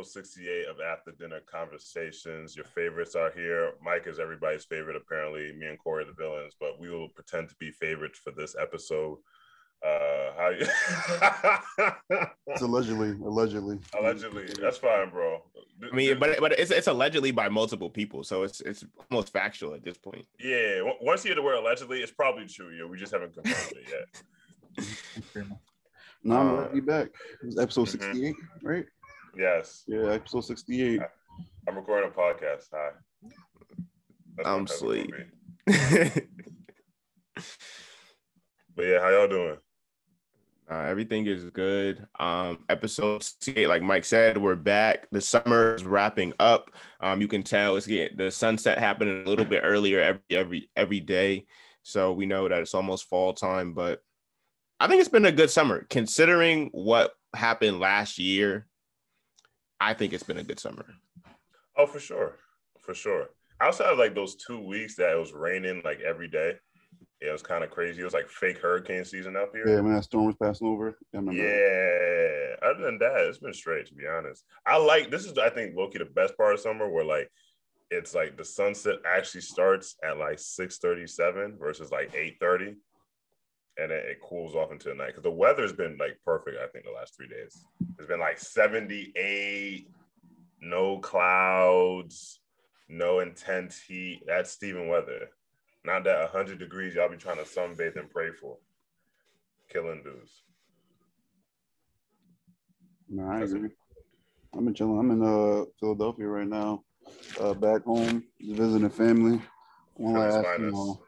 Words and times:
episode 0.00 0.12
68 0.22 0.66
of 0.68 0.76
After 0.80 1.10
Dinner 1.12 1.40
Conversations. 1.40 2.56
Your 2.56 2.64
favorites 2.64 3.14
are 3.14 3.30
here. 3.32 3.72
Mike 3.84 4.06
is 4.06 4.18
everybody's 4.18 4.64
favorite, 4.64 4.96
apparently. 4.96 5.52
Me 5.52 5.66
and 5.66 5.78
Corey 5.78 6.04
are 6.04 6.06
the 6.06 6.12
villains, 6.14 6.54
but 6.58 6.80
we 6.80 6.88
will 6.90 7.08
pretend 7.10 7.50
to 7.50 7.54
be 7.56 7.70
favorites 7.70 8.18
for 8.18 8.30
this 8.30 8.56
episode. 8.58 9.18
Uh, 9.84 10.32
how 10.38 10.50
you? 10.50 10.66
It's 12.46 12.62
allegedly, 12.62 13.10
allegedly. 13.24 13.78
Allegedly, 13.98 14.46
that's 14.60 14.78
fine, 14.78 15.10
bro. 15.10 15.42
I 15.90 15.94
mean, 15.94 16.18
but 16.18 16.38
but 16.40 16.52
it's 16.52 16.70
it's 16.70 16.86
allegedly 16.88 17.30
by 17.30 17.48
multiple 17.48 17.88
people, 17.90 18.24
so 18.24 18.42
it's 18.42 18.60
it's 18.62 18.84
almost 19.10 19.32
factual 19.32 19.74
at 19.74 19.84
this 19.84 19.96
point. 19.98 20.26
yeah, 20.38 20.78
w- 20.78 20.96
once 21.00 21.24
you 21.24 21.28
hear 21.28 21.36
the 21.36 21.42
word 21.42 21.56
allegedly, 21.58 22.00
it's 22.00 22.10
probably 22.12 22.46
true. 22.46 22.70
Yeah, 22.76 22.84
we 22.86 22.98
just 22.98 23.12
haven't 23.12 23.34
confirmed 23.34 23.72
it 23.76 24.84
yet. 25.36 25.46
No, 26.22 26.36
I'm 26.36 26.46
Uh, 26.48 26.52
glad 26.56 26.68
to 26.68 26.74
be 26.74 26.80
back. 26.80 27.06
It 27.42 27.46
was 27.46 27.58
episode 27.58 27.86
Mhm. 27.88 27.90
68, 28.12 28.34
right? 28.62 28.84
Yes, 29.36 29.84
Yeah, 29.86 30.12
episode 30.12 30.44
68. 30.44 31.00
I'm 31.68 31.76
recording 31.76 32.10
a 32.10 32.12
podcast. 32.12 32.64
Hi. 32.72 32.90
That's 34.36 34.48
I'm 34.48 34.66
sleep. 34.66 35.12
But 38.76 38.86
yeah, 38.86 39.00
how 39.00 39.10
y'all 39.10 39.28
doing? 39.28 39.56
Uh, 40.70 40.84
everything 40.84 41.26
is 41.26 41.44
good. 41.50 42.06
Um, 42.18 42.64
episode 42.68 43.22
68, 43.22 43.66
like 43.66 43.82
Mike 43.82 44.04
said, 44.04 44.38
we're 44.38 44.54
back. 44.54 45.08
The 45.10 45.20
summer 45.20 45.74
is 45.74 45.84
wrapping 45.84 46.32
up. 46.38 46.70
Um, 47.00 47.20
you 47.20 47.28
can 47.28 47.42
tell 47.42 47.76
it's 47.76 47.86
getting 47.86 48.16
the 48.16 48.30
sunset 48.30 48.78
happening 48.78 49.24
a 49.26 49.28
little 49.28 49.44
bit 49.44 49.62
earlier 49.64 50.00
every 50.00 50.22
every 50.30 50.70
every 50.76 51.00
day. 51.00 51.46
So 51.82 52.12
we 52.12 52.26
know 52.26 52.48
that 52.48 52.60
it's 52.60 52.74
almost 52.74 53.08
fall 53.08 53.32
time, 53.32 53.74
but 53.74 54.00
I 54.78 54.86
think 54.86 55.00
it's 55.00 55.10
been 55.10 55.26
a 55.26 55.32
good 55.32 55.50
summer 55.50 55.86
considering 55.90 56.70
what 56.72 57.12
happened 57.34 57.80
last 57.80 58.18
year. 58.18 58.66
I 59.80 59.94
think 59.94 60.12
it's 60.12 60.22
been 60.22 60.38
a 60.38 60.44
good 60.44 60.60
summer. 60.60 60.84
Oh, 61.76 61.86
for 61.86 62.00
sure, 62.00 62.36
for 62.80 62.94
sure. 62.94 63.30
Outside 63.60 63.92
of 63.92 63.98
like 63.98 64.14
those 64.14 64.36
two 64.36 64.60
weeks 64.60 64.96
that 64.96 65.12
it 65.12 65.18
was 65.18 65.32
raining 65.32 65.82
like 65.84 66.00
every 66.00 66.28
day, 66.28 66.54
it 67.20 67.32
was 67.32 67.42
kind 67.42 67.64
of 67.64 67.70
crazy. 67.70 68.00
It 68.00 68.04
was 68.04 68.14
like 68.14 68.28
fake 68.28 68.58
hurricane 68.58 69.04
season 69.04 69.36
up 69.36 69.52
here. 69.54 69.66
Yeah, 69.66 69.80
when 69.80 69.94
that 69.94 70.04
storm 70.04 70.26
was 70.26 70.36
passing 70.42 70.68
over. 70.68 70.96
Yeah, 71.12 71.20
I. 71.20 71.32
Yeah. 71.32 72.70
Other 72.70 72.84
than 72.84 72.98
that, 72.98 73.26
it's 73.26 73.38
been 73.38 73.54
straight 73.54 73.86
to 73.86 73.94
be 73.94 74.06
honest. 74.06 74.44
I 74.66 74.76
like 74.76 75.10
this 75.10 75.24
is 75.24 75.36
I 75.38 75.50
think 75.50 75.76
Loki 75.76 75.98
the 75.98 76.04
best 76.04 76.36
part 76.36 76.54
of 76.54 76.60
summer 76.60 76.88
where 76.88 77.04
like 77.04 77.30
it's 77.90 78.14
like 78.14 78.36
the 78.36 78.44
sunset 78.44 78.96
actually 79.06 79.40
starts 79.40 79.96
at 80.04 80.18
like 80.18 80.38
6:37 80.38 81.58
versus 81.58 81.90
like 81.90 82.12
8:30 82.12 82.76
and 83.80 83.90
it, 83.90 84.04
it 84.06 84.20
cools 84.20 84.54
off 84.54 84.72
into 84.72 84.88
the 84.88 84.94
night 84.94 85.08
because 85.08 85.22
the 85.22 85.30
weather's 85.30 85.72
been 85.72 85.96
like 85.98 86.18
perfect 86.24 86.58
I 86.62 86.66
think 86.68 86.84
the 86.84 86.92
last 86.92 87.16
3 87.16 87.28
days. 87.28 87.64
It's 87.98 88.08
been 88.08 88.20
like 88.20 88.38
78 88.38 89.88
no 90.60 90.98
clouds, 90.98 92.40
no 92.88 93.20
intense 93.20 93.80
heat. 93.80 94.22
That's 94.26 94.50
Steven 94.50 94.88
weather. 94.88 95.30
Not 95.84 96.04
that 96.04 96.32
100 96.32 96.58
degrees 96.58 96.94
y'all 96.94 97.08
be 97.08 97.16
trying 97.16 97.38
to 97.38 97.44
sunbathe 97.44 97.98
and 97.98 98.10
pray 98.10 98.30
for. 98.32 98.58
Killing 99.70 100.02
dudes. 100.02 100.42
Nah, 103.08 103.36
I 103.36 103.40
That's 103.40 103.52
agree. 103.52 103.70
I've 104.54 104.64
been 104.64 104.74
chilling. 104.74 104.98
I'm 104.98 105.10
in 105.10 105.22
uh 105.22 105.64
Philadelphia 105.78 106.26
right 106.26 106.46
now. 106.46 106.82
Uh, 107.40 107.54
back 107.54 107.84
home, 107.84 108.24
visiting 108.40 108.90
family. 108.90 109.40
One 109.94 110.14
last, 110.14 110.58
you 110.58 110.70
know, 110.70 111.00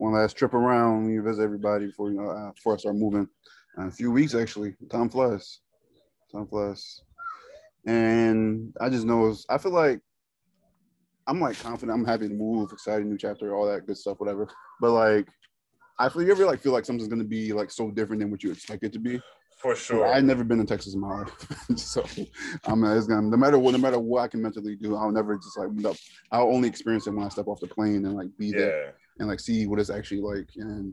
one 0.00 0.14
last 0.14 0.36
trip 0.36 0.54
around. 0.54 1.04
We 1.04 1.18
visit 1.18 1.42
everybody 1.42 1.86
before 1.86 2.10
you 2.10 2.20
know 2.20 2.30
uh, 2.30 2.52
before 2.52 2.74
I 2.74 2.78
start 2.78 2.96
moving. 2.96 3.28
Uh, 3.78 3.88
a 3.88 3.90
few 3.90 4.10
weeks 4.10 4.34
actually. 4.34 4.74
Time 4.90 5.10
flies. 5.10 5.60
Time 6.32 6.46
flies. 6.46 7.02
And 7.86 8.74
I 8.80 8.88
just 8.88 9.04
know 9.04 9.34
I 9.48 9.58
feel 9.58 9.72
like 9.72 10.00
I'm 11.26 11.38
like 11.38 11.58
confident. 11.60 11.98
I'm 11.98 12.06
happy 12.06 12.28
to 12.28 12.34
move. 12.34 12.72
Excited 12.72 13.06
new 13.06 13.18
chapter, 13.18 13.54
all 13.54 13.66
that 13.66 13.86
good 13.86 13.98
stuff, 13.98 14.18
whatever. 14.20 14.48
But 14.80 14.92
like, 14.92 15.28
I 15.98 16.08
feel 16.08 16.22
you 16.22 16.32
ever 16.32 16.46
like 16.46 16.60
feel 16.60 16.72
like 16.72 16.86
something's 16.86 17.08
gonna 17.08 17.22
be 17.24 17.52
like 17.52 17.70
so 17.70 17.90
different 17.90 18.20
than 18.20 18.30
what 18.30 18.42
you 18.42 18.50
expect 18.50 18.84
it 18.84 18.94
to 18.94 18.98
be. 18.98 19.20
For 19.58 19.76
sure. 19.76 20.06
I've 20.06 20.24
never 20.24 20.44
been 20.44 20.58
to 20.58 20.64
Texas 20.64 20.94
in 20.94 21.00
my 21.00 21.20
life, 21.20 21.46
so 21.76 22.02
I'm 22.64 22.82
it's 22.84 23.06
gonna 23.06 23.28
no 23.28 23.36
matter 23.36 23.58
what, 23.58 23.72
no 23.72 23.78
matter 23.78 23.98
what 24.00 24.22
I 24.22 24.28
can 24.28 24.40
mentally 24.40 24.76
do, 24.76 24.96
I'll 24.96 25.12
never 25.12 25.36
just 25.36 25.58
like 25.58 25.96
I'll 26.32 26.50
only 26.50 26.68
experience 26.68 27.06
it 27.06 27.10
when 27.10 27.26
I 27.26 27.28
step 27.28 27.48
off 27.48 27.60
the 27.60 27.66
plane 27.66 28.06
and 28.06 28.14
like 28.14 28.28
be 28.38 28.52
there 28.52 28.86
yeah. 28.86 28.92
And 29.20 29.28
like 29.28 29.38
see 29.38 29.66
what 29.66 29.78
it's 29.78 29.90
actually 29.90 30.20
like. 30.20 30.48
And 30.56 30.92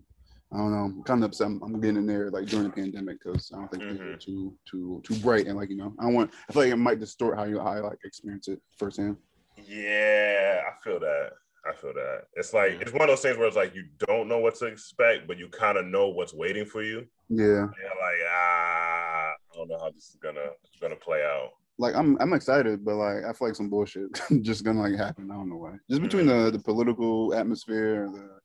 I 0.54 0.58
don't 0.58 0.72
know, 0.72 0.78
I'm 0.78 1.04
kind 1.04 1.24
of 1.24 1.30
upset. 1.30 1.48
I'm, 1.48 1.62
I'm 1.64 1.82
getting 1.82 1.98
in 1.98 2.06
there 2.06 2.30
like 2.30 2.46
during 2.46 2.66
the 2.68 2.72
pandemic 2.72 3.18
because 3.24 3.52
I 3.54 3.58
don't 3.58 3.72
think 3.72 3.84
things 3.84 4.00
are 4.00 4.18
too 4.18 4.54
too 4.70 5.02
too 5.04 5.16
bright 5.16 5.48
and 5.48 5.58
like 5.58 5.70
you 5.70 5.78
know 5.78 5.94
I 6.00 6.06
want. 6.08 6.32
I 6.48 6.54
feel 6.54 6.64
like 6.64 6.72
it 6.72 6.78
might 6.78 7.00
distort 7.00 7.38
how 7.38 7.46
you 7.46 7.60
how 7.60 7.68
I 7.68 7.80
like 7.80 8.00
experience 8.04 8.48
it 8.48 8.62
firsthand. 8.78 9.18
Yeah, 9.66 10.62
I 10.68 10.84
feel 10.84 11.00
that. 11.00 11.32
I 11.68 11.74
feel 11.74 11.94
that. 11.94 12.24
It's 12.36 12.54
like 12.54 12.80
it's 12.82 12.94
one 12.94 13.02
of 13.02 13.08
those 13.08 13.22
things 13.22 13.38
where 13.38 13.48
it's 13.48 13.58
like 13.58 13.76
you 13.76 13.86
don't 14.08 14.30
know 14.30 14.40
what 14.40 14.56
to 14.56 14.66
expect, 14.68 15.28
but 15.28 15.38
you 15.38 15.50
kind 15.50 15.78
of 15.78 15.86
know 15.86 16.10
what's 16.10 16.34
waiting 16.34 16.66
for 16.66 16.84
you. 16.84 17.06
Yeah, 17.30 17.44
You're 17.44 17.66
like, 17.68 18.22
ah, 18.30 19.32
I 19.32 19.56
don't 19.56 19.70
know 19.70 19.80
how 19.80 19.90
this 19.90 20.10
is 20.10 20.18
gonna 20.22 20.52
gonna 20.80 20.96
play 20.96 21.24
out. 21.24 21.50
Like 21.80 21.96
I'm 21.96 22.18
I'm 22.20 22.34
excited, 22.34 22.84
but 22.84 22.96
like 22.96 23.24
I 23.24 23.34
feel 23.34 23.48
like 23.50 23.56
some 23.56 23.70
bullshit 23.70 24.10
just 24.42 24.64
gonna 24.64 24.82
like 24.82 24.96
happen. 24.96 25.30
I 25.32 25.36
don't 25.36 25.50
know 25.50 25.58
why. 25.58 25.76
Just 25.90 26.02
between 26.02 26.28
the 26.28 26.52
the 26.52 26.60
political 26.60 27.34
atmosphere, 27.34 28.10
the 28.12 28.40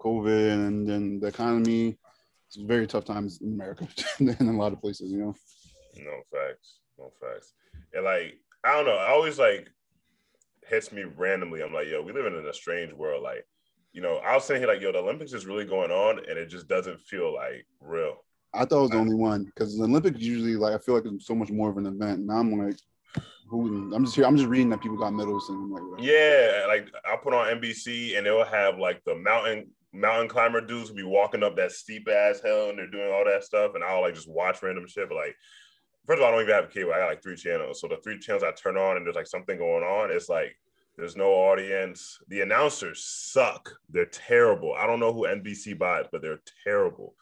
COVID, 0.00 0.52
and 0.52 0.88
then 0.88 1.20
the 1.20 1.28
economy. 1.28 1.98
It's 2.46 2.56
very 2.56 2.86
tough 2.86 3.04
times 3.04 3.40
in 3.42 3.52
America 3.52 3.86
and 4.18 4.30
in 4.40 4.48
a 4.48 4.56
lot 4.56 4.72
of 4.72 4.80
places. 4.80 5.12
You 5.12 5.18
know. 5.18 5.34
No 5.96 6.22
facts. 6.32 6.78
No 6.98 7.12
facts. 7.20 7.52
And 7.92 8.04
like, 8.04 8.40
I 8.64 8.72
don't 8.72 8.86
know. 8.86 8.96
I 8.96 9.10
always 9.10 9.38
like 9.38 9.68
hits 10.66 10.92
me 10.92 11.04
randomly. 11.04 11.62
I'm 11.62 11.72
like, 11.72 11.88
yo, 11.88 12.02
we 12.02 12.12
live 12.12 12.26
in 12.26 12.34
a 12.34 12.54
strange 12.54 12.92
world. 12.92 13.22
Like, 13.22 13.46
you 13.92 14.00
know, 14.00 14.16
I 14.16 14.34
was 14.34 14.44
saying 14.44 14.60
here, 14.60 14.68
like, 14.68 14.80
yo, 14.80 14.92
the 14.92 14.98
Olympics 14.98 15.32
is 15.32 15.46
really 15.46 15.64
going 15.64 15.90
on, 15.90 16.18
and 16.18 16.38
it 16.38 16.46
just 16.46 16.68
doesn't 16.68 17.00
feel 17.00 17.34
like 17.34 17.66
real. 17.80 18.24
I 18.54 18.64
thought 18.64 18.78
I 18.78 18.82
was 18.82 18.90
the 18.90 18.96
only 18.96 19.14
one 19.14 19.44
because 19.44 19.76
the 19.76 19.84
Olympics 19.84 20.20
usually 20.20 20.56
like 20.56 20.74
I 20.74 20.78
feel 20.78 20.94
like 20.94 21.04
it's 21.06 21.26
so 21.26 21.34
much 21.34 21.50
more 21.50 21.70
of 21.70 21.76
an 21.76 21.86
event. 21.86 22.20
Now 22.20 22.38
I'm 22.38 22.58
like, 22.58 22.76
who? 23.48 23.94
I'm 23.94 24.04
just 24.04 24.16
here. 24.16 24.26
I'm 24.26 24.36
just 24.36 24.48
reading 24.48 24.70
that 24.70 24.80
people 24.80 24.96
got 24.96 25.12
medals 25.12 25.48
and 25.48 25.58
I'm 25.58 25.72
like, 25.72 25.82
whatever. 25.82 26.02
Yeah, 26.02 26.64
like 26.66 26.88
I 27.04 27.16
put 27.16 27.34
on 27.34 27.60
NBC 27.60 28.16
and 28.16 28.26
they'll 28.26 28.44
have 28.44 28.78
like 28.78 29.02
the 29.04 29.14
mountain 29.14 29.70
mountain 29.92 30.28
climber 30.28 30.60
dudes 30.60 30.90
who 30.90 30.94
be 30.94 31.02
walking 31.02 31.42
up 31.42 31.56
that 31.56 31.72
steep 31.72 32.08
ass 32.08 32.40
hill 32.40 32.68
and 32.68 32.78
they're 32.78 32.90
doing 32.90 33.10
all 33.12 33.24
that 33.24 33.44
stuff, 33.44 33.72
and 33.74 33.84
I'll 33.84 34.02
like 34.02 34.14
just 34.14 34.28
watch 34.28 34.62
random 34.62 34.86
shit. 34.86 35.08
But 35.08 35.16
like, 35.16 35.36
first 36.06 36.18
of 36.18 36.24
all, 36.24 36.28
I 36.28 36.32
don't 36.32 36.42
even 36.42 36.54
have 36.54 36.64
a 36.64 36.68
cable. 36.68 36.92
I 36.92 36.98
got 36.98 37.06
like 37.06 37.22
three 37.22 37.36
channels, 37.36 37.80
so 37.80 37.88
the 37.88 37.96
three 37.98 38.18
channels 38.18 38.44
I 38.44 38.52
turn 38.52 38.76
on 38.76 38.96
and 38.96 39.06
there's 39.06 39.16
like 39.16 39.26
something 39.26 39.58
going 39.58 39.84
on. 39.84 40.10
It's 40.10 40.28
like 40.28 40.56
there's 40.96 41.16
no 41.16 41.30
audience. 41.30 42.18
The 42.28 42.40
announcers 42.40 43.04
suck. 43.04 43.72
They're 43.88 44.06
terrible. 44.06 44.74
I 44.76 44.86
don't 44.86 45.00
know 45.00 45.12
who 45.12 45.26
NBC 45.26 45.78
buys, 45.78 46.06
but 46.10 46.22
they're 46.22 46.40
terrible. 46.64 47.14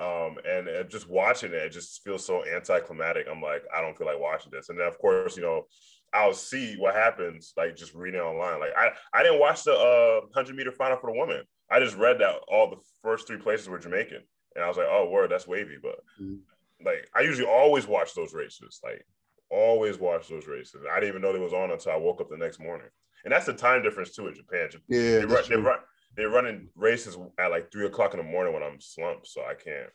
Um, 0.00 0.36
and 0.46 0.68
uh, 0.68 0.82
just 0.84 1.08
watching 1.08 1.52
it, 1.52 1.56
it 1.58 1.70
just 1.72 2.02
feels 2.02 2.26
so 2.26 2.44
anticlimactic. 2.44 3.26
I'm 3.30 3.40
like, 3.40 3.62
I 3.74 3.80
don't 3.80 3.96
feel 3.96 4.06
like 4.06 4.18
watching 4.18 4.50
this. 4.52 4.68
And 4.68 4.78
then 4.78 4.86
of 4.86 4.98
course, 4.98 5.36
you 5.36 5.42
know, 5.42 5.64
I'll 6.12 6.34
see 6.34 6.76
what 6.76 6.94
happens, 6.94 7.52
like 7.56 7.76
just 7.76 7.94
reading 7.94 8.20
online. 8.20 8.60
Like 8.60 8.72
I, 8.76 8.90
I 9.12 9.22
didn't 9.22 9.40
watch 9.40 9.62
the 9.64 9.72
uh, 9.74 10.20
hundred 10.34 10.56
meter 10.56 10.72
final 10.72 10.96
for 10.96 11.12
the 11.12 11.18
woman. 11.18 11.42
I 11.70 11.80
just 11.80 11.96
read 11.96 12.18
that 12.20 12.36
all 12.48 12.70
the 12.70 12.76
first 13.02 13.26
three 13.26 13.38
places 13.38 13.68
were 13.68 13.78
Jamaican, 13.78 14.22
and 14.54 14.64
I 14.64 14.68
was 14.68 14.76
like, 14.76 14.88
oh, 14.88 15.08
word, 15.10 15.30
that's 15.30 15.46
wavy. 15.48 15.76
But 15.80 15.96
Mhm. 16.20 16.40
like, 16.84 17.08
I 17.14 17.22
usually 17.22 17.48
always 17.48 17.86
watch 17.86 18.14
those 18.14 18.34
races. 18.34 18.80
Like, 18.82 19.04
always 19.50 19.98
watch 19.98 20.28
those 20.28 20.46
races. 20.46 20.82
I 20.90 20.96
didn't 21.00 21.10
even 21.10 21.22
know 21.22 21.32
they 21.32 21.38
was 21.38 21.52
on 21.52 21.70
until 21.70 21.92
I 21.92 21.96
woke 21.96 22.20
up 22.20 22.30
the 22.30 22.36
next 22.36 22.60
morning. 22.60 22.88
And 23.24 23.32
that's 23.32 23.46
the 23.46 23.54
time 23.54 23.82
difference 23.82 24.14
too 24.14 24.28
in 24.28 24.34
Japan. 24.34 24.68
Yeah, 24.88 25.18
They 25.20 25.24
run, 25.24 25.44
they 25.48 25.56
run, 25.56 25.78
they're 26.16 26.30
running 26.30 26.68
races 26.76 27.16
at 27.38 27.50
like 27.50 27.70
three 27.72 27.86
o'clock 27.86 28.14
in 28.14 28.18
the 28.18 28.24
morning 28.24 28.52
when 28.54 28.62
I'm 28.62 28.80
slumped, 28.80 29.26
so 29.26 29.42
I 29.42 29.54
can't, 29.54 29.90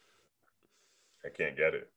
I 1.26 1.30
can't 1.30 1.56
get 1.56 1.74
it. 1.74 1.90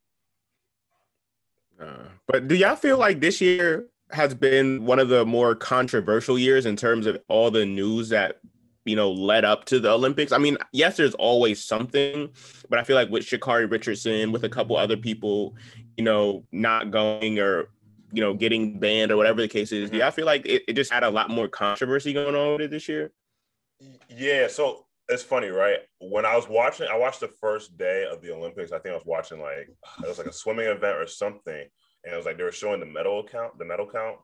Uh, 1.80 2.08
but 2.26 2.48
do 2.48 2.54
y'all 2.54 2.76
feel 2.76 2.98
like 2.98 3.20
this 3.20 3.40
year 3.40 3.86
has 4.10 4.34
been 4.34 4.84
one 4.84 4.98
of 4.98 5.08
the 5.08 5.24
more 5.24 5.54
controversial 5.54 6.38
years 6.38 6.66
in 6.66 6.76
terms 6.76 7.06
of 7.06 7.18
all 7.28 7.50
the 7.50 7.64
news 7.64 8.10
that 8.10 8.40
you 8.84 8.94
know 8.94 9.10
led 9.10 9.44
up 9.44 9.64
to 9.66 9.80
the 9.80 9.90
Olympics? 9.90 10.32
I 10.32 10.38
mean, 10.38 10.56
yes, 10.72 10.96
there's 10.96 11.14
always 11.14 11.62
something, 11.62 12.30
but 12.68 12.78
I 12.78 12.84
feel 12.84 12.96
like 12.96 13.10
with 13.10 13.24
Sha'Carri 13.24 13.70
Richardson, 13.70 14.32
with 14.32 14.44
a 14.44 14.48
couple 14.48 14.76
other 14.76 14.96
people, 14.96 15.56
you 15.96 16.04
know, 16.04 16.44
not 16.52 16.90
going 16.90 17.38
or 17.38 17.68
you 18.12 18.22
know 18.22 18.34
getting 18.34 18.78
banned 18.78 19.10
or 19.10 19.16
whatever 19.16 19.40
the 19.40 19.48
case 19.48 19.72
is, 19.72 19.90
do 19.90 19.98
y'all 19.98 20.10
feel 20.10 20.26
like 20.26 20.46
it, 20.46 20.62
it 20.68 20.74
just 20.74 20.92
had 20.92 21.02
a 21.02 21.10
lot 21.10 21.30
more 21.30 21.48
controversy 21.48 22.12
going 22.12 22.36
on 22.36 22.52
with 22.52 22.62
it 22.62 22.70
this 22.70 22.88
year? 22.88 23.10
Yeah, 24.08 24.48
so 24.48 24.84
it's 25.08 25.22
funny, 25.22 25.48
right? 25.48 25.78
When 26.00 26.24
I 26.24 26.36
was 26.36 26.48
watching, 26.48 26.88
I 26.90 26.96
watched 26.96 27.20
the 27.20 27.28
first 27.40 27.76
day 27.76 28.06
of 28.10 28.22
the 28.22 28.34
Olympics. 28.34 28.72
I 28.72 28.78
think 28.78 28.92
I 28.92 28.96
was 28.96 29.06
watching 29.06 29.40
like 29.40 29.68
it 30.02 30.08
was 30.08 30.18
like 30.18 30.26
a 30.26 30.32
swimming 30.32 30.66
event 30.66 30.98
or 30.98 31.06
something, 31.06 31.66
and 32.04 32.14
it 32.14 32.16
was 32.16 32.26
like 32.26 32.36
they 32.36 32.44
were 32.44 32.52
showing 32.52 32.80
the 32.80 32.86
medal 32.86 33.24
count, 33.24 33.58
the 33.58 33.64
medal 33.64 33.88
count, 33.90 34.16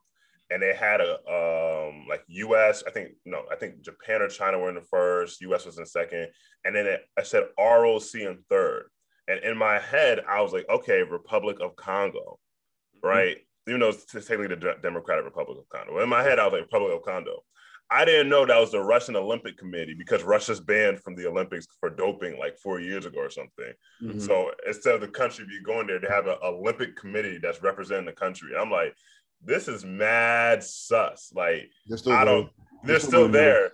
and 0.49 0.61
they 0.61 0.73
had 0.73 1.01
a 1.01 1.13
um 1.27 2.05
like 2.07 2.23
U.S. 2.27 2.83
I 2.87 2.91
think 2.91 3.11
no, 3.25 3.43
I 3.51 3.55
think 3.55 3.81
Japan 3.81 4.21
or 4.21 4.27
China 4.29 4.59
were 4.59 4.69
in 4.69 4.75
the 4.75 4.81
first. 4.81 5.41
U.S. 5.41 5.65
was 5.65 5.77
in 5.77 5.85
second, 5.85 6.27
and 6.65 6.75
then 6.75 6.85
it, 6.85 7.01
I 7.17 7.23
said 7.23 7.43
ROC 7.57 8.15
in 8.15 8.39
third. 8.49 8.89
And 9.27 9.43
in 9.43 9.57
my 9.57 9.77
head, 9.77 10.21
I 10.27 10.41
was 10.41 10.53
like, 10.53 10.67
okay, 10.69 11.03
Republic 11.03 11.57
of 11.61 11.75
Congo, 11.75 12.39
right? 13.03 13.37
Mm-hmm. 13.37 13.69
Even 13.69 13.81
though 13.81 13.89
it's 13.89 14.05
technically 14.05 14.47
the 14.47 14.75
Democratic 14.81 15.23
Republic 15.23 15.59
of 15.59 15.69
Congo. 15.69 16.01
In 16.01 16.09
my 16.09 16.23
head, 16.23 16.39
I 16.39 16.45
was 16.45 16.53
like 16.53 16.63
Republic 16.63 16.93
of 16.95 17.03
Congo. 17.03 17.43
I 17.91 18.05
didn't 18.05 18.29
know 18.29 18.45
that 18.45 18.59
was 18.59 18.71
the 18.71 18.81
Russian 18.81 19.15
Olympic 19.15 19.57
Committee 19.57 19.95
because 19.97 20.21
Russia's 20.23 20.59
banned 20.59 20.99
from 20.99 21.15
the 21.15 21.27
Olympics 21.27 21.65
for 21.79 21.89
doping 21.89 22.37
like 22.37 22.57
four 22.59 22.79
years 22.79 23.05
ago 23.05 23.19
or 23.19 23.31
something. 23.31 23.73
Mm-hmm. 24.01 24.19
So 24.19 24.51
instead 24.67 24.95
of 24.95 25.01
the 25.01 25.07
country 25.07 25.45
be 25.45 25.59
going 25.63 25.87
there, 25.87 25.99
they 25.99 26.07
have 26.07 26.27
an 26.27 26.37
Olympic 26.43 26.95
committee 26.95 27.39
that's 27.41 27.63
representing 27.63 28.05
the 28.05 28.11
country. 28.11 28.51
I'm 28.55 28.69
like, 28.69 28.93
this 29.43 29.67
is 29.67 29.83
mad 29.85 30.63
sus. 30.63 31.31
Like 31.33 31.71
I 32.07 32.25
don't, 32.25 32.49
they're, 32.83 32.85
they're 32.85 32.99
still, 32.99 33.09
still 33.09 33.29
there, 33.29 33.71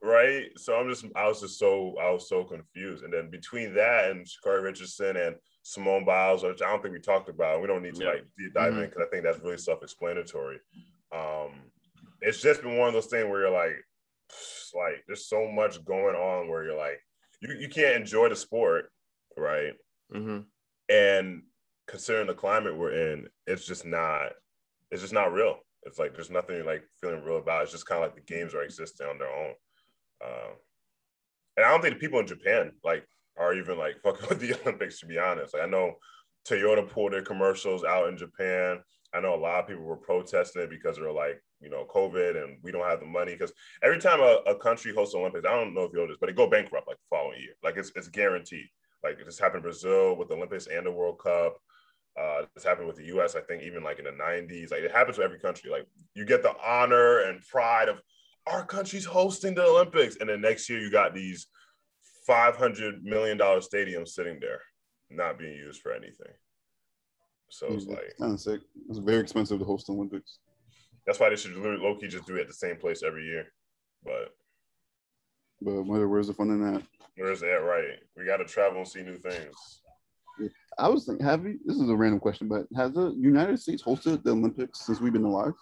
right? 0.00 0.50
So 0.56 0.76
I'm 0.76 0.88
just, 0.88 1.06
I 1.16 1.26
was 1.26 1.40
just 1.40 1.58
so, 1.58 1.96
I 2.00 2.10
was 2.10 2.28
so 2.28 2.44
confused. 2.44 3.02
And 3.02 3.12
then 3.12 3.30
between 3.30 3.74
that 3.74 4.10
and 4.10 4.24
Sha'Carri 4.24 4.62
Richardson 4.62 5.16
and 5.16 5.34
Simone 5.62 6.04
Biles, 6.04 6.44
which 6.44 6.62
I 6.62 6.70
don't 6.70 6.82
think 6.82 6.94
we 6.94 7.00
talked 7.00 7.28
about, 7.28 7.60
we 7.60 7.66
don't 7.66 7.82
need 7.82 7.96
to 7.96 8.04
yeah. 8.04 8.10
like 8.10 8.24
dive 8.54 8.72
mm-hmm. 8.74 8.82
in 8.82 8.88
because 8.90 9.02
I 9.06 9.10
think 9.10 9.24
that's 9.24 9.40
really 9.40 9.58
self-explanatory. 9.58 10.60
Um, 11.12 11.69
it's 12.20 12.40
just 12.40 12.62
been 12.62 12.76
one 12.76 12.88
of 12.88 12.94
those 12.94 13.06
things 13.06 13.28
where 13.28 13.40
you're 13.40 13.50
like, 13.50 13.84
like 14.74 15.02
there's 15.06 15.26
so 15.26 15.50
much 15.50 15.84
going 15.84 16.14
on 16.14 16.48
where 16.48 16.64
you're 16.64 16.78
like, 16.78 17.00
you, 17.40 17.54
you 17.54 17.68
can't 17.68 17.96
enjoy 17.96 18.28
the 18.28 18.36
sport, 18.36 18.90
right? 19.36 19.72
Mm-hmm. 20.14 20.40
And 20.88 21.42
considering 21.86 22.26
the 22.26 22.34
climate 22.34 22.76
we're 22.76 23.12
in, 23.12 23.28
it's 23.46 23.66
just 23.66 23.84
not, 23.84 24.32
it's 24.90 25.02
just 25.02 25.14
not 25.14 25.32
real. 25.32 25.56
It's 25.84 25.98
like 25.98 26.14
there's 26.14 26.30
nothing 26.30 26.64
like 26.66 26.84
feeling 27.00 27.24
real 27.24 27.38
about. 27.38 27.60
It. 27.60 27.62
It's 27.64 27.72
just 27.72 27.86
kind 27.86 28.02
of 28.02 28.08
like 28.08 28.16
the 28.16 28.32
games 28.32 28.54
are 28.54 28.62
existing 28.62 29.06
on 29.06 29.18
their 29.18 29.32
own. 29.32 29.54
Uh, 30.22 30.50
and 31.56 31.66
I 31.66 31.70
don't 31.70 31.80
think 31.80 31.94
the 31.94 32.00
people 32.00 32.20
in 32.20 32.26
Japan 32.26 32.72
like 32.84 33.06
are 33.38 33.54
even 33.54 33.78
like 33.78 34.00
fucking 34.04 34.28
with 34.28 34.40
the 34.40 34.60
Olympics. 34.60 35.00
To 35.00 35.06
be 35.06 35.18
honest, 35.18 35.54
like 35.54 35.62
I 35.62 35.66
know 35.66 35.94
Toyota 36.48 36.88
pulled 36.88 37.12
their 37.12 37.22
commercials 37.22 37.84
out 37.84 38.08
in 38.08 38.16
Japan. 38.16 38.80
I 39.12 39.20
know 39.20 39.34
a 39.34 39.36
lot 39.36 39.60
of 39.60 39.66
people 39.66 39.82
were 39.82 39.96
protesting 39.96 40.62
it 40.62 40.70
because 40.70 40.96
they're 40.96 41.12
like, 41.12 41.42
you 41.60 41.68
know, 41.68 41.84
COVID 41.92 42.42
and 42.42 42.58
we 42.62 42.70
don't 42.70 42.88
have 42.88 43.00
the 43.00 43.06
money. 43.06 43.32
Because 43.32 43.52
every 43.82 43.98
time 43.98 44.20
a, 44.20 44.40
a, 44.46 44.54
country 44.54 44.94
hosts 44.94 45.14
Olympics, 45.14 45.46
I 45.46 45.50
don't 45.52 45.74
know 45.74 45.82
if 45.82 45.92
you 45.92 45.98
know 45.98 46.06
this, 46.06 46.16
but 46.20 46.28
they 46.28 46.32
go 46.32 46.48
bankrupt 46.48 46.86
like 46.86 46.96
the 46.96 47.16
following 47.16 47.40
year. 47.40 47.54
Like 47.62 47.76
it's, 47.76 47.90
it's 47.96 48.08
guaranteed. 48.08 48.68
Like 49.02 49.18
this 49.24 49.38
happened 49.38 49.58
in 49.58 49.62
Brazil 49.62 50.16
with 50.16 50.28
the 50.28 50.34
Olympics 50.34 50.66
and 50.68 50.86
the 50.86 50.92
World 50.92 51.18
Cup. 51.18 51.56
Uh, 52.20 52.42
this 52.54 52.64
happened 52.64 52.86
with 52.86 52.96
the 52.96 53.06
U.S. 53.06 53.34
I 53.34 53.40
think 53.40 53.62
even 53.62 53.82
like 53.82 53.98
in 53.98 54.04
the 54.04 54.10
'90s. 54.10 54.70
Like 54.70 54.80
it 54.80 54.92
happens 54.92 55.16
to 55.16 55.22
every 55.22 55.38
country. 55.38 55.70
Like 55.70 55.86
you 56.14 56.24
get 56.24 56.42
the 56.42 56.52
honor 56.64 57.20
and 57.20 57.40
pride 57.46 57.88
of 57.88 58.00
our 58.46 58.64
country's 58.64 59.04
hosting 59.04 59.54
the 59.54 59.64
Olympics, 59.64 60.16
and 60.20 60.28
then 60.28 60.40
next 60.40 60.68
year 60.68 60.80
you 60.80 60.90
got 60.90 61.14
these 61.14 61.46
500 62.26 63.02
million 63.04 63.38
dollar 63.38 63.60
stadiums 63.60 64.08
sitting 64.08 64.38
there, 64.40 64.60
not 65.08 65.38
being 65.38 65.54
used 65.54 65.80
for 65.80 65.92
anything. 65.92 66.32
So 67.50 67.66
it's 67.70 67.86
like 67.86 68.16
kind 68.18 68.32
of 68.32 68.40
sick. 68.40 68.60
It's 68.88 68.98
very 68.98 69.18
expensive 69.18 69.58
to 69.58 69.64
host 69.64 69.86
the 69.86 69.92
Olympics. 69.92 70.38
That's 71.06 71.18
why 71.18 71.30
they 71.30 71.36
should 71.36 71.56
low 71.56 71.96
key 71.96 72.08
just 72.08 72.26
do 72.26 72.36
it 72.36 72.42
at 72.42 72.48
the 72.48 72.54
same 72.54 72.76
place 72.76 73.02
every 73.02 73.24
year. 73.24 73.46
But 74.04 74.34
but 75.60 75.82
where's 75.82 76.28
the 76.28 76.34
fun 76.34 76.50
in 76.50 76.72
that? 76.72 76.82
Where's 77.16 77.40
that? 77.40 77.46
Right. 77.46 77.98
We 78.16 78.24
got 78.24 78.38
to 78.38 78.44
travel 78.44 78.78
and 78.78 78.88
see 78.88 79.02
new 79.02 79.18
things. 79.18 79.82
I 80.78 80.88
was 80.88 81.04
thinking, 81.04 81.26
have 81.26 81.44
you? 81.44 81.58
This 81.66 81.76
is 81.76 81.90
a 81.90 81.96
random 81.96 82.20
question, 82.20 82.48
but 82.48 82.66
has 82.76 82.92
the 82.92 83.14
United 83.18 83.58
States 83.58 83.82
hosted 83.82 84.22
the 84.22 84.30
Olympics 84.30 84.86
since 84.86 85.00
we've 85.00 85.12
been 85.12 85.24
alive? 85.24 85.52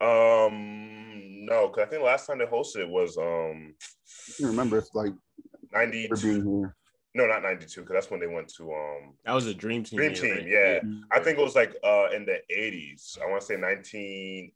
Um, 0.00 1.44
no, 1.46 1.68
because 1.68 1.86
I 1.86 1.90
think 1.90 2.02
last 2.02 2.26
time 2.26 2.38
they 2.38 2.46
hosted 2.46 2.88
was 2.88 3.16
um. 3.18 3.74
I 4.28 4.32
can't 4.38 4.50
remember 4.50 4.78
if 4.78 4.86
like 4.94 5.12
ninety. 5.72 6.08
Being 7.16 7.28
here. 7.28 7.28
No, 7.28 7.34
not 7.34 7.42
92, 7.42 7.80
because 7.80 7.94
that's 7.94 8.10
when 8.10 8.20
they 8.20 8.26
went 8.26 8.48
to 8.54 8.72
um 8.72 9.14
that 9.24 9.34
was 9.34 9.46
a 9.46 9.54
dream 9.54 9.82
team. 9.84 9.96
Dream 9.98 10.14
team, 10.14 10.34
right? 10.34 10.46
yeah. 10.46 10.78
Mm-hmm. 10.80 11.00
I 11.12 11.20
think 11.20 11.38
it 11.38 11.42
was 11.42 11.54
like 11.54 11.74
uh 11.84 12.08
in 12.14 12.24
the 12.24 12.40
80s. 12.54 13.18
I 13.20 13.26
want 13.28 13.40
to 13.40 13.46
say 13.46 13.56
1988, 13.56 14.52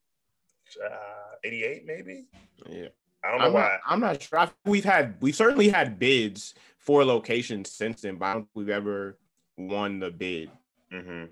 uh, 0.84 1.84
maybe. 1.86 2.26
Yeah. 2.68 2.88
I 3.24 3.30
don't 3.30 3.40
know 3.40 3.46
I'm 3.46 3.52
why. 3.52 3.60
Not, 3.60 3.80
I'm 3.86 4.00
not 4.00 4.22
sure. 4.22 4.50
We've 4.64 4.84
had 4.84 5.14
we've 5.20 5.36
certainly 5.36 5.68
had 5.68 5.98
bids 5.98 6.54
for 6.78 7.04
locations 7.04 7.70
since 7.72 8.00
then, 8.02 8.16
but 8.16 8.26
I 8.26 8.32
don't 8.34 8.42
think 8.42 8.50
we've 8.54 8.70
ever 8.70 9.18
won 9.56 9.98
the 9.98 10.10
bid, 10.10 10.50
mm-hmm. 10.92 11.26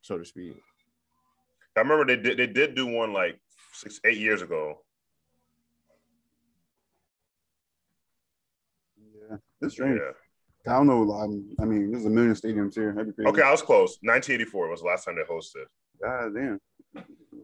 so 0.00 0.18
to 0.18 0.24
speak. 0.24 0.56
I 1.76 1.80
remember 1.80 2.04
they 2.04 2.20
did 2.20 2.38
they 2.38 2.46
did 2.46 2.74
do 2.74 2.86
one 2.86 3.12
like 3.12 3.40
six 3.72 4.00
eight 4.04 4.18
years 4.18 4.42
ago. 4.42 4.80
Yeah, 8.98 9.36
it's 9.60 9.74
strange. 9.74 10.00
Yeah. 10.00 10.12
I 10.66 10.72
don't 10.72 10.86
know. 10.86 11.12
I 11.60 11.64
mean, 11.64 11.90
there's 11.90 12.04
a 12.04 12.10
million 12.10 12.34
stadiums 12.34 12.74
here. 12.74 12.94
Okay, 13.26 13.42
I 13.42 13.50
was 13.50 13.62
close. 13.62 13.98
1984 14.02 14.68
was 14.70 14.80
the 14.80 14.86
last 14.86 15.04
time 15.04 15.16
they 15.16 15.22
hosted. 15.22 15.64
God 16.00 16.34
damn. 16.34 16.60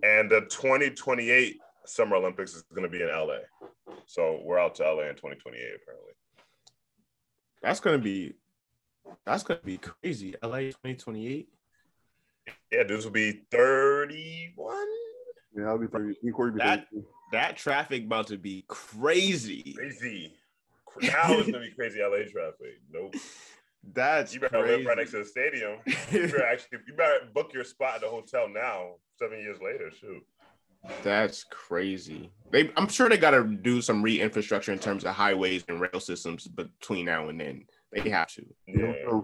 And 0.03 0.31
the 0.31 0.43
2028 0.43 1.59
Summer 1.85 2.17
Olympics 2.17 2.55
is 2.55 2.63
going 2.75 2.85
to 2.85 2.89
be 2.89 3.03
in 3.03 3.09
LA. 3.09 3.39
So 4.07 4.41
we're 4.45 4.59
out 4.59 4.77
to 4.77 4.85
LA 4.85 5.09
in 5.09 5.17
2028, 5.17 5.61
apparently. 5.83 6.13
That's 7.63 7.81
going 7.81 7.99
to 7.99 8.03
be 8.03 8.35
that's 9.25 9.43
gonna 9.43 9.61
be 9.65 9.79
crazy. 9.79 10.35
LA 10.43 10.59
2028. 10.59 11.49
Yeah, 12.73 12.83
this 12.85 13.05
will 13.05 13.13
be 13.13 13.43
31. 13.51 14.87
Yeah, 15.57 15.65
I'll 15.65 15.79
be 15.79 15.87
30. 15.87 16.17
That, 16.59 16.87
that 17.33 17.57
traffic 17.57 18.05
about 18.05 18.29
to 18.29 18.39
be 18.39 18.65
crazy. 18.69 19.75
Crazy. 19.77 20.38
Now 21.03 21.33
it's 21.33 21.47
gonna 21.51 21.65
be 21.65 21.73
crazy 21.73 22.01
LA 22.03 22.29
traffic. 22.31 22.81
Nope. 22.93 23.15
That's 23.93 24.35
you 24.35 24.41
better 24.41 24.63
crazy. 24.63 24.77
live 24.79 24.87
right 24.87 24.99
next 24.99 25.13
to 25.13 25.19
the 25.19 25.25
stadium. 25.25 25.79
You 26.11 26.23
better 26.27 26.45
actually 26.45 26.79
you 26.87 26.95
better 26.95 27.27
book 27.35 27.53
your 27.53 27.65
spot 27.65 27.97
at 27.97 28.01
the 28.01 28.09
hotel 28.09 28.49
now, 28.49 28.95
seven 29.19 29.39
years 29.39 29.59
later. 29.63 29.91
Shoot. 29.91 30.25
That's 31.03 31.45
crazy. 31.45 32.31
They, 32.51 32.71
I'm 32.77 32.89
sure 32.89 33.09
they 33.09 33.19
got 33.19 33.33
to 33.33 33.45
do 33.45 33.83
some 33.83 34.03
re-infrastructure 34.03 34.73
in 34.73 34.79
terms 34.79 35.05
of 35.05 35.15
highways 35.15 35.65
and 35.69 35.81
rail 35.81 36.01
systems 36.01 36.47
between 36.47 37.05
now 37.05 37.29
and 37.29 37.41
then. 37.41 37.67
They 37.93 38.09
have 38.11 38.29
to. 38.35 38.47
Yeah. 38.67 39.21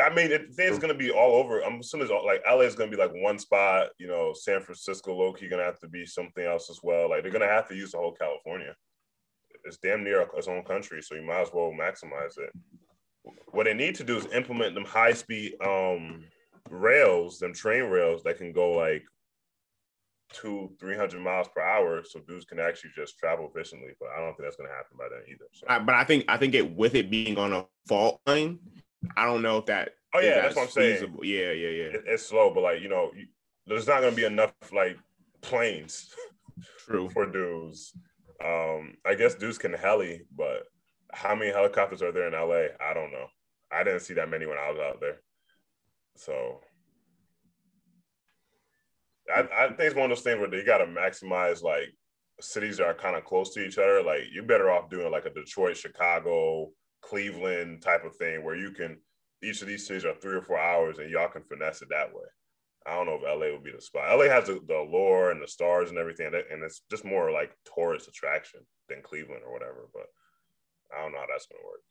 I 0.00 0.14
mean, 0.14 0.30
it, 0.30 0.46
it's 0.56 0.78
going 0.78 0.92
to 0.92 0.98
be 0.98 1.10
all 1.10 1.34
over. 1.34 1.60
I'm 1.60 1.80
assuming 1.80 2.04
it's 2.04 2.12
all, 2.12 2.24
like 2.24 2.42
LA 2.48 2.60
is 2.60 2.74
going 2.76 2.90
to 2.90 2.96
be 2.96 3.02
like 3.02 3.12
one 3.12 3.38
spot. 3.38 3.88
You 3.98 4.06
know, 4.06 4.32
San 4.32 4.60
Francisco, 4.60 5.14
low 5.14 5.32
key, 5.32 5.48
going 5.48 5.60
to 5.60 5.66
have 5.66 5.80
to 5.80 5.88
be 5.88 6.06
something 6.06 6.44
else 6.44 6.70
as 6.70 6.80
well. 6.82 7.10
Like 7.10 7.22
they're 7.22 7.32
going 7.32 7.46
to 7.46 7.52
have 7.52 7.68
to 7.68 7.74
use 7.74 7.92
the 7.92 7.98
whole 7.98 8.12
California. 8.12 8.74
It's 9.64 9.78
damn 9.78 10.04
near 10.04 10.26
its 10.36 10.48
own 10.48 10.62
country, 10.64 11.02
so 11.02 11.14
you 11.14 11.22
might 11.22 11.42
as 11.42 11.50
well 11.52 11.72
maximize 11.72 12.38
it. 12.38 12.50
What 13.52 13.64
they 13.64 13.74
need 13.74 13.94
to 13.96 14.04
do 14.04 14.16
is 14.16 14.26
implement 14.32 14.74
them 14.74 14.84
high 14.84 15.12
speed 15.12 15.54
um, 15.64 16.24
rails, 16.70 17.38
them 17.38 17.52
train 17.52 17.84
rails 17.84 18.22
that 18.22 18.38
can 18.38 18.52
go 18.52 18.72
like 18.72 19.04
two, 20.32 20.70
three 20.78 20.96
hundred 20.96 21.20
miles 21.20 21.48
per 21.54 21.60
hour, 21.60 22.02
so 22.04 22.20
dudes 22.20 22.44
can 22.44 22.58
actually 22.58 22.90
just 22.94 23.18
travel 23.18 23.50
efficiently. 23.52 23.90
But 24.00 24.10
I 24.16 24.20
don't 24.20 24.36
think 24.36 24.46
that's 24.46 24.56
going 24.56 24.70
to 24.70 24.74
happen 24.74 24.96
by 24.98 25.08
then 25.10 25.22
either. 25.28 25.46
So. 25.52 25.66
but 25.84 25.94
I 25.94 26.04
think 26.04 26.24
I 26.28 26.36
think 26.36 26.54
it 26.54 26.74
with 26.74 26.94
it 26.94 27.10
being 27.10 27.38
on 27.38 27.52
a 27.52 27.66
fault 27.86 28.20
line, 28.26 28.58
I 29.16 29.26
don't 29.26 29.42
know 29.42 29.58
if 29.58 29.66
that. 29.66 29.90
Oh 30.14 30.20
yeah, 30.20 30.42
that's, 30.42 30.54
that's, 30.54 30.56
what 30.56 30.62
I'm 30.84 30.92
feasible. 30.92 31.20
saying. 31.22 31.34
Yeah, 31.34 31.52
yeah, 31.52 31.68
yeah. 31.68 31.84
It, 31.94 32.04
it's 32.06 32.26
slow, 32.26 32.52
but 32.52 32.62
like 32.62 32.82
you 32.82 32.88
know, 32.88 33.10
you, 33.16 33.26
there's 33.66 33.86
not 33.86 34.00
going 34.00 34.12
to 34.12 34.16
be 34.16 34.24
enough 34.24 34.52
like 34.72 34.98
planes. 35.40 36.12
True. 36.86 37.08
for 37.12 37.26
dudes. 37.26 37.92
Um, 38.44 38.94
I 39.04 39.14
guess 39.14 39.34
Deuce 39.34 39.58
can 39.58 39.72
heli, 39.72 40.22
but 40.34 40.64
how 41.12 41.34
many 41.34 41.50
helicopters 41.50 42.02
are 42.02 42.12
there 42.12 42.28
in 42.28 42.32
LA? 42.32 42.74
I 42.80 42.94
don't 42.94 43.12
know. 43.12 43.26
I 43.72 43.84
didn't 43.84 44.00
see 44.00 44.14
that 44.14 44.30
many 44.30 44.46
when 44.46 44.58
I 44.58 44.70
was 44.70 44.80
out 44.80 45.00
there. 45.00 45.20
So 46.16 46.60
I, 49.34 49.40
I 49.40 49.66
think 49.68 49.80
it's 49.80 49.94
one 49.94 50.10
of 50.10 50.16
those 50.16 50.24
things 50.24 50.38
where 50.38 50.52
you 50.54 50.64
got 50.64 50.78
to 50.78 50.86
maximize 50.86 51.62
like 51.62 51.94
cities 52.40 52.78
that 52.78 52.86
are 52.86 52.94
kind 52.94 53.16
of 53.16 53.24
close 53.24 53.54
to 53.54 53.64
each 53.64 53.78
other. 53.78 54.02
Like 54.02 54.22
you're 54.32 54.44
better 54.44 54.70
off 54.70 54.90
doing 54.90 55.10
like 55.10 55.26
a 55.26 55.30
Detroit, 55.30 55.76
Chicago, 55.76 56.70
Cleveland 57.02 57.82
type 57.82 58.04
of 58.04 58.16
thing 58.16 58.44
where 58.44 58.56
you 58.56 58.70
can 58.72 58.98
each 59.42 59.62
of 59.62 59.68
these 59.68 59.86
cities 59.86 60.04
are 60.04 60.14
three 60.14 60.36
or 60.36 60.42
four 60.42 60.58
hours 60.58 60.98
and 60.98 61.10
y'all 61.10 61.28
can 61.28 61.42
finesse 61.42 61.82
it 61.82 61.88
that 61.90 62.12
way. 62.12 62.26
I 62.86 62.94
don't 62.94 63.06
know 63.06 63.18
if 63.20 63.22
LA 63.22 63.52
would 63.52 63.64
be 63.64 63.72
the 63.72 63.80
spot. 63.80 64.16
LA 64.16 64.24
has 64.24 64.46
the, 64.46 64.60
the 64.66 64.76
allure 64.76 65.30
and 65.30 65.42
the 65.42 65.48
stars 65.48 65.90
and 65.90 65.98
everything, 65.98 66.26
and 66.26 66.62
it's 66.62 66.82
just 66.90 67.04
more 67.04 67.30
like 67.30 67.56
tourist 67.74 68.08
attraction 68.08 68.60
than 68.88 69.02
Cleveland 69.02 69.42
or 69.46 69.52
whatever. 69.52 69.88
But 69.92 70.06
I 70.96 71.02
don't 71.02 71.12
know 71.12 71.18
how 71.18 71.26
that's 71.30 71.46
gonna 71.46 71.64
work. 71.64 71.82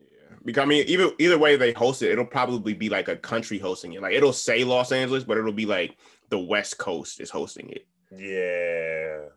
Yeah, 0.00 0.36
because 0.44 0.62
I 0.62 0.66
mean, 0.66 0.84
either 0.88 1.10
either 1.18 1.38
way 1.38 1.56
they 1.56 1.72
host 1.72 2.02
it, 2.02 2.10
it'll 2.10 2.24
probably 2.24 2.72
be 2.72 2.88
like 2.88 3.08
a 3.08 3.16
country 3.16 3.58
hosting 3.58 3.92
it. 3.92 4.02
Like 4.02 4.14
it'll 4.14 4.32
say 4.32 4.64
Los 4.64 4.92
Angeles, 4.92 5.24
but 5.24 5.36
it'll 5.36 5.52
be 5.52 5.66
like 5.66 5.96
the 6.30 6.38
West 6.38 6.78
Coast 6.78 7.20
is 7.20 7.30
hosting 7.30 7.68
it. 7.70 7.86
Yeah. 8.16 9.28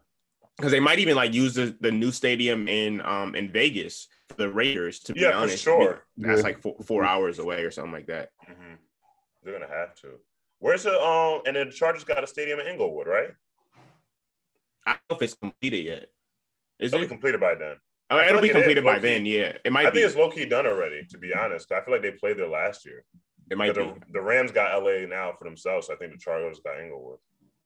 Because 0.55 0.71
they 0.71 0.79
might 0.79 0.99
even 0.99 1.15
like 1.15 1.33
use 1.33 1.53
the, 1.53 1.75
the 1.81 1.91
new 1.91 2.11
stadium 2.11 2.67
in 2.67 3.01
um 3.01 3.35
in 3.35 3.51
Vegas 3.51 4.07
for 4.29 4.35
the 4.35 4.49
Raiders. 4.49 4.99
To 5.01 5.13
be 5.13 5.21
yeah, 5.21 5.31
honest, 5.31 5.63
for 5.63 5.81
sure. 5.81 6.03
that's 6.17 6.39
yeah. 6.39 6.43
like 6.43 6.61
four, 6.61 6.75
four 6.83 7.03
hours 7.03 7.39
away 7.39 7.63
or 7.63 7.71
something 7.71 7.91
like 7.91 8.07
that. 8.07 8.29
Mm-hmm. 8.49 8.75
They're 9.47 9.57
gonna 9.57 9.73
have 9.73 9.95
to. 10.01 10.19
Where's 10.59 10.83
the 10.83 10.99
um? 11.01 11.41
And 11.45 11.55
the 11.55 11.71
Chargers 11.73 12.03
got 12.03 12.21
a 12.23 12.27
stadium 12.27 12.59
in 12.59 12.67
Inglewood, 12.67 13.07
right? 13.07 13.29
I 14.85 14.91
don't 14.91 14.99
know 15.09 15.15
if 15.15 15.21
it's 15.21 15.33
completed 15.35 15.85
yet. 15.85 16.07
Is 16.79 16.91
It'll 16.93 16.99
be 16.99 17.05
it? 17.05 17.09
completed 17.09 17.39
by 17.39 17.55
then. 17.55 17.75
I 18.09 18.15
mean, 18.15 18.23
I 18.23 18.27
it'll 18.27 18.41
be 18.41 18.47
it 18.47 18.51
is, 18.51 18.55
completed 18.57 18.83
by 18.83 18.99
then. 18.99 19.25
Yeah, 19.25 19.53
it 19.63 19.71
might. 19.71 19.81
I 19.81 19.83
might 19.85 19.93
think 19.93 19.95
be. 19.95 20.01
it's 20.01 20.15
low 20.17 20.29
key 20.29 20.45
done 20.45 20.65
already. 20.67 21.05
To 21.11 21.17
be 21.17 21.33
honest, 21.33 21.71
I 21.71 21.81
feel 21.81 21.93
like 21.93 22.01
they 22.03 22.11
played 22.11 22.37
there 22.37 22.47
last 22.49 22.85
year. 22.85 23.05
It 23.49 23.57
might 23.57 23.73
be. 23.73 23.81
The, 23.83 23.95
the 24.11 24.21
Rams 24.21 24.51
got 24.51 24.83
LA 24.83 25.05
now 25.07 25.31
for 25.37 25.45
themselves. 25.45 25.87
So 25.87 25.93
I 25.93 25.95
think 25.97 26.11
the 26.11 26.17
Chargers 26.17 26.59
got 26.59 26.79
Inglewood. 26.81 27.19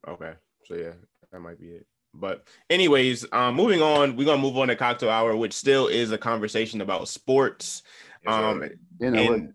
Okay. 0.08 0.34
So 0.66 0.76
yeah, 0.76 0.94
that 1.32 1.40
might 1.40 1.60
be 1.60 1.70
it. 1.70 1.88
But 2.14 2.48
anyways, 2.70 3.26
um, 3.32 3.56
moving 3.56 3.82
on, 3.82 4.16
we're 4.16 4.26
gonna 4.26 4.42
move 4.42 4.58
on 4.58 4.68
to 4.68 4.76
cocktail 4.76 5.10
hour, 5.10 5.36
which 5.36 5.54
still 5.54 5.88
is 5.88 6.12
a 6.12 6.18
conversation 6.18 6.82
about 6.82 7.08
sports. 7.08 7.82
Yes, 8.24 8.34
Um, 8.34 8.60
sir. 8.62 8.76
In 9.08 9.14
LA. 9.16 9.34
and, 9.34 9.54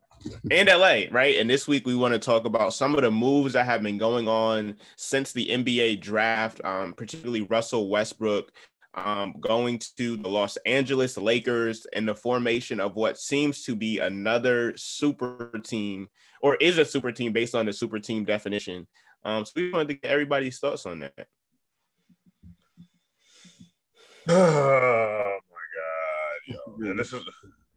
and 0.51 0.69
LA, 0.69 1.03
right? 1.11 1.37
And 1.39 1.49
this 1.49 1.67
week 1.69 1.87
we 1.87 1.95
want 1.95 2.15
to 2.15 2.19
talk 2.19 2.45
about 2.45 2.75
some 2.75 2.95
of 2.95 3.03
the 3.03 3.11
moves 3.11 3.53
that 3.55 3.67
have 3.67 3.83
been 3.83 3.99
going 3.99 4.29
on 4.29 4.77
since 4.97 5.33
the 5.33 5.47
NBA 5.47 6.01
draft, 6.01 6.61
um, 6.65 6.93
particularly 6.93 7.43
Russell 7.43 7.89
Westbrook 7.89 8.53
um, 8.97 9.35
going 9.41 9.79
to 9.99 10.17
the 10.17 10.29
Los 10.29 10.57
Angeles 10.59 11.17
Lakers 11.17 11.87
and 11.93 12.09
the 12.09 12.15
formation 12.15 12.81
of 12.81 12.97
what 12.97 13.19
seems 13.19 13.63
to 13.65 13.77
be 13.77 13.99
another 13.99 14.75
super 14.77 15.51
team, 15.63 16.09
or 16.41 16.57
is 16.57 16.79
a 16.79 16.85
super 16.85 17.13
team 17.13 17.33
based 17.33 17.55
on 17.55 17.67
the 17.67 17.73
super 17.73 17.99
team 17.99 18.25
definition. 18.25 18.87
Um, 19.25 19.45
so 19.45 19.53
we 19.57 19.71
wanted 19.71 19.89
to 19.89 19.95
get 19.95 20.11
everybody's 20.11 20.59
thoughts 20.59 20.87
on 20.87 21.01
that. 21.01 21.15
oh 24.29 25.39
my 25.51 25.67
god, 25.77 26.59
yo. 26.81 26.91
And 26.91 26.99
this 26.99 27.13
is 27.13 27.23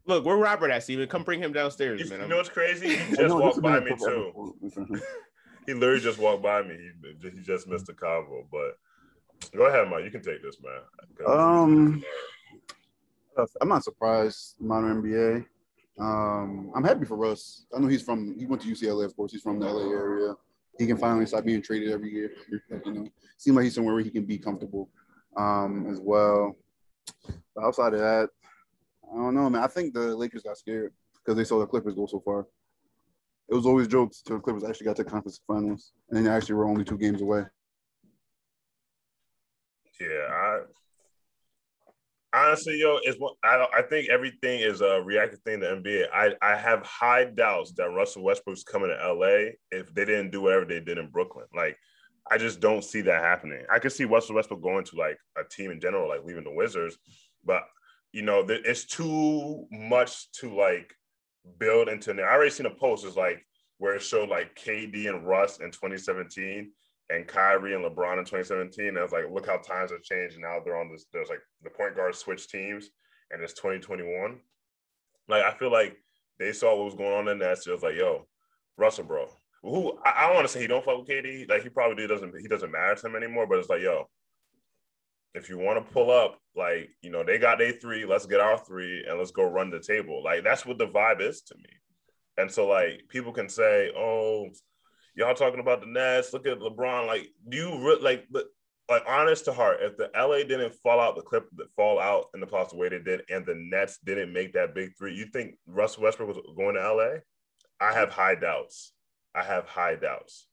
Look, 0.09 0.25
we're 0.25 0.37
Robert 0.37 0.71
at 0.71 0.81
Steven. 0.81 1.07
Come 1.07 1.21
bring 1.21 1.39
him 1.39 1.53
downstairs, 1.53 2.01
you, 2.01 2.09
man. 2.09 2.21
you 2.21 2.27
know 2.29 2.37
what's 2.37 2.49
crazy? 2.49 2.95
He 2.95 2.95
I 3.03 3.09
just 3.09 3.21
know, 3.21 3.37
walked 3.37 3.61
by 3.61 3.79
me 3.79 3.91
too. 3.91 4.31
for- 4.33 4.69
for 4.71 4.79
him. 4.81 5.01
He 5.67 5.75
literally 5.75 6.01
just 6.01 6.17
walked 6.17 6.41
by 6.41 6.63
me. 6.63 6.75
He, 7.21 7.29
he 7.29 7.41
just 7.41 7.67
missed 7.67 7.85
the 7.85 7.93
convo. 7.93 8.43
But 8.51 8.79
go 9.55 9.67
ahead, 9.67 9.87
Mike. 9.87 10.03
You 10.03 10.09
can 10.09 10.23
take 10.23 10.41
this, 10.41 10.57
man. 10.63 10.81
Um, 11.27 12.03
I'm 13.61 13.69
not 13.69 13.83
surprised. 13.83 14.55
Modern 14.59 15.03
NBA. 15.03 15.45
Um, 15.99 16.71
I'm 16.75 16.83
happy 16.83 17.05
for 17.05 17.15
Russ. 17.15 17.67
I 17.75 17.79
know 17.79 17.87
he's 17.87 18.01
from. 18.01 18.35
He 18.39 18.47
went 18.47 18.63
to 18.63 18.67
UCLA, 18.67 19.05
of 19.05 19.15
course. 19.15 19.31
He's 19.31 19.43
from 19.43 19.59
the 19.59 19.67
LA 19.71 19.91
area. 19.91 20.33
He 20.79 20.87
can 20.87 20.97
finally 20.97 21.27
stop 21.27 21.45
being 21.45 21.61
traded 21.61 21.91
every 21.91 22.11
year. 22.11 22.31
Like, 22.71 22.83
you 22.87 22.93
know, 22.93 23.07
seems 23.37 23.55
like 23.55 23.65
he's 23.65 23.75
somewhere 23.75 23.93
where 23.93 24.03
he 24.03 24.09
can 24.09 24.25
be 24.25 24.39
comfortable. 24.39 24.89
Um, 25.37 25.85
as 25.91 25.99
well. 25.99 26.55
But 27.53 27.63
outside 27.63 27.93
of 27.93 27.99
that, 27.99 28.29
I 29.11 29.17
don't 29.17 29.35
know, 29.35 29.49
man. 29.49 29.63
I 29.63 29.67
think 29.67 29.93
the 29.93 30.15
Lakers 30.15 30.43
got 30.43 30.57
scared 30.57 30.93
because 31.15 31.37
they 31.37 31.43
saw 31.43 31.59
the 31.59 31.65
Clippers 31.65 31.95
go 31.95 32.05
so 32.05 32.19
far. 32.19 32.47
It 33.49 33.55
was 33.55 33.65
always 33.65 33.87
jokes 33.87 34.21
till 34.21 34.37
the 34.37 34.41
Clippers 34.41 34.63
actually 34.63 34.85
got 34.85 34.95
to 34.97 35.03
conference 35.03 35.39
finals, 35.47 35.93
and 36.09 36.25
they 36.25 36.29
actually 36.29 36.55
were 36.55 36.67
only 36.67 36.83
two 36.83 36.97
games 36.97 37.21
away. 37.21 37.43
Yeah, 39.99 40.27
I 40.31 40.59
honestly, 42.33 42.79
yo, 42.79 42.99
it's 43.03 43.19
what 43.19 43.35
I 43.43 43.65
I 43.75 43.81
think 43.81 44.09
everything 44.09 44.61
is 44.61 44.81
a 44.81 45.01
reactive 45.01 45.39
thing 45.39 45.61
to 45.61 45.67
NBA. 45.67 46.05
I 46.13 46.35
I 46.41 46.55
have 46.55 46.85
high 46.85 47.25
doubts 47.25 47.71
that 47.73 47.89
Russell 47.89 48.23
Westbrook's 48.23 48.63
coming 48.63 48.89
to 48.89 49.13
LA 49.13 49.51
if 49.71 49.93
they 49.93 50.05
didn't 50.05 50.31
do 50.31 50.41
whatever 50.41 50.65
they 50.65 50.79
did 50.79 50.97
in 50.99 51.09
Brooklyn. 51.09 51.47
Like, 51.55 51.77
I 52.29 52.37
just 52.37 52.59
don't 52.59 52.83
see 52.83 53.01
that 53.01 53.23
happening. 53.23 53.65
I 53.71 53.79
could 53.79 53.91
see 53.91 54.05
Russell 54.05 54.35
Westbrook 54.35 54.61
going 54.61 54.85
to 54.85 54.95
like 54.95 55.17
a 55.37 55.43
team 55.43 55.71
in 55.71 55.81
general, 55.81 56.07
like 56.07 56.23
leaving 56.23 56.43
the 56.43 56.51
Wizards, 56.51 56.97
but 57.43 57.63
you 58.11 58.21
know, 58.21 58.45
it's 58.47 58.85
too 58.85 59.65
much 59.71 60.31
to 60.33 60.55
like 60.55 60.93
build 61.57 61.89
into. 61.89 62.13
I 62.13 62.33
already 62.33 62.49
seen 62.49 62.65
a 62.65 62.71
post. 62.71 63.05
It's 63.05 63.15
like 63.15 63.45
where 63.77 63.95
it 63.95 64.01
showed 64.01 64.29
like 64.29 64.55
KD 64.55 65.09
and 65.09 65.25
Russ 65.25 65.59
in 65.59 65.71
2017 65.71 66.71
and 67.09 67.27
Kyrie 67.27 67.75
and 67.75 67.83
LeBron 67.83 68.19
in 68.19 68.25
2017. 68.25 68.89
And 68.89 68.97
I 68.97 69.03
was 69.03 69.11
like, 69.11 69.25
look 69.31 69.47
how 69.47 69.57
times 69.57 69.91
have 69.91 70.03
changed. 70.03 70.35
And 70.35 70.43
now 70.43 70.59
they're 70.63 70.79
on 70.79 70.91
this, 70.91 71.05
there's 71.11 71.29
like 71.29 71.41
the 71.63 71.69
point 71.69 71.95
guard 71.95 72.15
switch 72.15 72.47
teams 72.49 72.89
and 73.31 73.41
it's 73.41 73.53
2021. 73.53 74.39
Like, 75.27 75.43
I 75.43 75.53
feel 75.57 75.71
like 75.71 75.97
they 76.39 76.51
saw 76.51 76.75
what 76.75 76.85
was 76.85 76.95
going 76.95 77.13
on 77.13 77.27
in 77.27 77.39
that. 77.39 77.59
So 77.59 77.71
it 77.71 77.75
was 77.75 77.83
like, 77.83 77.95
yo, 77.95 78.27
Russell, 78.77 79.05
bro. 79.05 79.27
Who 79.61 79.99
I, 80.05 80.09
I 80.09 80.33
want 80.33 80.47
to 80.47 80.51
say 80.51 80.61
he 80.61 80.67
don't 80.67 80.83
fuck 80.83 80.99
with 80.99 81.07
KD. 81.09 81.49
Like 81.49 81.63
he 81.63 81.69
probably 81.69 82.07
doesn't 82.07 82.33
he 82.39 82.47
doesn't 82.47 82.71
matter 82.71 82.95
to 82.95 83.07
him 83.07 83.17
anymore. 83.17 83.45
But 83.45 83.59
it's 83.59 83.69
like, 83.69 83.81
yo, 83.81 84.09
if 85.33 85.49
you 85.49 85.57
want 85.57 85.85
to 85.85 85.93
pull 85.93 86.11
up, 86.11 86.39
like, 86.55 86.89
you 87.01 87.09
know, 87.09 87.23
they 87.23 87.37
got 87.37 87.61
a 87.61 87.71
three, 87.71 88.05
let's 88.05 88.25
get 88.25 88.39
our 88.39 88.57
three 88.57 89.05
and 89.07 89.17
let's 89.17 89.31
go 89.31 89.43
run 89.49 89.69
the 89.69 89.79
table. 89.79 90.23
Like 90.23 90.43
that's 90.43 90.65
what 90.65 90.77
the 90.77 90.87
vibe 90.87 91.21
is 91.21 91.41
to 91.43 91.55
me. 91.55 91.69
And 92.37 92.51
so 92.51 92.67
like 92.67 93.03
people 93.09 93.31
can 93.31 93.49
say, 93.49 93.91
oh, 93.95 94.49
y'all 95.15 95.35
talking 95.35 95.59
about 95.59 95.81
the 95.81 95.87
Nets. 95.87 96.33
Look 96.33 96.47
at 96.47 96.59
LeBron. 96.59 97.07
Like, 97.07 97.29
do 97.47 97.57
you 97.57 97.85
re- 97.85 97.99
like, 98.01 98.25
but 98.31 98.45
like, 98.89 99.03
honest 99.07 99.45
to 99.45 99.53
heart, 99.53 99.77
if 99.81 99.97
the 99.97 100.09
LA 100.15 100.37
didn't 100.37 100.73
fall 100.81 100.99
out 100.99 101.15
the 101.15 101.21
clip 101.21 101.47
that 101.57 101.71
fall 101.75 101.99
out 101.99 102.25
in 102.33 102.39
the 102.39 102.47
playoffs 102.47 102.71
the 102.71 102.77
way 102.77 102.89
they 102.89 102.99
did, 102.99 103.21
and 103.29 103.45
the 103.45 103.53
Nets 103.55 103.99
didn't 104.03 104.33
make 104.33 104.53
that 104.53 104.73
big 104.73 104.97
three, 104.97 105.13
you 105.13 105.25
think 105.25 105.55
Russell 105.67 106.03
Westbrook 106.03 106.29
was 106.29 106.55
going 106.57 106.75
to 106.75 106.93
LA? 106.93 107.19
I 107.79 107.93
have 107.93 108.09
high 108.09 108.35
doubts. 108.35 108.93
I 109.35 109.43
have 109.43 109.65
high 109.65 109.95
doubts. 109.95 110.47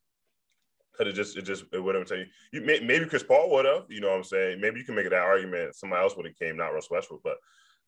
Cause 0.97 1.07
it 1.09 1.13
just, 1.13 1.37
it 1.37 1.43
just, 1.43 1.65
it 1.73 1.79
would 1.83 1.95
have 1.95 2.07
tell 2.07 2.19
you. 2.19 2.27
You 2.53 2.63
may, 2.63 2.81
maybe 2.81 3.05
Chris 3.07 3.23
Paul 3.23 3.51
would 3.51 3.65
have. 3.67 3.85
You 3.89 4.01
know 4.01 4.09
what 4.09 4.17
I'm 4.17 4.25
saying? 4.25 4.61
Maybe 4.61 4.79
you 4.81 4.85
can 4.87 4.95
make 4.95 5.11
that 5.11 5.19
argument. 5.21 5.75
Somebody 5.75 6.03
else 6.03 6.17
would 6.17 6.27
have 6.27 6.39
came, 6.39 6.57
not 6.57 6.69
Russell 6.73 6.97
Westbrook. 6.97 7.21
But 7.23 7.37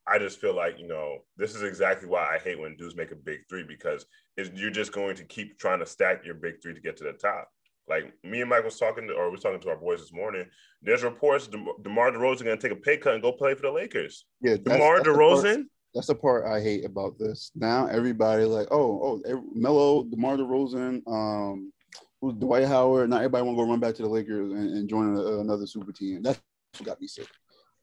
I 0.06 0.18
just 0.18 0.40
feel 0.40 0.54
like, 0.54 0.78
you 0.78 0.86
know, 0.88 1.18
this 1.36 1.54
is 1.54 1.62
exactly 1.62 2.08
why 2.08 2.34
I 2.34 2.38
hate 2.38 2.58
when 2.58 2.76
dudes 2.76 2.96
make 2.96 3.10
a 3.12 3.16
big 3.16 3.40
three 3.48 3.62
because 3.62 4.06
it's, 4.36 4.50
you're 4.58 4.70
just 4.70 4.92
going 4.92 5.16
to 5.16 5.24
keep 5.24 5.58
trying 5.58 5.80
to 5.80 5.86
stack 5.86 6.24
your 6.24 6.34
big 6.34 6.62
three 6.62 6.74
to 6.74 6.80
get 6.80 6.96
to 6.98 7.04
the 7.04 7.12
top. 7.12 7.48
Like 7.88 8.12
me 8.22 8.42
and 8.42 8.50
Mike 8.50 8.64
was 8.64 8.78
talking 8.78 9.08
to, 9.08 9.14
or 9.14 9.26
we 9.26 9.32
was 9.32 9.40
talking 9.42 9.60
to 9.60 9.70
our 9.70 9.76
boys 9.76 10.00
this 10.00 10.12
morning. 10.12 10.44
There's 10.82 11.02
reports 11.02 11.46
De- 11.46 11.64
DeMar 11.82 12.10
DeRozan 12.12 12.44
going 12.44 12.58
to 12.58 12.68
take 12.68 12.76
a 12.76 12.80
pay 12.80 12.98
cut 12.98 13.14
and 13.14 13.22
go 13.22 13.32
play 13.32 13.54
for 13.54 13.62
the 13.62 13.70
Lakers. 13.72 14.26
Yeah, 14.42 14.56
that's- 14.56 14.64
DeMar 14.78 14.96
that's 14.96 15.08
the 15.08 15.14
part- 15.14 15.44
DeRozan, 15.44 15.64
That's 15.94 16.06
the 16.08 16.14
part 16.14 16.44
I 16.46 16.60
hate 16.60 16.84
about 16.84 17.18
this. 17.18 17.50
Now 17.54 17.86
everybody 17.86 18.44
like, 18.44 18.68
oh, 18.70 19.00
oh, 19.02 19.22
every, 19.26 19.42
Melo, 19.54 20.04
DeMar 20.04 20.36
DeRozan, 20.36 21.00
um, 21.06 21.72
who's 22.20 22.34
Dwight 22.34 22.66
Howard. 22.66 23.10
Not 23.10 23.18
everybody 23.18 23.44
want 23.44 23.56
to 23.58 23.64
go 23.64 23.70
run 23.70 23.80
back 23.80 23.94
to 23.96 24.02
the 24.02 24.08
Lakers 24.08 24.52
and, 24.52 24.76
and 24.76 24.88
join 24.88 25.16
a, 25.16 25.38
another 25.40 25.66
super 25.66 25.92
team. 25.92 26.22
That's 26.22 26.40
what 26.78 26.86
got 26.86 27.00
me 27.00 27.06
sick. 27.06 27.28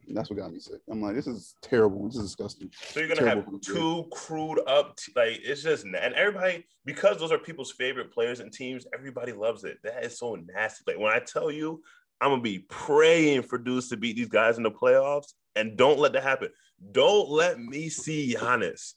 That's 0.07 0.29
what 0.29 0.37
got 0.37 0.53
me 0.53 0.59
sick. 0.59 0.81
I'm 0.89 1.01
like, 1.01 1.15
this 1.15 1.25
is 1.27 1.55
terrible. 1.61 2.05
This 2.05 2.17
is 2.17 2.23
disgusting. 2.23 2.69
so 2.89 2.99
you're 2.99 3.09
gonna 3.09 3.27
have 3.27 3.45
Terrible. 3.45 3.59
two 3.59 4.05
crewed 4.11 4.59
up, 4.67 4.95
t- 4.97 5.11
like 5.15 5.39
it's 5.43 5.63
just, 5.63 5.83
and 5.85 5.95
everybody 5.95 6.65
because 6.85 7.17
those 7.17 7.31
are 7.31 7.39
people's 7.39 7.71
favorite 7.71 8.11
players 8.13 8.39
and 8.39 8.51
teams. 8.51 8.85
Everybody 8.93 9.31
loves 9.31 9.63
it. 9.63 9.77
That 9.83 10.03
is 10.05 10.19
so 10.19 10.35
nasty. 10.35 10.83
Like 10.85 10.99
when 10.99 11.11
I 11.11 11.19
tell 11.19 11.49
you, 11.49 11.81
I'm 12.21 12.29
gonna 12.29 12.41
be 12.41 12.65
praying 12.69 13.43
for 13.43 13.57
dudes 13.57 13.89
to 13.89 13.97
beat 13.97 14.15
these 14.15 14.29
guys 14.29 14.57
in 14.57 14.63
the 14.63 14.71
playoffs, 14.71 15.33
and 15.55 15.75
don't 15.75 15.97
let 15.99 16.13
that 16.13 16.23
happen. 16.23 16.49
Don't 16.91 17.29
let 17.29 17.59
me 17.59 17.89
see 17.89 18.35
Giannis 18.39 18.93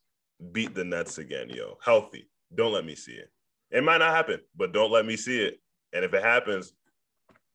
beat 0.53 0.75
the 0.75 0.85
Nets 0.85 1.17
again, 1.19 1.49
yo. 1.49 1.79
Healthy. 1.83 2.29
Don't 2.55 2.73
let 2.73 2.85
me 2.85 2.95
see 2.95 3.13
it. 3.13 3.31
It 3.71 3.85
might 3.85 3.99
not 3.99 4.15
happen, 4.15 4.41
but 4.57 4.73
don't 4.73 4.91
let 4.91 5.07
me 5.07 5.17
see 5.17 5.41
it. 5.43 5.61
And 5.93 6.05
if 6.05 6.15
it 6.15 6.23
happens, 6.23 6.73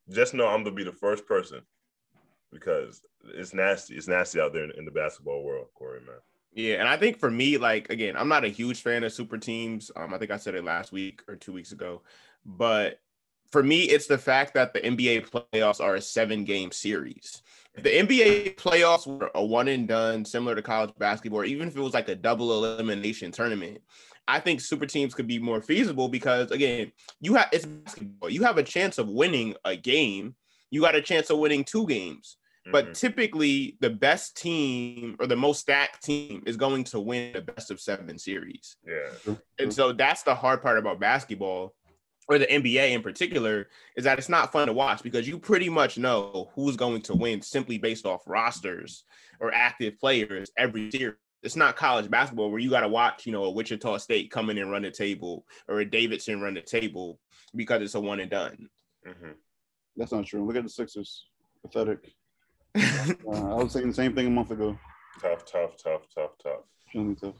just 0.10 0.34
know 0.34 0.48
I'm 0.48 0.64
gonna 0.64 0.76
be 0.76 0.84
the 0.84 0.92
first 0.92 1.26
person 1.26 1.62
because 2.52 3.02
it's 3.24 3.54
nasty. 3.54 3.96
It's 3.96 4.08
nasty 4.08 4.40
out 4.40 4.54
there 4.54 4.64
in, 4.64 4.72
in 4.78 4.86
the 4.86 4.92
basketball 4.92 5.44
world, 5.44 5.68
Corey, 5.74 6.02
man. 6.02 6.16
Yeah, 6.54 6.76
and 6.76 6.88
I 6.88 6.98
think 6.98 7.18
for 7.20 7.32
me, 7.32 7.58
like 7.58 7.90
again, 7.90 8.16
I'm 8.16 8.28
not 8.28 8.46
a 8.46 8.50
huge 8.50 8.82
fan 8.82 9.04
of 9.04 9.14
super 9.14 9.38
teams. 9.38 9.92
Um, 9.96 10.14
I 10.14 10.18
think 10.18 10.32
I 10.32 10.38
said 10.38 10.56
it 10.56 10.64
last 10.64 10.92
week 10.92 11.24
or 11.28 11.36
two 11.36 11.54
weeks 11.54 11.72
ago, 11.72 12.04
but 12.46 13.00
for 13.52 13.64
me, 13.64 13.84
it's 13.84 14.08
the 14.08 14.18
fact 14.18 14.56
that 14.56 14.74
the 14.74 14.82
NBA 14.82 15.30
playoffs 15.30 15.80
are 15.80 15.96
a 15.96 16.02
seven 16.02 16.44
game 16.44 16.72
series. 16.72 17.42
If 17.76 17.84
the 17.84 17.90
NBA 17.90 18.56
playoffs 18.56 19.08
were 19.08 19.32
a 19.34 19.44
one 19.44 19.68
and 19.68 19.88
done, 19.88 20.26
similar 20.26 20.56
to 20.56 20.62
college 20.62 20.92
basketball, 20.98 21.44
even 21.46 21.68
if 21.68 21.76
it 21.76 21.82
was 21.82 21.94
like 21.94 22.10
a 22.10 22.16
double 22.16 22.66
elimination 22.66 23.32
tournament, 23.32 23.82
I 24.28 24.40
think 24.40 24.62
super 24.62 24.86
teams 24.86 25.14
could 25.14 25.28
be 25.28 25.40
more 25.40 25.62
feasible 25.62 26.08
because 26.10 26.52
again, 26.52 26.92
you 27.20 27.34
have 27.36 27.50
it's 27.52 27.66
basketball. 27.66 28.30
You 28.30 28.44
have 28.44 28.58
a 28.58 28.64
chance 28.64 28.98
of 28.98 29.10
winning 29.10 29.56
a 29.66 29.76
game. 29.76 30.36
You 30.72 30.82
got 30.82 30.96
a 30.96 31.02
chance 31.02 31.30
of 31.30 31.40
winning 31.40 31.64
two 31.64 31.86
games. 31.88 32.38
But 32.72 32.88
Mhm. 32.88 32.94
typically, 32.94 33.78
the 33.82 33.90
best 33.90 34.38
team 34.38 35.18
or 35.20 35.28
the 35.28 35.36
most 35.36 35.60
stacked 35.62 36.04
team 36.04 36.44
is 36.46 36.58
going 36.58 36.86
to 36.86 37.00
win 37.00 37.34
the 37.34 37.42
best 37.42 37.70
of 37.72 37.80
seven 37.82 38.18
series. 38.18 38.78
yeah, 38.88 39.36
And 39.60 39.74
so 39.74 39.92
that's 39.94 40.24
the 40.24 40.36
hard 40.36 40.62
part 40.62 40.78
about 40.78 41.00
basketball 41.00 41.76
or 42.30 42.40
the 42.40 42.50
NBA 42.52 42.94
in 42.94 43.02
particular 43.04 43.68
is 43.98 44.06
that 44.06 44.18
it's 44.18 44.30
not 44.30 44.52
fun 44.52 44.68
to 44.68 44.74
watch 44.74 45.04
because 45.04 45.28
you 45.28 45.38
pretty 45.40 45.70
much 45.70 45.98
know 45.98 46.52
who's 46.56 46.78
going 46.78 47.02
to 47.04 47.16
win 47.16 47.42
simply 47.42 47.78
based 47.78 48.06
off 48.06 48.24
rosters 48.26 49.04
or 49.40 49.54
active 49.54 50.00
players 50.00 50.50
every 50.58 50.90
series. 50.90 51.18
It's 51.44 51.56
not 51.58 51.76
college 51.76 52.10
basketball 52.10 52.50
where 52.50 52.60
you 52.60 52.70
got 52.70 52.82
to 52.82 52.88
watch, 52.88 53.26
you 53.26 53.34
know, 53.34 53.44
a 53.44 53.52
Wichita 53.52 53.98
State 53.98 54.32
come 54.32 54.50
in 54.50 54.58
and 54.58 54.72
run 54.72 54.84
the 54.84 54.92
table 54.92 55.46
or 55.68 55.80
a 55.82 55.86
Davidson 55.90 56.42
run 56.42 56.54
the 56.54 56.62
table 56.62 57.20
because 57.56 57.82
it's 57.82 57.96
a 57.96 58.00
one 58.00 58.22
and 58.22 58.32
done. 58.32 58.70
Mhm. 59.06 59.36
That's 59.98 60.12
not 60.14 60.26
true. 60.26 60.46
Look 60.46 60.56
at 60.56 60.64
the 60.64 60.70
Sixers. 60.70 61.28
Pathetic. 61.62 62.14
Uh, 63.28 63.52
I 63.52 63.56
was 63.64 63.74
saying 63.74 63.90
the 63.90 63.94
same 63.94 64.16
thing 64.16 64.28
a 64.28 64.30
month 64.30 64.50
ago. 64.52 64.78
tough, 65.22 65.46
tough, 65.46 65.76
tough, 65.78 66.04
tough, 66.16 66.32
tough. 66.42 66.62
Extremely 66.86 67.16
tough. 67.16 67.36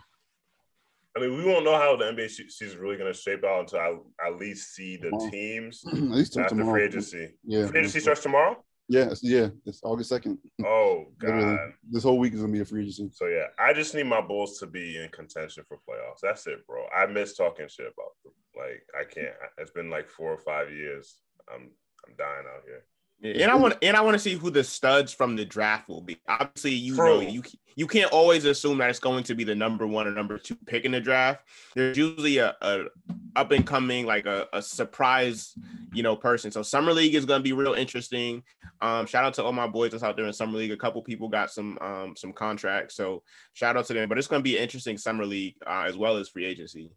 I 1.16 1.22
mean, 1.22 1.38
we 1.38 1.46
won't 1.46 1.64
know 1.64 1.76
how 1.78 1.96
the 1.96 2.06
NBA 2.06 2.30
season 2.30 2.68
is 2.68 2.76
really 2.76 2.98
going 2.98 3.12
to 3.12 3.18
shape 3.18 3.44
out 3.44 3.62
until 3.62 3.80
I 3.80 4.28
at 4.28 4.38
least 4.38 4.76
see 4.76 4.98
the 4.98 5.10
Tomorrow. 5.10 5.30
teams 5.32 5.84
At 5.88 5.94
least 5.96 6.34
till 6.34 6.44
after 6.44 6.56
tomorrow. 6.56 6.74
free 6.78 6.84
agency. 6.86 7.30
Yeah. 7.46 7.68
Free 7.68 7.80
agency 7.80 8.00
starts 8.02 8.22
tomorrow. 8.24 8.64
Yeah, 8.94 9.10
it's, 9.10 9.24
yeah. 9.24 9.48
It's 9.66 9.82
August 9.84 10.10
second. 10.10 10.38
Oh 10.66 11.06
Literally, 11.22 11.58
god. 11.58 11.74
this 11.90 12.04
whole 12.04 12.20
week 12.20 12.34
is 12.34 12.42
gonna 12.42 12.54
be 12.54 12.62
a 12.62 12.66
free 12.66 12.84
agency. 12.84 13.10
So 13.14 13.26
yeah, 13.26 13.48
I 13.60 13.74
just 13.74 13.96
need 13.96 14.06
my 14.06 14.22
Bulls 14.22 14.60
to 14.60 14.68
be 14.68 14.98
in 15.02 15.10
contention 15.10 15.64
for 15.68 15.78
playoffs. 15.78 16.20
That's 16.22 16.46
it, 16.48 16.66
bro. 16.68 16.86
I 16.96 17.06
miss 17.08 17.36
talking 17.36 17.68
shit 17.68 17.88
about 17.88 18.14
them. 18.24 18.34
Like 18.56 18.84
I 19.00 19.04
can't. 19.04 19.34
It's 19.58 19.72
been 19.72 19.90
like 19.90 20.10
four 20.10 20.32
or 20.32 20.38
five 20.38 20.72
years. 20.72 21.18
I'm 21.52 21.72
I'm 22.08 22.16
dying 22.18 22.46
out 22.56 22.64
here. 22.66 22.86
And 23.24 23.50
I 23.50 23.56
want 23.56 23.76
and 23.82 23.96
I 23.96 24.02
want 24.02 24.16
to 24.16 24.20
see 24.20 24.36
who 24.36 24.50
the 24.50 24.66
studs 24.66 25.14
from 25.14 25.38
the 25.38 25.46
draft 25.46 25.88
will 25.88 26.02
be. 26.02 26.18
Obviously, 26.28 26.74
you 26.74 26.96
True. 26.96 27.06
know 27.06 27.20
you 27.22 27.42
you 27.76 27.88
can't 27.88 28.12
always 28.12 28.44
assume 28.44 28.80
that 28.80 28.90
it's 28.90 29.00
going 29.00 29.24
to 29.24 29.34
be 29.34 29.46
the 29.46 29.56
number 29.56 29.88
one 29.88 30.08
or 30.08 30.12
number 30.12 30.38
two 30.38 30.58
pick 30.66 30.84
in 30.84 30.92
the 30.92 31.00
draft. 31.00 31.48
There's 31.74 31.98
usually 31.98 32.40
a, 32.40 32.54
a 32.62 32.84
up 33.36 33.52
and 33.52 33.66
coming 33.66 34.06
like 34.06 34.26
a, 34.26 34.48
a 34.52 34.62
surprise, 34.62 35.54
you 35.94 36.04
know, 36.04 36.18
person. 36.18 36.52
So 36.52 36.64
summer 36.64 36.92
league 36.92 37.16
is 37.16 37.26
going 37.26 37.40
to 37.40 37.44
be 37.44 37.54
real 37.54 37.74
interesting. 37.74 38.44
Um, 38.82 39.06
shout 39.06 39.24
out 39.24 39.34
to 39.36 39.44
all 39.44 39.54
my 39.54 39.68
boys 39.68 39.92
that's 39.92 40.04
out 40.04 40.18
there 40.18 40.26
in 40.26 40.34
summer 40.34 40.58
league. 40.58 40.72
A 40.72 40.78
couple 40.78 41.02
people 41.02 41.30
got 41.30 41.50
some 41.50 41.78
um 41.80 42.16
some 42.18 42.34
contracts, 42.34 42.96
so 42.96 43.24
shout 43.54 43.78
out 43.78 43.86
to 43.86 43.94
them. 43.94 44.10
But 44.10 44.18
it's 44.18 44.28
going 44.28 44.42
to 44.42 44.44
be 44.44 44.58
an 44.58 44.64
interesting 44.64 44.98
summer 44.98 45.26
league 45.26 45.56
uh, 45.66 45.86
as 45.88 45.96
well 45.96 46.18
as 46.18 46.28
free 46.28 46.46
agency. 46.46 46.92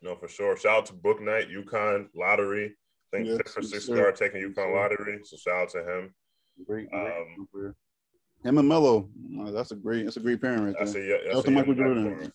No, 0.00 0.16
for 0.16 0.28
sure. 0.28 0.56
Shout 0.56 0.78
out 0.78 0.86
to 0.86 0.94
Bouknight, 0.94 1.54
UConn 1.54 2.06
lottery. 2.14 2.76
I 3.12 3.16
think 3.16 3.28
Yes, 3.28 3.36
fifth 3.38 3.56
or 3.58 3.60
yes, 3.62 3.70
sixth 3.70 4.18
taking 4.18 4.40
UConn 4.42 4.54
sir. 4.54 4.74
lottery. 4.74 5.20
So 5.24 5.36
shout 5.36 5.62
out 5.62 5.70
to 5.70 5.78
him. 5.78 6.14
Great. 6.66 6.90
great 6.90 7.12
Um, 7.12 7.48
career. 7.52 7.74
Him 8.44 8.58
and 8.58 8.68
Melo. 8.68 9.08
uh, 9.40 9.50
that's 9.50 9.70
a 9.72 9.76
great. 9.76 10.04
That's 10.04 10.16
a 10.16 10.20
great 10.20 10.40
pairing 10.40 10.64
right 10.64 10.74
That's 10.78 10.92
there. 10.94 11.02
a, 11.02 11.06
yeah, 11.06 11.16
Shout 11.16 11.32
that's 11.34 11.44
to 11.46 11.50
a 11.50 11.54
Michael 11.54 11.74
Jordan. 11.74 12.14
backcourt. 12.16 12.32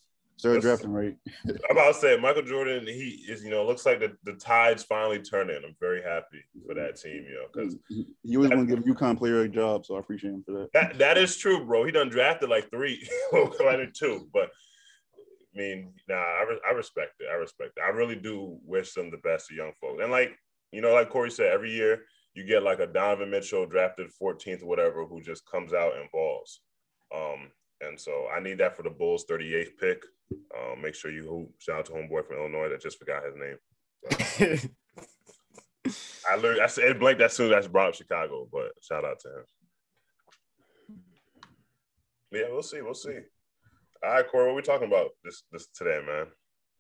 Drafting 0.61 0.91
right. 0.91 1.15
I'm 1.47 1.55
about 1.71 1.93
to 1.93 1.99
say 1.99 2.17
Michael 2.17 2.41
Jordan. 2.41 2.85
He 2.85 3.23
is, 3.29 3.41
you 3.41 3.49
know, 3.49 3.65
looks 3.65 3.85
like 3.85 4.01
the, 4.01 4.17
the 4.25 4.33
tide's 4.33 4.83
finally 4.83 5.19
turning. 5.19 5.55
I'm 5.65 5.77
very 5.79 6.03
happy 6.03 6.43
for 6.67 6.73
that 6.75 6.97
team, 6.97 7.23
you 7.29 7.35
know, 7.35 7.45
because 7.53 7.77
He, 7.87 8.05
he 8.21 8.35
always 8.35 8.51
want 8.51 8.67
to 8.67 8.75
give 8.75 8.85
a 8.85 8.87
UConn 8.93 9.17
player 9.17 9.43
a 9.43 9.47
job, 9.47 9.85
so 9.85 9.95
I 9.95 9.99
appreciate 9.99 10.31
him 10.33 10.43
for 10.45 10.51
that. 10.51 10.73
that 10.73 10.97
that 10.97 11.17
is 11.17 11.37
true, 11.37 11.65
bro. 11.65 11.85
He 11.85 11.91
done 11.93 12.09
drafted 12.09 12.49
like 12.49 12.69
three, 12.69 13.07
I 13.33 13.77
did 13.77 13.95
two, 13.97 14.27
but 14.33 14.49
I 15.55 15.57
mean, 15.57 15.93
nah, 16.09 16.15
I, 16.15 16.45
re- 16.49 16.61
I 16.69 16.73
respect 16.73 17.13
it. 17.21 17.27
I 17.31 17.35
respect 17.35 17.71
it. 17.77 17.81
I 17.81 17.91
really 17.91 18.17
do 18.17 18.57
wish 18.65 18.93
them 18.93 19.11
the 19.11 19.17
best 19.19 19.47
to 19.47 19.55
young 19.55 19.71
folks. 19.79 20.03
And 20.03 20.11
like, 20.11 20.37
you 20.75 20.81
know, 20.81 20.93
like 20.93 21.09
Corey 21.09 21.31
said, 21.31 21.53
every 21.53 21.71
year 21.71 22.01
you 22.33 22.43
get 22.43 22.61
like 22.61 22.79
a 22.79 22.87
Donovan 22.87 23.31
Mitchell 23.31 23.65
drafted 23.65 24.11
14th 24.21 24.61
or 24.61 24.65
whatever 24.65 25.05
who 25.05 25.21
just 25.21 25.49
comes 25.49 25.73
out 25.73 25.95
and 25.95 26.11
balls. 26.11 26.59
Um, 27.15 27.49
and 27.79 27.97
so 27.97 28.27
I 28.35 28.41
need 28.41 28.57
that 28.57 28.75
for 28.75 28.83
the 28.83 28.89
Bulls 28.89 29.23
38th 29.29 29.77
pick. 29.79 30.03
Um, 30.53 30.81
make 30.81 30.93
sure 30.95 31.11
you 31.11 31.23
hoop. 31.23 31.53
Shout 31.59 31.79
out 31.79 31.85
to 31.85 31.93
homeboy 31.93 32.27
from 32.27 32.37
Illinois 32.37 32.67
that 32.67 32.81
just 32.81 32.99
forgot 32.99 33.23
his 33.23 33.35
name. 33.37 33.57
I 36.29 36.35
literally 36.35 36.61
I 36.61 36.67
said 36.67 36.89
it 36.89 36.99
blanked 36.99 37.21
as 37.21 37.31
soon 37.31 37.53
as 37.53 37.65
I 37.65 37.69
brought 37.69 37.89
up 37.89 37.95
Chicago, 37.95 38.45
but 38.51 38.71
shout 38.81 39.05
out 39.05 39.19
to 39.21 39.29
him. 39.29 39.45
Yeah, 42.33 42.49
we'll 42.49 42.63
see. 42.63 42.81
We'll 42.81 42.95
see. 42.95 43.19
All 44.03 44.11
right, 44.11 44.27
Corey, 44.27 44.47
what 44.47 44.55
we 44.57 44.61
talking 44.61 44.87
about 44.87 45.11
this 45.23 45.43
this 45.53 45.67
today, 45.67 46.01
man? 46.05 46.25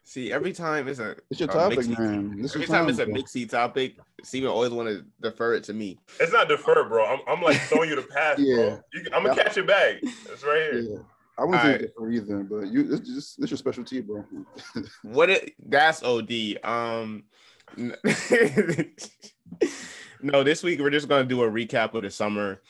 See, 0.07 0.31
every 0.31 0.53
time 0.53 0.87
it's 0.87 0.99
a 0.99 1.15
It's 1.31 1.39
your 1.39 1.49
a 1.49 1.53
topic, 1.53 1.79
mixy- 1.79 1.97
man. 1.99 2.39
This 2.39 2.51
Every 2.53 2.65
is 2.65 2.69
time 2.69 2.87
it's 2.89 2.99
a 2.99 3.05
bro. 3.05 3.15
mixy 3.15 3.49
topic, 3.49 3.97
Steven 4.23 4.49
always 4.49 4.69
want 4.69 4.87
to 4.87 5.03
defer 5.19 5.55
it 5.55 5.63
to 5.65 5.73
me. 5.73 5.97
It's 6.19 6.31
not 6.31 6.47
deferred, 6.47 6.87
bro. 6.89 7.03
I'm, 7.05 7.19
I'm 7.27 7.41
like 7.41 7.59
throwing 7.61 7.89
you 7.89 7.95
the 7.95 8.03
pass, 8.03 8.37
Yeah. 8.37 8.55
bro. 8.55 8.79
You, 8.93 9.01
I'm 9.13 9.23
gonna 9.23 9.35
Yeah. 9.35 9.43
catch 9.43 9.55
your 9.57 9.65
bag. 9.65 9.97
It's 10.03 10.43
right 10.43 10.61
here. 10.71 10.79
Yeah. 10.79 10.97
I 11.37 11.43
wouldn't 11.43 11.63
Alright. 11.65 11.79
say 11.81 11.85
it 11.87 11.93
for 11.97 12.11
either, 12.11 12.43
but 12.43 12.67
you 12.71 12.83
this 12.83 12.99
just 13.01 13.41
this 13.41 13.49
your 13.49 13.57
specialty, 13.57 14.01
bro. 14.01 14.23
What 15.01 15.29
it 15.31 15.53
that's 15.67 16.03
OD. 16.03 16.59
Um 16.63 17.23
No, 20.21 20.43
this 20.43 20.63
week 20.63 20.79
we're 20.79 20.89
just 20.91 21.07
gonna 21.09 21.25
do 21.25 21.43
a 21.43 21.49
recap 21.49 21.93
of 21.95 22.03
the 22.03 22.09
summer. 22.11 22.61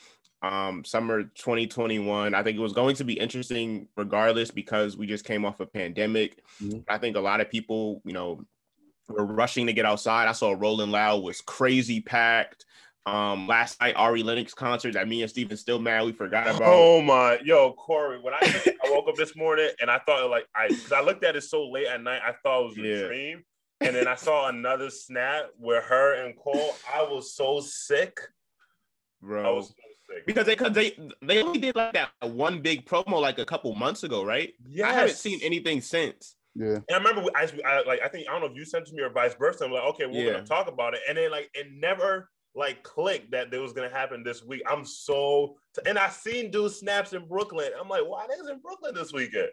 Um, 0.42 0.84
summer 0.84 1.24
2021. 1.24 2.34
I 2.34 2.42
think 2.42 2.56
it 2.56 2.60
was 2.60 2.72
going 2.74 2.94
to 2.96 3.04
be 3.04 3.14
interesting 3.14 3.88
regardless 3.96 4.50
because 4.50 4.96
we 4.96 5.06
just 5.06 5.24
came 5.24 5.44
off 5.44 5.60
a 5.60 5.66
pandemic. 5.66 6.42
Mhm. 6.62 6.84
I 6.88 6.98
think 6.98 7.16
a 7.16 7.20
lot 7.20 7.40
of 7.40 7.50
people, 7.50 8.02
you 8.04 8.12
know, 8.12 8.44
were 9.08 9.24
rushing 9.24 9.66
to 9.66 9.72
get 9.72 9.86
outside. 9.86 10.28
I 10.28 10.32
saw 10.32 10.54
Rolling 10.56 10.90
Loud 10.90 11.22
was 11.22 11.40
crazy 11.40 12.00
packed. 12.00 12.64
Um, 13.06 13.46
last 13.46 13.80
night 13.80 13.94
Ari 13.94 14.24
Lennox 14.24 14.52
concert 14.52 14.94
that 14.94 15.06
me 15.06 15.22
and 15.22 15.30
Steven 15.30 15.56
still 15.56 15.78
mad 15.78 16.04
we 16.04 16.12
forgot 16.12 16.48
about. 16.48 16.62
Oh 16.64 17.00
my, 17.00 17.38
yo, 17.44 17.72
Corey. 17.72 18.18
When 18.20 18.34
I 18.34 18.38
I 18.42 18.90
woke 18.90 19.08
up 19.08 19.14
this 19.14 19.36
morning 19.36 19.70
and 19.80 19.88
I 19.90 20.00
thought 20.00 20.28
like 20.28 20.46
I 20.56 20.68
because 20.68 20.92
I 20.92 21.00
looked 21.02 21.22
at 21.22 21.36
it 21.36 21.42
so 21.42 21.68
late 21.68 21.86
at 21.86 22.02
night, 22.02 22.20
I 22.26 22.32
thought 22.42 22.62
it 22.62 22.68
was 22.68 22.78
a 22.78 23.06
dream. 23.06 23.44
And 23.80 23.94
then 23.94 24.08
I 24.08 24.16
saw 24.16 24.48
another 24.48 24.90
snap 24.90 25.50
with 25.58 25.84
her 25.84 26.24
and 26.24 26.36
Cole. 26.36 26.74
I 26.92 27.02
was 27.02 27.32
so 27.34 27.60
sick. 27.60 28.18
I 29.22 29.26
bro. 29.26 29.54
was 29.54 29.68
so 29.68 29.74
sick. 29.74 29.85
Because 30.26 30.46
they 30.46 30.56
cause 30.56 30.72
they 30.72 30.96
they 31.22 31.42
only 31.42 31.58
did 31.58 31.74
like 31.76 31.92
that 31.92 32.10
one 32.22 32.60
big 32.60 32.86
promo 32.86 33.20
like 33.20 33.38
a 33.38 33.44
couple 33.44 33.74
months 33.74 34.04
ago, 34.04 34.24
right? 34.24 34.52
Yeah, 34.68 34.88
I 34.88 34.92
haven't 34.92 35.16
seen 35.16 35.40
anything 35.42 35.80
since. 35.80 36.36
Yeah. 36.54 36.76
And 36.76 36.84
I 36.90 36.96
remember 36.96 37.30
I, 37.34 37.48
I 37.64 37.82
like 37.84 38.00
I 38.02 38.08
think 38.08 38.28
I 38.28 38.32
don't 38.32 38.40
know 38.40 38.46
if 38.46 38.56
you 38.56 38.64
sent 38.64 38.86
it 38.86 38.90
to 38.90 38.94
me 38.94 39.02
or 39.02 39.10
vice 39.10 39.34
versa. 39.34 39.64
I'm 39.64 39.72
like, 39.72 39.82
okay, 39.84 40.06
we're 40.06 40.26
Yeah. 40.26 40.32
gonna 40.34 40.46
talk 40.46 40.68
about 40.68 40.94
it, 40.94 41.00
and 41.08 41.18
then 41.18 41.30
like 41.30 41.50
it 41.54 41.66
never 41.72 42.30
like 42.54 42.82
clicked 42.82 43.32
that 43.32 43.52
it 43.52 43.58
was 43.58 43.72
gonna 43.72 43.90
happen 43.90 44.22
this 44.22 44.42
week. 44.42 44.62
I'm 44.68 44.84
so 44.84 45.56
and 45.86 45.98
I 45.98 46.08
seen 46.08 46.50
dudes 46.50 46.76
snaps 46.76 47.12
in 47.12 47.26
Brooklyn. 47.26 47.70
I'm 47.78 47.88
like, 47.88 48.06
why 48.06 48.26
is 48.40 48.48
in 48.48 48.60
Brooklyn 48.60 48.94
this 48.94 49.12
weekend? 49.12 49.48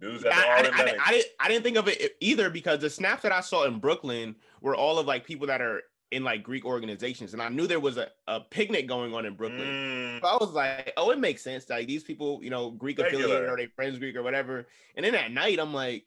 Dudes 0.00 0.24
at 0.24 0.32
I, 0.32 0.38
I, 0.38 0.44
I, 0.44 0.96
I 1.04 1.12
didn't 1.12 1.26
I 1.38 1.48
didn't 1.48 1.62
think 1.64 1.76
of 1.76 1.86
it 1.86 2.16
either 2.20 2.50
because 2.50 2.80
the 2.80 2.90
snaps 2.90 3.22
that 3.22 3.30
I 3.32 3.40
saw 3.40 3.64
in 3.64 3.78
Brooklyn 3.78 4.34
were 4.62 4.74
all 4.74 4.98
of 4.98 5.06
like 5.06 5.24
people 5.24 5.46
that 5.48 5.60
are 5.60 5.82
in 6.12 6.22
like 6.22 6.42
Greek 6.42 6.64
organizations, 6.64 7.32
and 7.32 7.42
I 7.42 7.48
knew 7.48 7.66
there 7.66 7.80
was 7.80 7.96
a, 7.96 8.08
a 8.28 8.40
picnic 8.40 8.86
going 8.86 9.14
on 9.14 9.26
in 9.26 9.34
Brooklyn. 9.34 9.66
Mm, 9.66 10.20
So 10.20 10.26
I 10.28 10.36
was 10.36 10.50
like, 10.52 10.92
oh, 10.96 11.10
it 11.10 11.18
makes 11.18 11.42
sense. 11.42 11.68
Like 11.68 11.88
these 11.88 12.04
people, 12.04 12.40
you 12.42 12.50
know, 12.50 12.70
Greek 12.70 12.98
affiliated 12.98 13.48
or 13.48 13.56
they 13.56 13.66
friends 13.66 13.98
Greek 13.98 14.14
or 14.16 14.22
whatever. 14.22 14.66
And 14.94 15.04
then 15.04 15.14
at 15.14 15.32
night, 15.32 15.58
I'm 15.58 15.74
like, 15.74 16.06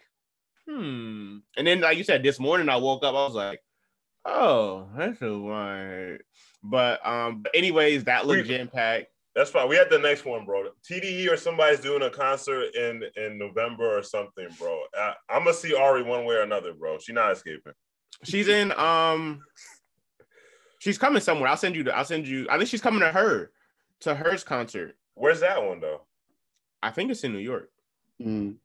hmm. 0.68 1.38
And 1.58 1.68
then, 1.68 1.82
like 1.82 1.98
you 1.98 2.04
said, 2.04 2.24
this 2.24 2.40
morning 2.40 2.70
I 2.70 2.78
woke 2.78 3.04
up, 3.04 3.16
I 3.16 3.26
was 3.26 3.34
like, 3.34 3.62
oh, 4.26 4.88
that's 4.98 5.22
a. 5.22 6.18
But 6.64 7.06
um, 7.06 7.42
but 7.44 7.52
anyways, 7.56 8.06
that 8.06 8.26
looked 8.26 8.48
jam 8.48 8.68
packed. 8.68 9.08
that's 9.36 9.52
fine. 9.52 9.70
We 9.70 9.76
had 9.76 9.90
the 9.90 10.00
next 10.00 10.26
one, 10.26 10.46
bro. 10.46 10.70
TDE 10.90 11.32
or 11.32 11.38
somebody's 11.38 11.80
doing 11.80 12.02
a 12.04 12.10
concert 12.10 12.74
in 12.76 13.04
in 13.18 13.38
November 13.38 13.98
or 13.98 14.02
something, 14.04 14.48
bro. 14.60 14.82
I, 14.98 15.14
I'm 15.30 15.44
gonna 15.44 15.54
see 15.54 15.76
Ari 15.76 16.04
one 16.04 16.26
way 16.26 16.36
or 16.36 16.42
another, 16.42 16.74
bro. 16.74 16.98
She 16.98 17.14
not 17.14 17.32
escaping. 17.32 17.74
She's 18.24 18.48
in 18.48 18.72
um, 18.74 19.42
she's 20.86 21.00
coming 21.00 21.20
somewhere. 21.22 21.50
I'll 21.50 21.58
send 21.58 21.76
you. 21.76 21.84
The, 21.84 21.98
I'll 21.98 22.06
send 22.06 22.28
you. 22.28 22.46
I 22.50 22.58
think 22.58 22.70
she's 22.70 22.82
coming 22.82 23.00
to 23.00 23.12
her, 23.12 23.52
to 24.02 24.14
hers 24.14 24.44
concert. 24.44 24.96
Where's 25.16 25.40
that 25.40 25.62
one 25.64 25.80
though? 25.80 26.02
I 26.84 26.92
think 26.92 27.10
it's 27.10 27.24
in 27.24 27.34
New 27.34 27.40
York. 27.40 27.72
Mm, 28.22 28.56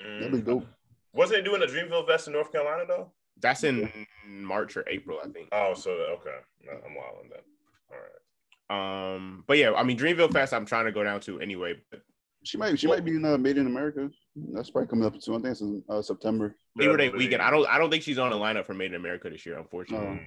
Mm. 0.00 0.20
that'd 0.20 0.32
be 0.32 0.40
dope. 0.40 0.66
Wasn't 1.12 1.38
it 1.38 1.42
doing 1.42 1.60
the 1.60 1.66
Dreamville 1.66 2.06
Fest 2.06 2.26
in 2.26 2.32
North 2.32 2.50
Carolina 2.52 2.84
though? 2.88 3.12
That's 3.40 3.64
in 3.64 3.90
March 4.26 4.76
or 4.76 4.84
April, 4.88 5.18
I 5.22 5.28
think. 5.28 5.48
Oh, 5.52 5.74
so 5.74 5.90
okay, 5.90 6.36
no, 6.64 6.72
I'm 6.72 6.94
wild 6.94 7.18
on 7.22 7.28
that. 7.30 7.44
All 7.90 7.96
right. 7.98 9.14
Um, 9.14 9.44
but 9.46 9.58
yeah, 9.58 9.72
I 9.74 9.82
mean 9.84 9.98
Dreamville 9.98 10.32
Fest. 10.32 10.52
I'm 10.54 10.66
trying 10.66 10.86
to 10.86 10.92
go 10.92 11.04
down 11.04 11.20
to 11.20 11.40
anyway. 11.40 11.74
But 11.90 12.00
She 12.44 12.56
might 12.58 12.78
she 12.78 12.86
might 12.86 13.04
be 13.04 13.12
in 13.16 13.24
uh, 13.24 13.36
Made 13.38 13.58
in 13.58 13.66
America. 13.66 14.10
That's 14.52 14.70
probably 14.70 14.88
coming 14.88 15.06
up 15.06 15.20
soon. 15.22 15.34
I 15.36 15.38
think 15.38 15.52
it's 15.52 15.60
in 15.60 15.82
uh, 15.88 16.02
September. 16.02 16.54
Labor 16.76 16.96
Day 16.96 17.08
weekend. 17.10 17.42
I 17.42 17.50
don't. 17.50 17.66
I 17.68 17.78
don't 17.78 17.90
think 17.90 18.02
she's 18.02 18.18
on 18.18 18.30
the 18.30 18.36
lineup 18.36 18.66
for 18.66 18.74
Made 18.74 18.90
in 18.92 18.96
America 18.96 19.30
this 19.30 19.44
year, 19.46 19.58
unfortunately. 19.58 20.06
Um, 20.08 20.20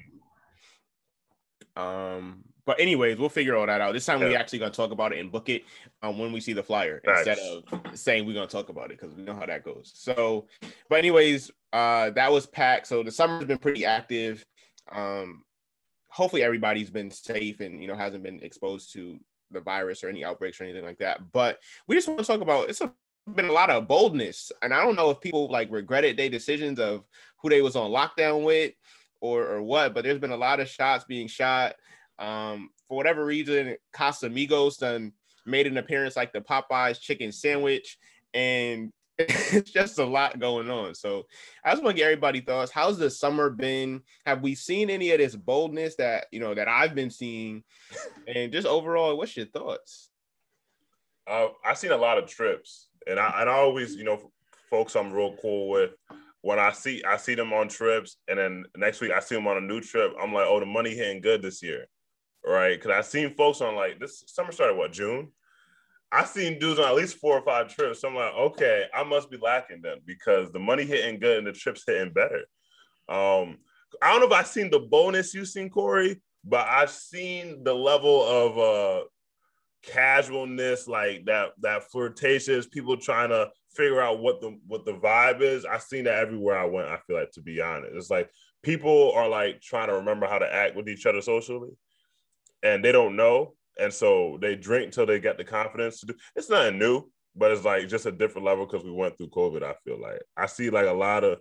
but 2.70 2.80
anyways, 2.80 3.18
we'll 3.18 3.30
figure 3.30 3.56
all 3.56 3.66
that 3.66 3.82
out. 3.82 3.94
This 3.94 4.06
time 4.06 4.20
we 4.20 4.32
Yeah. 4.32 4.40
actually 4.40 4.60
gonna 4.60 4.72
talk 4.72 4.92
about 4.92 5.12
it 5.12 5.20
and 5.20 5.32
book 5.32 5.50
it 5.50 5.64
um, 6.04 6.20
when 6.20 6.32
we 6.32 6.40
see 6.40 6.54
the 6.54 6.62
flyer 6.62 7.02
instead 7.04 7.40
of 7.40 7.64
saying 7.98 8.26
we're 8.28 8.34
gonna 8.34 8.46
talk 8.46 8.70
about 8.70 8.92
it 8.92 9.00
because 9.00 9.16
we 9.16 9.24
know 9.24 9.34
how 9.34 9.48
that 9.48 9.64
goes. 9.64 9.92
So, 9.96 10.48
but 10.88 11.00
anyways, 11.00 11.50
uh, 11.74 12.12
that 12.12 12.32
was 12.32 12.46
packed. 12.46 12.86
So 12.86 13.02
the 13.02 13.12
summer's 13.12 13.46
been 13.46 13.58
pretty 13.58 13.86
active. 13.86 14.46
Um, 14.92 15.44
hopefully 16.10 16.44
everybody's 16.44 16.90
been 16.90 17.10
safe 17.10 17.60
and 17.60 17.82
you 17.82 17.88
know 17.88 17.96
hasn't 17.96 18.24
been 18.24 18.40
exposed 18.44 18.94
to 18.94 19.20
the 19.52 19.62
virus 19.62 20.04
or 20.04 20.10
any 20.10 20.24
outbreaks 20.24 20.62
or 20.62 20.66
anything 20.66 20.86
like 20.86 21.00
that. 21.00 21.32
But 21.32 21.60
we 21.88 21.96
just 21.96 22.08
want 22.08 22.20
to 22.20 22.26
talk 22.26 22.42
about 22.42 22.70
it's 22.70 22.82
a, 22.82 22.94
been 23.34 23.50
a 23.50 23.52
lot 23.52 23.70
of 23.72 23.88
boldness, 23.88 24.52
and 24.62 24.74
I 24.74 24.84
don't 24.84 24.96
know 24.96 25.10
if 25.10 25.20
people 25.22 25.50
like 25.50 25.72
regretted 25.72 26.18
their 26.18 26.30
decisions 26.30 26.80
of 26.80 27.04
who 27.42 27.50
they 27.50 27.62
was 27.62 27.76
on 27.76 27.92
lockdown 27.92 28.44
with 28.44 28.74
or 29.22 29.46
or 29.46 29.62
what, 29.62 29.94
but 29.94 30.04
there's 30.04 30.20
been 30.20 30.32
a 30.32 30.38
lot 30.38 30.60
of 30.60 30.70
shots 30.70 31.06
being 31.06 31.28
shot. 31.28 31.76
Um, 32.18 32.70
for 32.88 32.98
whatever 32.98 33.26
reason, 33.26 33.78
Casamigos 33.96 34.80
done 34.80 35.14
made 35.46 35.68
an 35.68 35.78
appearance 35.78 36.16
like 36.16 36.34
the 36.34 36.42
Popeyes 36.42 37.00
chicken 37.00 37.32
sandwich, 37.32 37.98
and 38.34 38.92
it's 39.18 39.72
just 39.72 40.00
a 40.00 40.06
lot 40.06 40.40
going 40.40 40.70
on. 40.70 40.96
So 40.96 41.26
I 41.64 41.72
just 41.72 41.84
want 41.84 41.96
to 41.96 42.00
get 42.00 42.06
everybody 42.06 42.42
thoughts. 42.42 42.72
How's 42.72 42.98
the 42.98 43.10
summer 43.10 43.50
been? 43.50 44.02
Have 44.26 44.42
we 44.42 44.56
seen 44.56 44.90
any 44.90 45.12
of 45.12 45.20
this 45.20 45.36
boldness 45.36 45.96
that 45.96 46.28
you 46.32 46.40
know 46.40 46.54
that 46.54 46.68
I've 46.68 46.96
been 46.96 47.10
seeing? 47.10 47.64
And 48.28 48.52
just 48.52 48.68
overall, 48.68 49.18
what's 49.18 49.36
your 49.36 49.48
thoughts? 49.48 50.10
Uh, 51.28 51.50
I've 51.66 51.78
seen 51.78 51.92
a 51.92 51.98
lot 51.98 52.18
of 52.18 52.28
trips, 52.28 52.88
and 53.08 53.20
I 53.20 53.42
and 53.42 53.50
I 53.50 53.54
always, 53.54 53.96
you 53.96 54.04
know, 54.04 54.32
folks 54.70 54.96
I'm 54.96 55.12
real 55.12 55.36
cool 55.42 55.70
with. 55.70 55.92
When 56.42 56.60
I 56.60 56.72
see 56.72 57.04
I 57.04 57.18
see 57.18 57.36
them 57.36 57.52
on 57.52 57.68
trips, 57.68 58.18
and 58.28 58.40
then 58.40 58.66
next 58.78 59.02
week 59.02 59.12
I 59.12 59.20
see 59.20 59.36
them 59.36 59.48
on 59.48 59.58
a 59.58 59.62
new 59.62 59.82
trip, 59.82 60.14
I'm 60.22 60.34
like, 60.34 60.46
oh, 60.48 60.60
the 60.60 60.66
money 60.66 60.96
hitting 60.96 61.22
good 61.22 61.42
this 61.42 61.62
year, 61.62 61.88
right? 62.46 62.80
Because 62.80 62.92
I 62.92 63.02
seen 63.02 63.36
folks 63.36 63.62
on 63.62 63.76
like 63.76 64.00
this 64.00 64.24
summer 64.28 64.52
started 64.52 64.78
what 64.78 64.94
June. 64.94 65.32
I 66.12 66.26
seen 66.26 66.58
dudes 66.58 66.80
on 66.80 66.88
at 66.88 66.96
least 66.96 67.18
four 67.18 67.38
or 67.38 67.46
five 67.46 67.74
trips. 67.74 68.02
So 68.02 68.08
I'm 68.08 68.16
like, 68.16 68.34
okay, 68.34 68.86
I 68.94 69.04
must 69.04 69.30
be 69.30 69.38
lacking 69.38 69.82
then 69.84 69.98
because 70.06 70.52
the 70.52 70.60
money 70.60 70.84
hitting 70.84 71.20
good 71.20 71.38
and 71.38 71.48
the 71.48 71.52
trips 71.52 71.84
hitting 71.86 72.14
better. 72.14 72.46
Um, 73.08 73.58
I 74.02 74.12
don't 74.12 74.22
know 74.22 74.28
if 74.28 74.34
I've 74.34 74.48
seen 74.48 74.72
the 74.72 74.80
bonus 74.80 75.34
you 75.34 75.46
seen, 75.46 75.70
Corey, 75.70 76.22
but 76.44 76.68
I've 76.68 76.90
seen 76.90 77.64
the 77.64 77.74
level 77.74 78.24
of 78.24 78.58
uh 78.58 79.04
casualness, 79.84 80.88
like 80.88 81.26
that 81.26 81.50
that 81.62 81.90
flirtatious 81.92 82.68
people 82.68 82.98
trying 82.98 83.30
to 83.30 83.50
figure 83.76 84.02
out 84.02 84.20
what 84.20 84.42
the 84.42 84.58
what 84.68 84.86
the 84.86 84.94
vibe 84.94 85.42
is. 85.42 85.66
I've 85.66 85.84
seen 85.84 86.06
that 86.06 86.20
everywhere 86.20 86.58
I 86.58 86.66
went. 86.66 86.88
I 86.88 86.98
feel 86.98 87.18
like 87.18 87.32
to 87.32 87.42
be 87.42 87.62
honest, 87.62 87.96
it's 87.96 88.10
like 88.10 88.30
people 88.64 89.12
are 89.14 89.30
like 89.30 89.62
trying 89.62 89.88
to 89.88 89.96
remember 89.96 90.28
how 90.28 90.40
to 90.40 90.54
act 90.54 90.76
with 90.76 90.90
each 90.90 91.06
other 91.06 91.22
socially, 91.22 91.72
and 92.64 92.84
they 92.84 92.92
don't 92.92 93.16
know, 93.16 93.54
and 93.80 93.94
so 93.94 94.38
they 94.42 94.56
drink 94.56 94.88
until 94.88 95.06
they 95.06 95.20
get 95.20 95.38
the 95.38 95.44
confidence 95.44 96.00
to 96.02 96.08
do. 96.08 96.16
It's 96.36 96.50
nothing 96.50 96.80
new, 96.80 97.10
but 97.36 97.52
it's 97.52 97.66
like 97.66 97.88
just 97.88 98.06
a 98.06 98.12
different 98.12 98.46
level 98.46 98.66
because 98.66 98.84
we 98.84 98.92
went 98.92 99.18
through 99.18 99.30
COVID. 99.30 99.64
I 99.64 99.76
feel 99.86 100.00
like 100.00 100.22
I 100.36 100.46
see 100.46 100.70
like 100.70 100.88
a 100.88 100.94
lot 100.94 101.24
of 101.24 101.40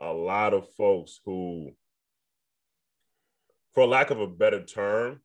a 0.00 0.12
lot 0.12 0.52
of 0.52 0.68
folks 0.74 1.20
who, 1.24 1.70
for 3.74 3.86
lack 3.86 4.10
of 4.10 4.20
a 4.20 4.26
better 4.26 4.62
term, 4.62 5.20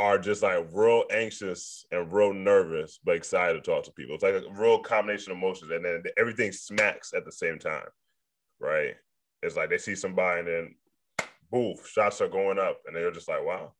are 0.00 0.18
just 0.18 0.42
like 0.42 0.66
real 0.72 1.04
anxious 1.12 1.84
and 1.92 2.10
real 2.10 2.32
nervous, 2.32 2.98
but 3.04 3.16
excited 3.16 3.52
to 3.52 3.60
talk 3.60 3.84
to 3.84 3.92
people. 3.92 4.14
It's 4.14 4.24
like 4.24 4.32
a 4.32 4.50
real 4.58 4.78
combination 4.78 5.30
of 5.30 5.36
emotions, 5.36 5.70
and 5.70 5.84
then 5.84 6.02
everything 6.16 6.52
smacks 6.52 7.12
at 7.12 7.26
the 7.26 7.30
same 7.30 7.58
time, 7.58 7.84
right? 8.58 8.94
It's 9.42 9.56
like 9.56 9.68
they 9.68 9.76
see 9.76 9.94
somebody 9.94 10.40
and 10.40 10.48
then, 10.48 10.74
boof, 11.52 11.86
shots 11.86 12.22
are 12.22 12.28
going 12.28 12.58
up, 12.58 12.80
and 12.86 12.96
they're 12.96 13.10
just 13.10 13.28
like, 13.28 13.44
"Wow, 13.44 13.74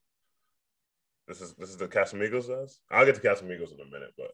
this 1.26 1.40
is 1.40 1.54
this 1.54 1.70
is 1.70 1.78
the 1.78 1.88
Casamigos 1.88 2.48
does." 2.48 2.80
I'll 2.90 3.06
get 3.06 3.14
to 3.14 3.22
Casamigos 3.22 3.72
in 3.72 3.80
a 3.80 3.90
minute, 3.90 4.12
but 4.18 4.32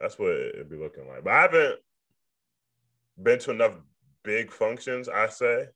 that's 0.00 0.18
what 0.18 0.32
it'd 0.32 0.68
be 0.68 0.76
looking 0.76 1.06
like. 1.06 1.22
But 1.22 1.34
I 1.34 1.42
haven't 1.42 1.78
been 3.22 3.38
to 3.38 3.52
enough 3.52 3.74
big 4.24 4.50
functions, 4.50 5.08
I 5.08 5.28
say, 5.28 5.68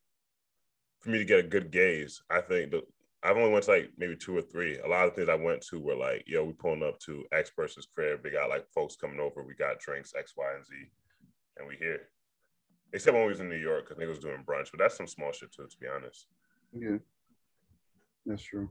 for 0.99 1.11
me 1.11 1.19
to 1.19 1.25
get 1.25 1.39
a 1.39 1.45
good 1.45 1.71
gaze. 1.71 2.21
I 2.29 2.41
think 2.41 2.73
the 2.73 2.83
I've 3.27 3.37
only 3.37 3.51
went 3.51 3.65
to 3.65 3.73
like 3.73 3.91
maybe 3.99 4.15
two 4.15 4.37
or 4.37 4.43
three. 4.43 4.79
A 4.79 4.87
lot 4.89 5.09
of 5.09 5.15
things 5.15 5.29
I 5.29 5.35
went 5.35 5.61
to 5.63 5.81
were 5.81 5.97
like, 5.97 6.23
yo, 6.29 6.45
we 6.45 6.53
pulling 6.53 6.85
up 6.85 7.01
to 7.01 7.25
X 7.33 7.51
person's 7.51 7.89
crib. 7.93 8.21
We 8.23 8.31
got 8.31 8.49
like 8.49 8.67
folks 8.73 8.95
coming 8.95 9.19
over. 9.19 9.43
We 9.43 9.55
got 9.55 9.81
drinks 9.81 10.13
X, 10.17 10.35
Y, 10.37 10.45
and 10.55 10.65
Z, 10.65 10.73
and 11.59 11.67
we 11.67 11.75
here. 11.77 12.03
Except 12.93 13.15
when 13.15 13.25
we 13.25 13.31
was 13.31 13.41
in 13.41 13.49
New 13.49 13.57
York 13.57 13.85
because 13.85 13.99
they 13.99 14.07
was 14.07 14.21
doing 14.21 14.45
brunch, 14.47 14.71
but 14.71 14.79
that's 14.79 14.97
some 14.97 15.09
small 15.09 15.33
shit 15.33 15.51
too, 15.53 15.67
to 15.67 15.77
be 15.81 15.89
honest. 15.89 16.27
Yeah, 16.73 16.99
that's 18.25 18.45
true. 18.45 18.71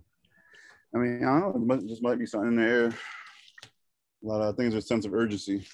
I 0.96 1.00
mean, 1.00 1.26
I 1.26 1.40
don't 1.42 1.68
know. 1.68 1.78
Just 1.86 2.02
might 2.02 2.18
be 2.18 2.26
something 2.26 2.52
in 2.52 2.56
the 2.56 2.64
air. 2.64 2.88
A 2.88 4.28
lot 4.28 4.42
of 4.42 4.56
things 4.56 4.74
are 4.74 4.78
a 4.78 4.82
sense 4.82 5.06
of 5.06 5.14
urgency 5.14 5.68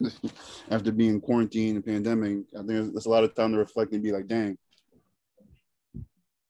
after 0.70 0.92
being 0.92 1.20
quarantined 1.20 1.76
and 1.76 1.84
pandemic. 1.84 2.38
I 2.54 2.58
think 2.58 2.68
there's 2.68 3.06
a 3.06 3.10
lot 3.10 3.24
of 3.24 3.34
time 3.34 3.50
to 3.52 3.58
reflect 3.58 3.92
and 3.92 4.02
be 4.02 4.12
like, 4.12 4.28
dang, 4.28 4.56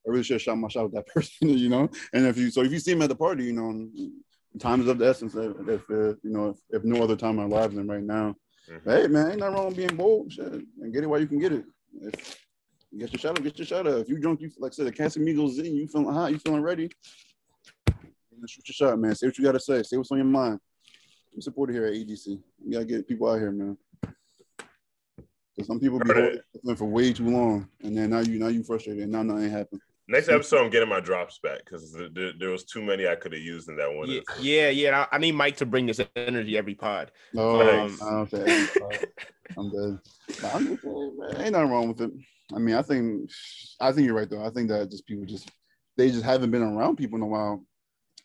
really 0.09 0.23
should 0.23 0.35
have 0.35 0.42
shot 0.42 0.59
my 0.59 0.68
shot 0.68 0.85
with 0.85 0.94
that 0.94 1.07
person, 1.14 1.49
you 1.49 1.68
know. 1.68 1.88
And 2.12 2.27
if 2.27 2.37
you 2.37 2.51
so 2.51 2.62
if 2.62 2.73
you 2.73 2.79
see 2.79 2.92
him 2.92 3.03
at 3.03 3.09
the 3.09 3.16
party, 3.16 3.44
you 3.44 3.53
know, 3.53 3.88
time 4.59 4.81
is 4.81 4.88
of 4.88 4.99
the 4.99 5.09
essence. 5.09 5.35
If, 5.35 5.68
if 5.68 5.90
uh, 5.90 6.14
you 6.23 6.31
know, 6.31 6.51
if, 6.51 6.57
if, 6.71 6.85
no 6.85 7.03
other 7.03 7.16
time 7.16 7.38
in 7.38 7.40
our 7.40 7.49
lives 7.49 7.75
than 7.75 7.87
right 7.87 8.03
now. 8.03 8.35
Mm-hmm. 8.71 8.90
Hey 8.90 9.07
man, 9.07 9.31
ain't 9.31 9.40
nothing 9.40 9.55
wrong 9.55 9.66
with 9.66 9.77
being 9.77 9.97
bold, 9.97 10.33
shit, 10.33 10.47
and 10.47 10.92
get 10.92 11.03
it 11.03 11.07
while 11.07 11.21
you 11.21 11.27
can 11.27 11.38
get 11.38 11.53
it. 11.53 11.64
If 12.01 12.38
you 12.90 12.99
get 13.01 13.12
your 13.12 13.21
shot 13.21 13.38
up, 13.38 13.44
get 13.44 13.59
your 13.59 13.66
shot 13.66 13.87
up. 13.87 14.01
If 14.01 14.09
you 14.09 14.18
drunk, 14.18 14.40
you 14.40 14.51
like 14.59 14.73
I 14.73 14.75
said, 14.75 14.87
the 14.87 14.92
Casamigos 14.92 15.59
in, 15.59 15.77
you 15.77 15.88
feeling 15.88 16.12
hot, 16.12 16.33
you 16.33 16.38
feeling 16.38 16.62
ready. 16.62 16.90
Shoot 18.47 18.68
your 18.68 18.75
shot, 18.75 18.99
man. 18.99 19.14
Say 19.14 19.27
what 19.27 19.37
you 19.37 19.44
gotta 19.44 19.61
say. 19.61 19.83
Say 19.83 19.97
what's 19.97 20.12
on 20.12 20.18
your 20.18 20.27
mind. 20.27 20.61
We 21.35 21.42
support 21.42 21.71
it 21.71 21.75
here 21.75 21.87
at 21.87 21.94
EDC. 21.94 22.40
We 22.64 22.73
gotta 22.73 22.85
get 22.85 23.09
people 23.09 23.29
out 23.29 23.38
here, 23.38 23.51
man. 23.51 23.77
Cause 25.59 25.66
Some 25.66 25.81
people 25.81 25.99
be 25.99 26.12
holding 26.12 26.77
for 26.77 26.85
way 26.85 27.12
too 27.12 27.29
long, 27.29 27.68
and 27.83 27.97
then 27.97 28.11
now 28.11 28.21
you 28.21 28.38
now 28.38 28.47
you 28.47 28.62
frustrated, 28.62 29.03
and 29.03 29.12
now 29.12 29.23
nothing 29.23 29.51
happened. 29.51 29.81
Next 30.11 30.31
episode, 30.31 30.64
I'm 30.64 30.71
getting 30.71 30.88
my 30.88 31.01
drops 31.01 31.38
back 31.38 31.59
because 31.64 31.92
there, 31.92 32.33
there, 32.38 32.49
was 32.49 32.64
too 32.64 32.81
many 32.81 33.07
I 33.07 33.14
could 33.14 33.35
have 33.35 33.42
used 33.42 33.68
in 33.68 33.77
that 33.77 33.92
one. 33.92 34.09
Yeah, 34.09 34.21
yeah, 34.40 34.68
yeah. 34.71 35.07
I 35.12 35.18
need 35.18 35.33
Mike 35.33 35.59
to 35.59 35.66
bring 35.66 35.85
this 35.85 36.01
energy 36.16 36.57
every 36.57 36.75
pod. 36.75 37.12
No, 37.35 37.61
um, 37.61 37.99
I'm 38.01 38.25
dead. 38.25 38.71
I'm 39.59 39.71
dead. 39.71 39.99
I'm 40.44 40.64
man, 40.64 41.40
ain't 41.40 41.53
nothing 41.53 41.71
wrong 41.71 41.88
with 41.88 42.01
it. 42.01 42.11
I 42.55 42.59
mean, 42.59 42.75
I 42.75 42.81
think, 42.81 43.31
I 43.81 43.92
think 43.92 44.07
you're 44.07 44.16
right 44.16 44.31
though. 44.31 44.42
I 44.42 44.49
think 44.49 44.71
that 44.71 44.90
just 44.90 45.07
people 45.07 45.27
just 45.27 45.51
they 45.99 46.11
just 46.11 46.25
haven't 46.25 46.53
been 46.53 46.62
around 46.62 46.97
people 46.97 47.16
in 47.16 47.23
a 47.23 47.27
while. 47.27 47.62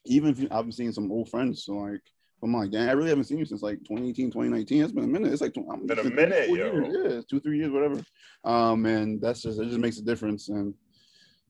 Even 0.06 0.30
if 0.30 0.40
you, 0.40 0.48
I've 0.52 0.64
been 0.64 0.72
seeing 0.72 0.94
some 0.94 1.12
old 1.12 1.30
friends, 1.30 1.66
so 1.66 1.74
like 1.74 2.02
I'm 2.42 2.54
like, 2.54 2.72
damn, 2.72 2.88
I 2.88 2.94
really 2.94 3.10
haven't 3.10 3.26
seen 3.26 3.40
you 3.40 3.46
since 3.46 3.62
like 3.62 3.80
2018, 3.80 4.28
2019. 4.28 4.84
It's 4.84 4.94
been 4.94 5.04
a 5.04 5.08
minute. 5.08 5.34
It's 5.34 5.42
like 5.42 5.54
I'm 5.58 5.86
been 5.86 6.00
a 6.00 6.04
minute, 6.04 6.48
yo. 6.48 6.56
Years. 6.56 6.96
Yeah, 7.14 7.22
two, 7.30 7.42
three 7.42 7.58
years, 7.58 7.72
whatever. 7.72 8.02
Um, 8.46 8.86
and 8.86 9.22
that's 9.22 9.42
just 9.42 9.60
it. 9.60 9.66
Just 9.66 9.80
makes 9.80 9.98
a 9.98 10.04
difference. 10.04 10.48
And 10.48 10.74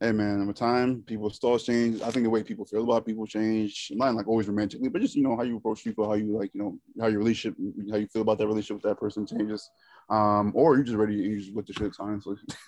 hey 0.04 0.12
man, 0.12 0.42
over 0.42 0.52
time, 0.52 1.02
people's 1.04 1.40
thoughts 1.40 1.64
change. 1.64 2.02
I 2.02 2.12
think 2.12 2.26
the 2.26 2.30
way 2.30 2.44
people 2.44 2.66
feel 2.66 2.84
about 2.84 3.06
people 3.06 3.26
change. 3.26 3.90
Not 3.96 4.16
like 4.16 4.28
always 4.28 4.50
romantically, 4.50 4.90
but 4.90 5.02
just 5.02 5.16
you 5.16 5.24
know 5.24 5.38
how 5.38 5.44
you 5.44 5.56
approach 5.56 5.82
people, 5.82 6.06
how 6.06 6.16
you 6.16 6.38
like, 6.38 6.54
you 6.54 6.62
know, 6.62 6.78
how 7.00 7.08
your 7.08 7.20
relationship, 7.20 7.58
how 7.90 7.96
you 7.96 8.08
feel 8.08 8.22
about 8.22 8.38
that 8.40 8.48
relationship 8.48 8.84
with 8.84 8.92
that 8.92 9.00
person 9.00 9.26
changes. 9.26 9.70
Um, 10.10 10.52
or 10.56 10.76
you're 10.76 10.84
just 10.84 10.98
ready, 10.98 11.16
you 11.16 11.40
just 11.40 11.54
with 11.54 11.68
the 11.68 11.74
shits, 11.74 12.02
honestly. 12.02 12.36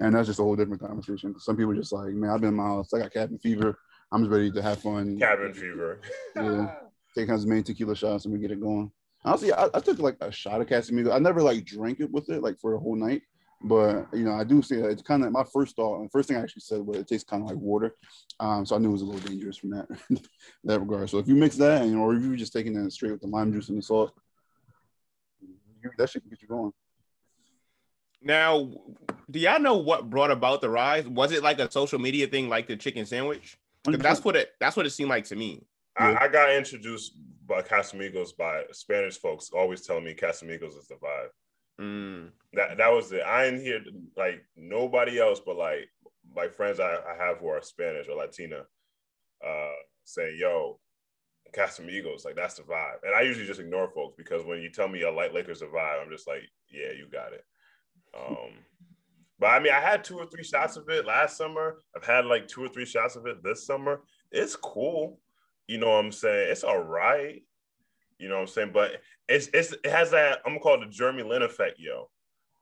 and 0.00 0.14
that's 0.14 0.28
just 0.28 0.38
a 0.38 0.44
whole 0.44 0.54
different 0.54 0.80
conversation. 0.80 1.34
Some 1.40 1.56
people 1.56 1.74
just 1.74 1.92
like, 1.92 2.12
man, 2.12 2.30
I've 2.30 2.40
been 2.40 2.50
in 2.50 2.54
my 2.54 2.62
house, 2.62 2.94
I 2.94 3.00
got 3.00 3.12
cabin 3.12 3.38
fever. 3.38 3.76
I'm 4.12 4.22
just 4.22 4.30
ready 4.30 4.52
to 4.52 4.62
have 4.62 4.80
fun. 4.80 5.18
Cabin 5.18 5.52
fever. 5.52 6.00
yeah. 6.36 6.74
Take 7.16 7.30
as 7.30 7.46
many 7.46 7.64
tequila 7.64 7.96
shots 7.96 8.26
and 8.26 8.32
we 8.32 8.38
get 8.38 8.52
it 8.52 8.60
going. 8.60 8.92
Honestly, 9.24 9.52
I, 9.52 9.68
I 9.74 9.80
took 9.80 9.98
like 9.98 10.18
a 10.20 10.30
shot 10.30 10.60
of 10.60 10.68
Casamigos. 10.68 11.12
I 11.12 11.18
never 11.18 11.42
like 11.42 11.64
drank 11.64 11.98
it 11.98 12.12
with 12.12 12.30
it, 12.30 12.42
like 12.42 12.60
for 12.60 12.74
a 12.74 12.78
whole 12.78 12.94
night. 12.94 13.22
But 13.62 14.06
you 14.12 14.24
know, 14.24 14.32
I 14.32 14.44
do 14.44 14.62
see 14.62 14.76
it's 14.76 15.02
kind 15.02 15.22
of 15.22 15.32
my 15.32 15.44
first 15.52 15.76
thought. 15.76 16.02
The 16.02 16.08
first 16.08 16.28
thing 16.28 16.38
I 16.38 16.42
actually 16.42 16.62
said 16.62 16.80
was 16.80 16.96
it 16.96 17.08
tastes 17.08 17.28
kind 17.28 17.42
of 17.42 17.48
like 17.48 17.58
water, 17.58 17.94
um, 18.38 18.64
so 18.64 18.74
I 18.74 18.78
knew 18.78 18.88
it 18.88 18.92
was 18.92 19.02
a 19.02 19.04
little 19.04 19.28
dangerous 19.28 19.58
from 19.58 19.70
that 19.70 19.86
that 20.64 20.80
regard. 20.80 21.10
So 21.10 21.18
if 21.18 21.28
you 21.28 21.34
mix 21.34 21.56
that, 21.56 21.82
and 21.82 21.96
or 21.96 22.14
if 22.14 22.22
you're 22.22 22.36
just 22.36 22.54
taking 22.54 22.74
it 22.76 22.90
straight 22.92 23.12
with 23.12 23.20
the 23.20 23.26
lime 23.26 23.52
juice 23.52 23.68
and 23.68 23.76
the 23.76 23.82
salt, 23.82 24.12
that 25.98 26.08
shit 26.08 26.22
can 26.22 26.30
get 26.30 26.40
you 26.40 26.48
going. 26.48 26.72
Now, 28.22 28.70
do 29.30 29.38
y'all 29.38 29.60
know 29.60 29.76
what 29.76 30.08
brought 30.08 30.30
about 30.30 30.60
the 30.60 30.68
rise? 30.68 31.06
Was 31.06 31.32
it 31.32 31.42
like 31.42 31.58
a 31.58 31.70
social 31.70 31.98
media 31.98 32.26
thing, 32.26 32.48
like 32.48 32.66
the 32.66 32.76
chicken 32.76 33.04
sandwich? 33.04 33.58
That's 33.84 34.24
what 34.24 34.36
it. 34.36 34.50
That's 34.58 34.76
what 34.76 34.86
it 34.86 34.90
seemed 34.90 35.10
like 35.10 35.24
to 35.26 35.36
me. 35.36 35.64
I, 35.96 36.14
I 36.16 36.28
got 36.28 36.50
introduced 36.50 37.12
by 37.46 37.62
Casamigos 37.62 38.36
by 38.36 38.62
Spanish 38.72 39.18
folks, 39.18 39.50
always 39.50 39.82
telling 39.82 40.04
me 40.04 40.14
Casamigos 40.14 40.78
is 40.78 40.86
the 40.88 40.94
vibe. 40.94 41.28
Mm. 41.80 42.30
That 42.52 42.76
that 42.78 42.92
was 42.92 43.10
it. 43.12 43.22
I 43.22 43.46
ain't 43.46 43.62
hear 43.62 43.80
like 44.16 44.44
nobody 44.56 45.18
else, 45.20 45.40
but 45.44 45.56
like 45.56 45.88
my 46.34 46.48
friends 46.48 46.80
I, 46.80 46.94
I 46.94 47.16
have 47.18 47.38
who 47.38 47.48
are 47.48 47.62
Spanish 47.62 48.06
or 48.08 48.16
Latina, 48.16 48.62
uh, 49.46 49.72
saying, 50.04 50.36
"Yo, 50.38 50.78
Casamigos, 51.56 52.24
like 52.24 52.36
that's 52.36 52.54
the 52.54 52.62
vibe." 52.62 52.98
And 53.04 53.14
I 53.14 53.22
usually 53.22 53.46
just 53.46 53.60
ignore 53.60 53.90
folks 53.94 54.14
because 54.18 54.44
when 54.44 54.60
you 54.60 54.70
tell 54.70 54.88
me 54.88 55.02
a 55.02 55.10
light 55.10 55.32
Lakers 55.32 55.62
a 55.62 55.66
vibe, 55.66 56.02
I'm 56.02 56.10
just 56.10 56.28
like, 56.28 56.42
"Yeah, 56.70 56.92
you 56.92 57.08
got 57.10 57.32
it." 57.32 57.44
Um, 58.18 58.50
but 59.38 59.46
I 59.46 59.58
mean, 59.60 59.72
I 59.72 59.80
had 59.80 60.04
two 60.04 60.18
or 60.18 60.26
three 60.26 60.44
shots 60.44 60.76
of 60.76 60.88
it 60.90 61.06
last 61.06 61.36
summer. 61.36 61.78
I've 61.96 62.04
had 62.04 62.26
like 62.26 62.46
two 62.46 62.64
or 62.64 62.68
three 62.68 62.84
shots 62.84 63.16
of 63.16 63.26
it 63.26 63.42
this 63.42 63.66
summer. 63.66 64.02
It's 64.30 64.56
cool. 64.56 65.18
You 65.66 65.78
know 65.78 65.88
what 65.90 66.04
I'm 66.04 66.12
saying? 66.12 66.50
It's 66.50 66.64
all 66.64 66.82
right. 66.82 67.42
You 68.20 68.28
know 68.28 68.36
what 68.36 68.42
I'm 68.42 68.46
saying? 68.48 68.70
But 68.72 69.00
it's 69.28 69.48
it's 69.54 69.72
it 69.72 69.90
has 69.90 70.10
that 70.10 70.40
I'm 70.44 70.52
gonna 70.52 70.60
call 70.60 70.82
it 70.82 70.86
the 70.86 70.92
Jeremy 70.92 71.22
Lin 71.22 71.42
effect, 71.42 71.78
yo. 71.78 72.10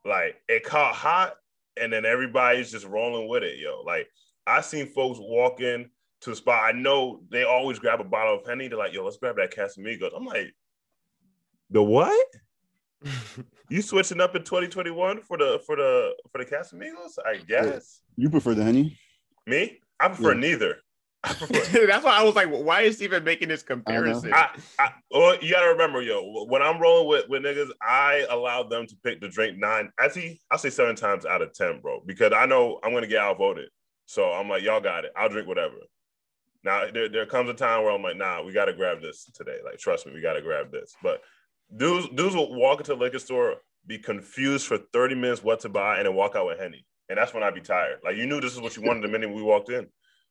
Like 0.05 0.37
it 0.47 0.63
caught 0.63 0.95
hot, 0.95 1.33
and 1.79 1.91
then 1.91 2.05
everybody's 2.05 2.71
just 2.71 2.85
rolling 2.85 3.27
with 3.27 3.43
it, 3.43 3.59
yo. 3.59 3.81
Like 3.85 4.07
I 4.47 4.61
seen 4.61 4.87
folks 4.87 5.19
walk 5.21 5.61
in 5.61 5.89
to 6.21 6.31
a 6.31 6.35
spot. 6.35 6.63
I 6.63 6.71
know 6.71 7.21
they 7.29 7.43
always 7.43 7.79
grab 7.79 7.99
a 7.99 8.05
bottle 8.05 8.35
of 8.35 8.47
Henny. 8.47 8.67
They're 8.67 8.77
like, 8.77 8.93
yo, 8.93 9.03
let's 9.03 9.17
grab 9.17 9.35
that 9.37 9.53
Casamigos. 9.53 10.11
I'm 10.15 10.25
like, 10.25 10.53
the 11.69 11.83
what? 11.83 12.27
you 13.69 13.81
switching 13.81 14.21
up 14.21 14.35
in 14.35 14.43
2021 14.43 15.21
for 15.21 15.37
the 15.37 15.61
for 15.65 15.75
the 15.75 16.13
for 16.31 16.43
the 16.43 16.45
Casamigos? 16.45 17.17
I 17.25 17.37
guess. 17.37 18.01
You 18.15 18.29
prefer 18.29 18.53
the 18.53 18.63
honey? 18.63 18.97
Me? 19.45 19.79
I 19.99 20.07
prefer 20.07 20.33
yeah. 20.33 20.39
neither. 20.39 20.77
That's 21.23 22.05
why 22.05 22.17
I 22.17 22.23
was 22.23 22.35
like, 22.35 22.47
why 22.47 22.81
is 22.81 22.95
Steven 22.95 23.25
making 23.25 23.49
this 23.49 23.61
comparison? 23.61 24.31
I, 24.33 24.49
I, 24.79 24.91
well, 25.11 25.37
you 25.41 25.51
gotta 25.51 25.67
remember, 25.67 26.01
yo, 26.01 26.45
when 26.47 26.61
I'm 26.61 26.79
rolling 26.79 27.09
with, 27.09 27.27
with 27.27 27.43
niggas, 27.43 27.69
I 27.81 28.25
allow 28.29 28.63
them 28.63 28.87
to 28.87 28.95
pick 29.03 29.19
the 29.19 29.27
drink 29.27 29.57
nine, 29.57 29.91
actually, 29.99 30.39
I'll 30.49 30.57
say 30.57 30.69
seven 30.69 30.95
times 30.95 31.25
out 31.25 31.41
of 31.41 31.53
10, 31.53 31.81
bro, 31.81 32.01
because 32.05 32.31
I 32.33 32.45
know 32.45 32.79
I'm 32.83 32.93
gonna 32.93 33.07
get 33.07 33.19
outvoted. 33.19 33.69
So 34.05 34.31
I'm 34.31 34.47
like, 34.47 34.63
y'all 34.63 34.79
got 34.79 35.03
it. 35.03 35.11
I'll 35.15 35.29
drink 35.29 35.47
whatever. 35.47 35.75
Now, 36.63 36.89
there, 36.91 37.09
there 37.09 37.25
comes 37.25 37.49
a 37.49 37.53
time 37.53 37.83
where 37.83 37.91
I'm 37.91 38.01
like, 38.01 38.17
nah, 38.17 38.41
we 38.41 38.53
gotta 38.53 38.73
grab 38.73 39.01
this 39.01 39.29
today. 39.35 39.57
Like, 39.63 39.77
trust 39.77 40.07
me, 40.07 40.13
we 40.13 40.21
gotta 40.21 40.41
grab 40.41 40.71
this. 40.71 40.95
But 41.03 41.21
dudes, 41.75 42.07
dudes 42.15 42.35
will 42.35 42.55
walk 42.55 42.79
into 42.79 42.93
a 42.93 42.95
liquor 42.95 43.19
store, 43.19 43.55
be 43.85 43.97
confused 43.97 44.67
for 44.67 44.77
30 44.93 45.15
minutes 45.15 45.43
what 45.43 45.59
to 45.61 45.69
buy, 45.69 45.97
and 45.97 46.07
then 46.07 46.15
walk 46.15 46.37
out 46.37 46.47
with 46.47 46.59
Henny. 46.59 46.85
And 47.09 47.17
that's 47.17 47.33
when 47.33 47.43
I'd 47.43 47.55
be 47.55 47.61
tired. 47.61 47.99
Like 48.05 48.15
you 48.15 48.25
knew 48.25 48.39
this 48.39 48.53
is 48.53 48.61
what 48.61 48.77
you 48.77 48.83
wanted 48.83 49.03
the 49.03 49.09
minute 49.09 49.33
we 49.33 49.41
walked 49.41 49.69
in. 49.69 49.87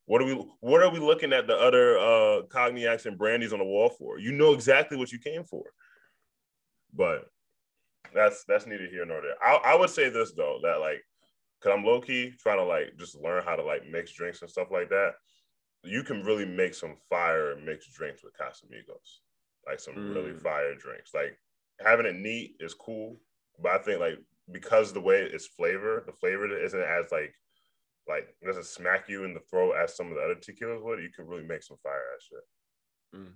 What 0.09 0.23
are 0.23 0.25
we 0.25 0.33
what 0.61 0.83
are 0.83 0.90
we 0.90 1.01
looking 1.01 1.35
at 1.35 1.47
the 1.47 1.55
other 1.55 1.99
uh 1.99 2.42
cognacs 2.49 3.05
and 3.05 3.18
brandies 3.18 3.53
on 3.53 3.59
the 3.59 3.64
wall 3.66 3.90
for? 3.90 4.18
You 4.18 4.33
know 4.33 4.55
exactly 4.55 4.97
what 4.97 5.12
you 5.12 5.18
came 5.18 5.44
for. 5.44 5.64
But 6.94 7.27
that's 8.14 8.42
that's 8.49 8.66
neither 8.66 8.87
here 8.87 9.05
nor 9.05 9.21
there. 9.21 9.37
I, 9.44 9.73
I 9.73 9.75
would 9.77 9.90
say 9.90 10.09
this 10.09 10.33
though, 10.33 10.61
that 10.62 10.81
like 10.81 11.05
cause 11.62 11.73
I'm 11.77 11.85
low 11.85 12.01
key 12.01 12.33
trying 12.40 12.57
to 12.57 12.64
like 12.64 12.94
just 12.99 13.21
learn 13.21 13.44
how 13.44 13.55
to 13.55 13.62
like 13.62 13.83
mix 13.87 14.14
drinks 14.14 14.40
and 14.40 14.51
stuff 14.51 14.68
like 14.71 14.88
that. 14.88 15.12
You 15.85 16.03
can 16.03 16.25
really 16.25 16.47
make 16.47 16.73
some 16.73 16.97
fire 17.11 17.55
mixed 17.62 17.92
drinks 17.92 18.25
with 18.25 18.33
Casamigos. 18.33 19.18
Like 19.66 19.79
some 19.79 19.94
mm. 19.94 20.14
really 20.14 20.33
fire 20.33 20.75
drinks. 20.75 21.11
Like 21.12 21.38
having 21.85 22.07
it 22.07 22.16
neat 22.16 22.57
is 22.61 22.73
cool, 22.73 23.21
but 23.62 23.73
I 23.73 23.79
think 23.79 24.01
like 24.01 24.18
because 24.51 24.94
the 24.94 25.03
way 25.03 25.21
it's 25.21 25.49
flavored, 25.49 26.07
the 26.07 26.12
flavor 26.12 26.59
isn't 26.59 26.81
as 26.81 27.12
like 27.12 27.35
like 28.09 28.35
doesn't 28.44 28.66
smack 28.66 29.09
you 29.09 29.25
in 29.25 29.35
the 29.35 29.40
throat 29.40 29.75
as 29.83 29.97
some 29.97 30.09
of 30.09 30.14
the 30.14 30.21
other 30.21 30.35
tequilas 30.35 30.83
would. 30.83 31.03
You 31.03 31.11
can 31.11 31.27
really 31.27 31.44
make 31.44 31.62
some 31.62 31.77
fire 31.83 32.03
ass 32.14 32.23
shit. 32.29 33.21
Mm. 33.21 33.33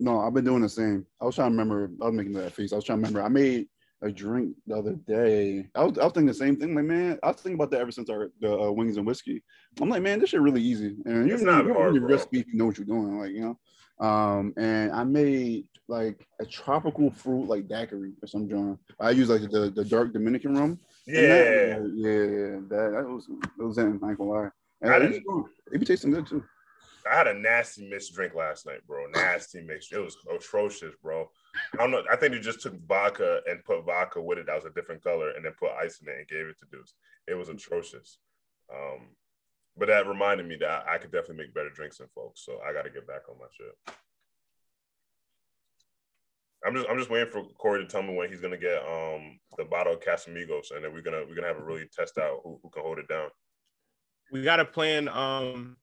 No, 0.00 0.20
I've 0.20 0.34
been 0.34 0.44
doing 0.44 0.62
the 0.62 0.68
same. 0.68 1.06
I 1.20 1.24
was 1.24 1.36
trying 1.36 1.50
to 1.50 1.56
remember. 1.56 1.90
I 2.02 2.06
was 2.06 2.14
making 2.14 2.32
that 2.34 2.52
face. 2.52 2.72
I 2.72 2.76
was 2.76 2.84
trying 2.84 2.98
to 2.98 3.06
remember. 3.06 3.22
I 3.22 3.28
made 3.28 3.68
a 4.02 4.10
drink 4.10 4.54
the 4.66 4.76
other 4.76 4.94
day. 4.94 5.68
I 5.74 5.84
was, 5.84 5.98
I 5.98 6.04
was 6.04 6.12
thinking 6.12 6.26
the 6.26 6.34
same 6.34 6.56
thing. 6.56 6.74
Like, 6.74 6.84
man, 6.84 7.18
I 7.22 7.28
was 7.28 7.36
thinking 7.36 7.54
about 7.54 7.70
that 7.70 7.80
ever 7.80 7.92
since 7.92 8.10
our 8.10 8.30
the 8.40 8.52
uh, 8.52 8.70
wings 8.70 8.96
and 8.96 9.06
whiskey. 9.06 9.42
I'm 9.80 9.88
like, 9.88 10.02
man, 10.02 10.18
this 10.18 10.30
shit 10.30 10.40
really 10.40 10.62
easy. 10.62 10.96
And 11.04 11.30
it's 11.30 11.40
you 11.40 11.46
not 11.46 11.66
know, 11.66 11.74
hard, 11.74 11.94
your 11.94 12.06
recipe, 12.06 12.44
you 12.46 12.58
know 12.58 12.66
what 12.66 12.78
you're 12.78 12.86
doing. 12.86 13.18
Like, 13.18 13.30
you 13.30 13.40
know. 13.40 13.58
Um, 14.04 14.52
and 14.56 14.90
I 14.92 15.04
made 15.04 15.68
like 15.86 16.26
a 16.40 16.46
tropical 16.46 17.10
fruit 17.10 17.46
like 17.46 17.68
daiquiri 17.68 18.12
or 18.22 18.26
some 18.26 18.48
genre. 18.48 18.78
I 18.98 19.10
use 19.10 19.28
like 19.28 19.42
the, 19.50 19.70
the 19.70 19.84
dark 19.84 20.12
Dominican 20.12 20.56
rum. 20.56 20.80
Yeah, 21.06 21.28
that, 21.28 21.92
yeah, 21.94 22.60
that, 22.68 22.92
that 22.92 23.06
was 23.06 23.26
that 23.26 23.64
was 23.64 23.78
in. 23.78 24.00
I 24.02 24.10
ain't 24.10 24.18
gonna 24.18 24.30
lie. 24.30 24.48
And 24.80 25.04
it, 25.04 25.22
it 25.72 25.78
be 25.78 25.86
tasting 25.86 26.12
good 26.12 26.26
too. 26.26 26.42
I 27.10 27.16
had 27.16 27.26
a 27.26 27.34
nasty 27.34 27.86
mixed 27.88 28.14
drink 28.14 28.34
last 28.34 28.64
night, 28.64 28.86
bro. 28.86 29.06
Nasty 29.14 29.60
mixed. 29.60 29.92
It 29.92 29.98
was 29.98 30.16
atrocious, 30.34 30.94
bro. 31.02 31.28
I 31.74 31.76
don't 31.76 31.90
know. 31.90 32.02
I 32.10 32.16
think 32.16 32.32
they 32.32 32.40
just 32.40 32.62
took 32.62 32.74
vodka 32.86 33.40
and 33.46 33.62
put 33.64 33.84
vodka 33.84 34.22
with 34.22 34.38
it 34.38 34.46
that 34.46 34.56
was 34.56 34.64
a 34.64 34.70
different 34.70 35.04
color, 35.04 35.30
and 35.30 35.44
then 35.44 35.52
put 35.58 35.72
ice 35.72 36.00
in 36.00 36.08
it 36.08 36.18
and 36.18 36.28
gave 36.28 36.46
it 36.46 36.58
to 36.60 36.66
dudes. 36.72 36.94
It 37.28 37.34
was 37.34 37.50
atrocious. 37.50 38.18
Um, 38.72 39.08
but 39.76 39.88
that 39.88 40.06
reminded 40.06 40.46
me 40.46 40.56
that 40.60 40.86
I 40.88 40.96
could 40.98 41.12
definitely 41.12 41.44
make 41.44 41.54
better 41.54 41.70
drinks 41.70 41.98
than 41.98 42.06
folks. 42.14 42.44
So 42.44 42.60
I 42.66 42.72
got 42.72 42.84
to 42.84 42.90
get 42.90 43.06
back 43.06 43.22
on 43.28 43.38
my 43.38 43.46
shit. 43.52 43.94
I'm 46.66 46.74
just 46.74 46.88
I'm 46.88 46.98
just 46.98 47.10
waiting 47.10 47.30
for 47.30 47.44
Corey 47.58 47.80
to 47.80 47.86
tell 47.86 48.02
me 48.02 48.14
when 48.14 48.30
he's 48.30 48.40
gonna 48.40 48.56
get 48.56 48.78
um 48.78 49.38
the 49.58 49.64
bottle 49.64 49.94
of 49.94 50.00
Casamigos, 50.00 50.74
and 50.74 50.84
then 50.84 50.92
we're 50.92 51.02
gonna 51.02 51.24
we're 51.28 51.34
gonna 51.34 51.48
have 51.48 51.58
a 51.58 51.64
really 51.64 51.86
test 51.94 52.18
out 52.18 52.40
who, 52.42 52.58
who 52.62 52.70
can 52.70 52.82
hold 52.82 52.98
it 52.98 53.08
down. 53.08 53.28
We 54.32 54.42
got 54.42 54.56
to 54.56 54.64
plan 54.64 55.08
um 55.08 55.76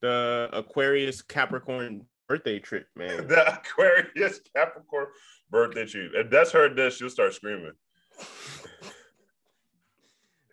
the 0.00 0.48
Aquarius 0.52 1.22
Capricorn 1.22 2.06
birthday 2.28 2.58
trip, 2.58 2.86
man. 2.96 3.26
the 3.28 3.54
Aquarius 3.54 4.40
Capricorn 4.54 5.06
birthday 5.50 5.86
trip. 5.86 6.12
If 6.14 6.30
that's 6.30 6.52
her 6.52 6.68
dish, 6.68 6.96
she'll 6.96 7.10
start 7.10 7.34
screaming. 7.34 7.72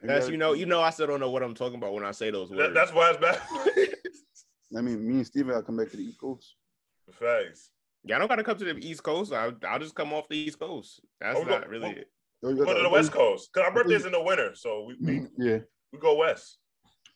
That's 0.03 0.29
you 0.29 0.37
know, 0.37 0.53
you 0.53 0.65
know, 0.65 0.81
I 0.81 0.89
still 0.89 1.07
don't 1.07 1.19
know 1.19 1.29
what 1.29 1.43
I'm 1.43 1.53
talking 1.53 1.77
about 1.77 1.93
when 1.93 2.03
I 2.03 2.11
say 2.11 2.31
those 2.31 2.49
words. 2.49 2.61
That, 2.61 2.73
that's 2.73 2.91
why 2.91 3.11
it's 3.11 3.19
bad. 3.19 3.39
I 4.77 4.81
mean, 4.81 5.07
me 5.07 5.15
and 5.15 5.27
Steve 5.27 5.47
gotta 5.47 5.63
come 5.63 5.77
back 5.77 5.91
to 5.91 5.97
the 5.97 6.03
East 6.03 6.19
Coast. 6.19 6.55
Facts. 7.11 7.69
Yeah, 8.03 8.15
I 8.15 8.19
don't 8.19 8.27
gotta 8.27 8.43
come 8.43 8.57
to 8.57 8.65
the 8.65 8.77
East 8.77 9.03
Coast. 9.03 9.31
I'll, 9.31 9.53
I'll 9.67 9.79
just 9.79 9.95
come 9.95 10.13
off 10.13 10.27
the 10.29 10.37
East 10.37 10.59
Coast. 10.59 11.01
That's 11.19 11.39
oh, 11.39 11.43
not 11.43 11.63
go, 11.63 11.69
really 11.69 11.89
it. 11.89 12.09
Oh, 12.43 12.53
go 12.53 12.73
to 12.73 12.81
the 12.81 12.89
West 12.89 13.11
Coast 13.11 13.49
because 13.53 13.67
our 13.67 13.73
birthday's 13.73 13.99
mm-hmm. 13.99 14.07
in 14.07 14.13
the 14.13 14.23
winter, 14.23 14.55
so 14.55 14.85
we, 14.87 14.95
we 14.99 15.19
mm-hmm. 15.19 15.41
yeah 15.41 15.57
we 15.91 15.99
go 15.99 16.15
west. 16.15 16.57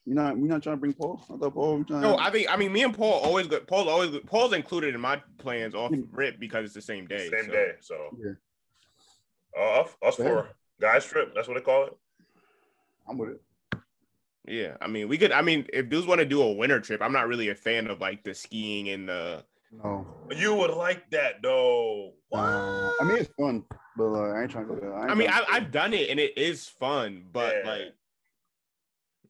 You're 0.05 0.15
not 0.15 0.37
we're 0.37 0.47
not 0.47 0.61
trying 0.61 0.75
to 0.75 0.79
bring 0.79 0.93
Paul. 0.93 1.19
I 1.33 1.37
thought 1.37 1.53
Paul. 1.53 1.77
Was 1.77 1.87
Trying 1.87 2.01
no, 2.01 2.17
I 2.17 2.29
think 2.29 2.47
I 2.49 2.55
mean 2.57 2.71
me 2.71 2.83
and 2.83 2.95
Paul 2.95 3.21
always 3.21 3.47
go. 3.47 3.59
Paul 3.61 3.89
always 3.89 4.15
Paul's 4.27 4.53
included 4.53 4.93
in 4.93 5.01
my 5.01 5.21
plans 5.39 5.73
off 5.73 5.91
mm-hmm. 5.91 6.15
rip 6.15 6.39
because 6.39 6.65
it's 6.65 6.75
the 6.75 6.81
same 6.81 7.07
day. 7.07 7.29
Same 7.29 7.45
so. 7.45 7.51
day, 7.51 7.71
so 7.81 7.95
yeah. 8.19 8.31
Uh, 9.59 9.85
us 10.05 10.15
for 10.15 10.49
guys 10.79 11.05
trip. 11.05 11.33
That's 11.33 11.47
what 11.47 11.55
they 11.55 11.61
call 11.61 11.85
it. 11.85 11.97
I'm 13.07 13.17
with 13.17 13.29
it. 13.29 13.41
Yeah, 14.47 14.77
I 14.79 14.87
mean, 14.87 15.07
we 15.07 15.17
could. 15.17 15.31
I 15.31 15.41
mean, 15.41 15.65
if 15.73 15.89
dudes 15.89 16.05
want 16.05 16.19
to 16.19 16.25
do 16.25 16.41
a 16.41 16.53
winter 16.53 16.79
trip, 16.79 17.01
I'm 17.01 17.13
not 17.13 17.27
really 17.27 17.49
a 17.49 17.55
fan 17.55 17.87
of 17.87 17.99
like 17.99 18.23
the 18.23 18.35
skiing 18.35 18.89
and 18.89 19.09
the. 19.09 19.43
No. 19.83 20.07
You 20.35 20.55
would 20.55 20.71
like 20.71 21.09
that 21.11 21.41
though. 21.41 22.13
Uh, 22.31 22.91
I 22.99 23.03
mean, 23.03 23.17
it's 23.17 23.31
fun, 23.39 23.63
but 23.97 24.05
uh, 24.05 24.33
I 24.33 24.41
ain't 24.41 24.51
trying 24.51 24.67
to 24.67 24.73
go 24.73 24.79
there. 24.79 24.95
I, 24.95 25.07
I 25.09 25.15
mean, 25.15 25.29
I, 25.29 25.43
have 25.49 25.71
done 25.71 25.93
it 25.93 26.09
and 26.09 26.19
it 26.19 26.37
is 26.37 26.67
fun, 26.67 27.25
but 27.31 27.55
yeah. 27.63 27.69
like. 27.69 27.93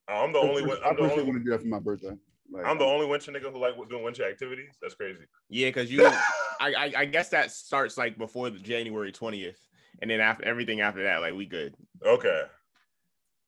I'm 0.07 0.33
the 0.33 0.39
only 0.39 0.63
one. 0.63 0.77
I'm 0.85 0.95
the 0.95 1.11
only 1.11 1.23
one 1.23 1.33
to 1.33 1.39
do 1.43 1.49
that 1.49 1.61
for 1.61 1.67
my 1.67 1.79
birthday. 1.79 2.15
Like, 2.51 2.65
I'm 2.65 2.77
the 2.77 2.85
only 2.85 3.07
winter 3.07 3.31
nigga 3.31 3.51
who 3.51 3.59
like 3.59 3.73
doing 3.89 4.03
winter 4.03 4.27
activities. 4.27 4.75
That's 4.81 4.93
crazy. 4.93 5.25
Yeah, 5.49 5.69
because 5.69 5.91
you, 5.91 6.05
I, 6.59 6.73
I, 6.73 6.93
I 6.97 7.05
guess 7.05 7.29
that 7.29 7.51
starts 7.51 7.97
like 7.97 8.17
before 8.17 8.49
the 8.49 8.59
January 8.59 9.11
20th, 9.11 9.57
and 10.01 10.09
then 10.09 10.21
after 10.21 10.45
everything 10.45 10.81
after 10.81 11.03
that, 11.03 11.21
like 11.21 11.33
we 11.33 11.45
good. 11.45 11.73
Okay. 12.05 12.43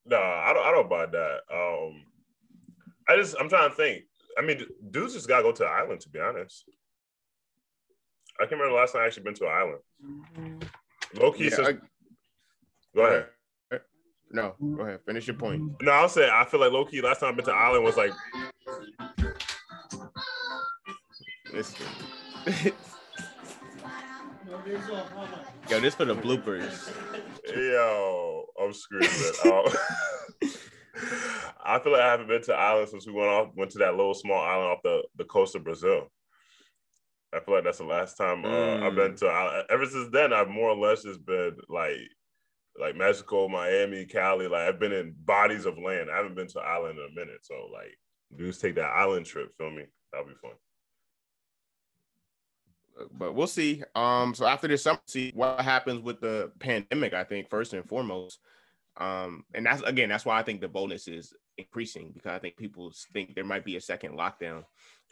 No, 0.06 0.18
I 0.18 0.52
don't. 0.54 0.66
I 0.66 0.72
don't 0.72 0.90
buy 0.90 1.06
that. 1.06 1.40
Um, 1.54 2.04
I 3.08 3.16
just 3.18 3.36
I'm 3.40 3.50
trying 3.50 3.70
to 3.70 3.76
think. 3.76 4.06
I 4.38 4.42
mean, 4.42 4.66
dudes 4.92 5.14
just 5.14 5.28
gotta 5.28 5.44
go 5.44 5.52
to 5.52 5.64
the 5.64 5.70
island. 5.70 6.02
To 6.02 6.10
be 6.10 6.20
honest, 6.20 6.64
I 8.40 8.44
can't 8.44 8.52
remember 8.52 8.74
the 8.74 8.80
last 8.80 8.94
time 8.94 9.02
I 9.02 9.06
actually 9.08 9.24
been 9.24 9.34
to 9.36 9.46
an 9.46 9.52
island. 9.52 9.80
Mm-hmm. 10.06 11.22
Loki 11.22 11.44
yeah, 11.46 11.50
says, 11.50 11.68
I, 11.68 11.74
"Go 12.96 13.06
ahead." 13.06 13.28
No, 14.30 14.56
go 14.60 14.84
ahead. 14.84 15.00
Finish 15.06 15.28
your 15.28 15.38
point. 15.38 15.82
No, 15.82 15.92
I'll 15.92 16.10
say 16.10 16.30
I 16.30 16.46
feel 16.46 16.60
like 16.60 16.72
Loki. 16.72 17.02
Last 17.02 17.22
time 17.22 17.30
I've 17.30 17.36
been 17.38 17.46
to 17.46 17.54
island 17.54 17.84
was 17.84 17.98
like. 17.98 18.12
Listen. 21.54 21.86
Yo, 25.70 25.80
this 25.80 25.96
for 25.96 26.06
the 26.06 26.16
bloopers. 26.16 26.92
Yo, 27.56 28.46
I'm 28.62 28.74
screwed. 28.74 29.04
I 31.64 31.80
feel 31.80 31.92
like 31.92 32.02
I 32.02 32.12
haven't 32.12 32.28
been 32.28 32.42
to 32.44 32.54
island 32.54 32.90
since 32.90 33.08
we 33.08 33.14
went 33.14 33.30
off, 33.30 33.50
went 33.56 33.72
to 33.72 33.78
that 33.80 33.96
little 33.96 34.14
small 34.14 34.42
island 34.42 34.72
off 34.72 34.80
the, 34.84 35.04
the 35.18 35.26
coast 35.26 35.56
of 35.56 35.64
Brazil. 35.64 36.10
I 37.34 37.40
feel 37.40 37.56
like 37.56 37.64
that's 37.64 37.80
the 37.80 37.84
last 37.84 38.18
time 38.18 38.46
uh, 38.46 38.48
mm. 38.48 38.84
I've 38.84 38.96
been 38.96 39.16
to. 39.18 39.66
Ever 39.70 39.86
since 39.86 40.10
then, 40.12 40.34
I've 40.34 40.50
more 40.50 40.70
or 40.70 40.78
less 40.78 41.04
just 41.04 41.26
been 41.26 41.58
like, 41.68 41.98
like 42.80 42.96
Mexico, 42.96 43.48
Miami, 43.48 44.06
Cali. 44.06 44.48
Like 44.48 44.68
I've 44.68 44.80
been 44.80 44.94
in 44.94 45.16
bodies 45.26 45.66
of 45.66 45.78
land. 45.78 46.10
I 46.12 46.18
haven't 46.18 46.36
been 46.36 46.48
to 46.48 46.60
island 46.60 47.00
in 47.00 47.06
a 47.06 47.16
minute. 47.16 47.40
So 47.44 47.70
like, 47.74 47.98
dudes 48.36 48.60
take 48.60 48.76
that 48.76 48.94
island 48.96 49.26
trip. 49.26 49.56
Feel 49.58 49.72
me? 49.72 49.84
That'll 50.12 50.28
be 50.28 50.36
fun 50.42 50.54
but 53.12 53.36
we'll 53.36 53.48
see. 53.48 53.84
Um, 53.96 54.34
so 54.34 54.46
after 54.46 54.68
this 54.68 54.84
summer, 54.84 55.00
see 55.08 55.32
what 55.36 55.62
happens 55.62 56.02
with 56.02 56.20
the 56.20 56.52
pandemic. 56.60 57.14
I 57.14 57.24
think 57.24 57.50
first 57.50 57.74
and 57.74 57.88
foremost, 57.88 58.40
um, 58.98 59.44
and 59.54 59.66
that's 59.66 59.82
again, 59.84 60.10
that's 60.10 60.26
why 60.26 60.40
I 60.40 60.44
think 60.44 60.62
the 60.62 60.68
bonus 60.68 61.08
is 61.08 61.34
increasing 61.58 62.12
because 62.14 62.32
I 62.32 62.40
think 62.40 62.58
people 62.58 62.92
think 63.14 63.36
there 63.36 63.44
might 63.44 63.66
be 63.66 63.76
a 63.76 63.82
second 63.82 64.18
lockdown, 64.18 64.64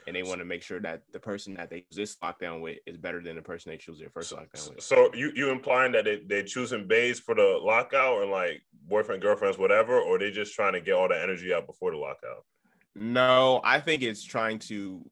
and 0.07 0.15
they 0.15 0.23
want 0.23 0.39
to 0.39 0.45
make 0.45 0.61
sure 0.61 0.79
that 0.81 1.03
the 1.11 1.19
person 1.19 1.55
that 1.55 1.69
they 1.69 1.81
choose 1.81 1.95
this 1.95 2.15
lockdown 2.17 2.61
with 2.61 2.77
is 2.85 2.97
better 2.97 3.21
than 3.21 3.35
the 3.35 3.41
person 3.41 3.71
they 3.71 3.77
choose 3.77 3.99
their 3.99 4.09
first 4.09 4.33
lockdown 4.33 4.75
with. 4.75 4.83
So 4.83 5.13
you 5.13 5.31
you 5.35 5.49
implying 5.49 5.91
that 5.93 6.05
they 6.05 6.21
they 6.25 6.43
choosing 6.43 6.87
bays 6.87 7.19
for 7.19 7.35
the 7.35 7.59
lockout 7.61 8.13
or 8.13 8.25
like 8.25 8.61
boyfriend 8.87 9.21
girlfriends 9.21 9.57
whatever, 9.57 9.99
or 9.99 10.19
they 10.19 10.31
just 10.31 10.53
trying 10.53 10.73
to 10.73 10.81
get 10.81 10.93
all 10.93 11.07
the 11.07 11.21
energy 11.21 11.53
out 11.53 11.67
before 11.67 11.91
the 11.91 11.97
lockout? 11.97 12.45
No, 12.95 13.61
I 13.63 13.79
think 13.79 14.03
it's 14.03 14.23
trying 14.23 14.59
to 14.59 15.03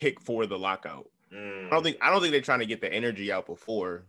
pick 0.00 0.20
for 0.20 0.46
the 0.46 0.58
lockout. 0.58 1.06
Mm. 1.32 1.66
I 1.66 1.70
don't 1.70 1.82
think 1.82 1.98
I 2.00 2.10
don't 2.10 2.20
think 2.20 2.32
they're 2.32 2.40
trying 2.40 2.60
to 2.60 2.66
get 2.66 2.80
the 2.80 2.92
energy 2.92 3.32
out 3.32 3.46
before. 3.46 4.06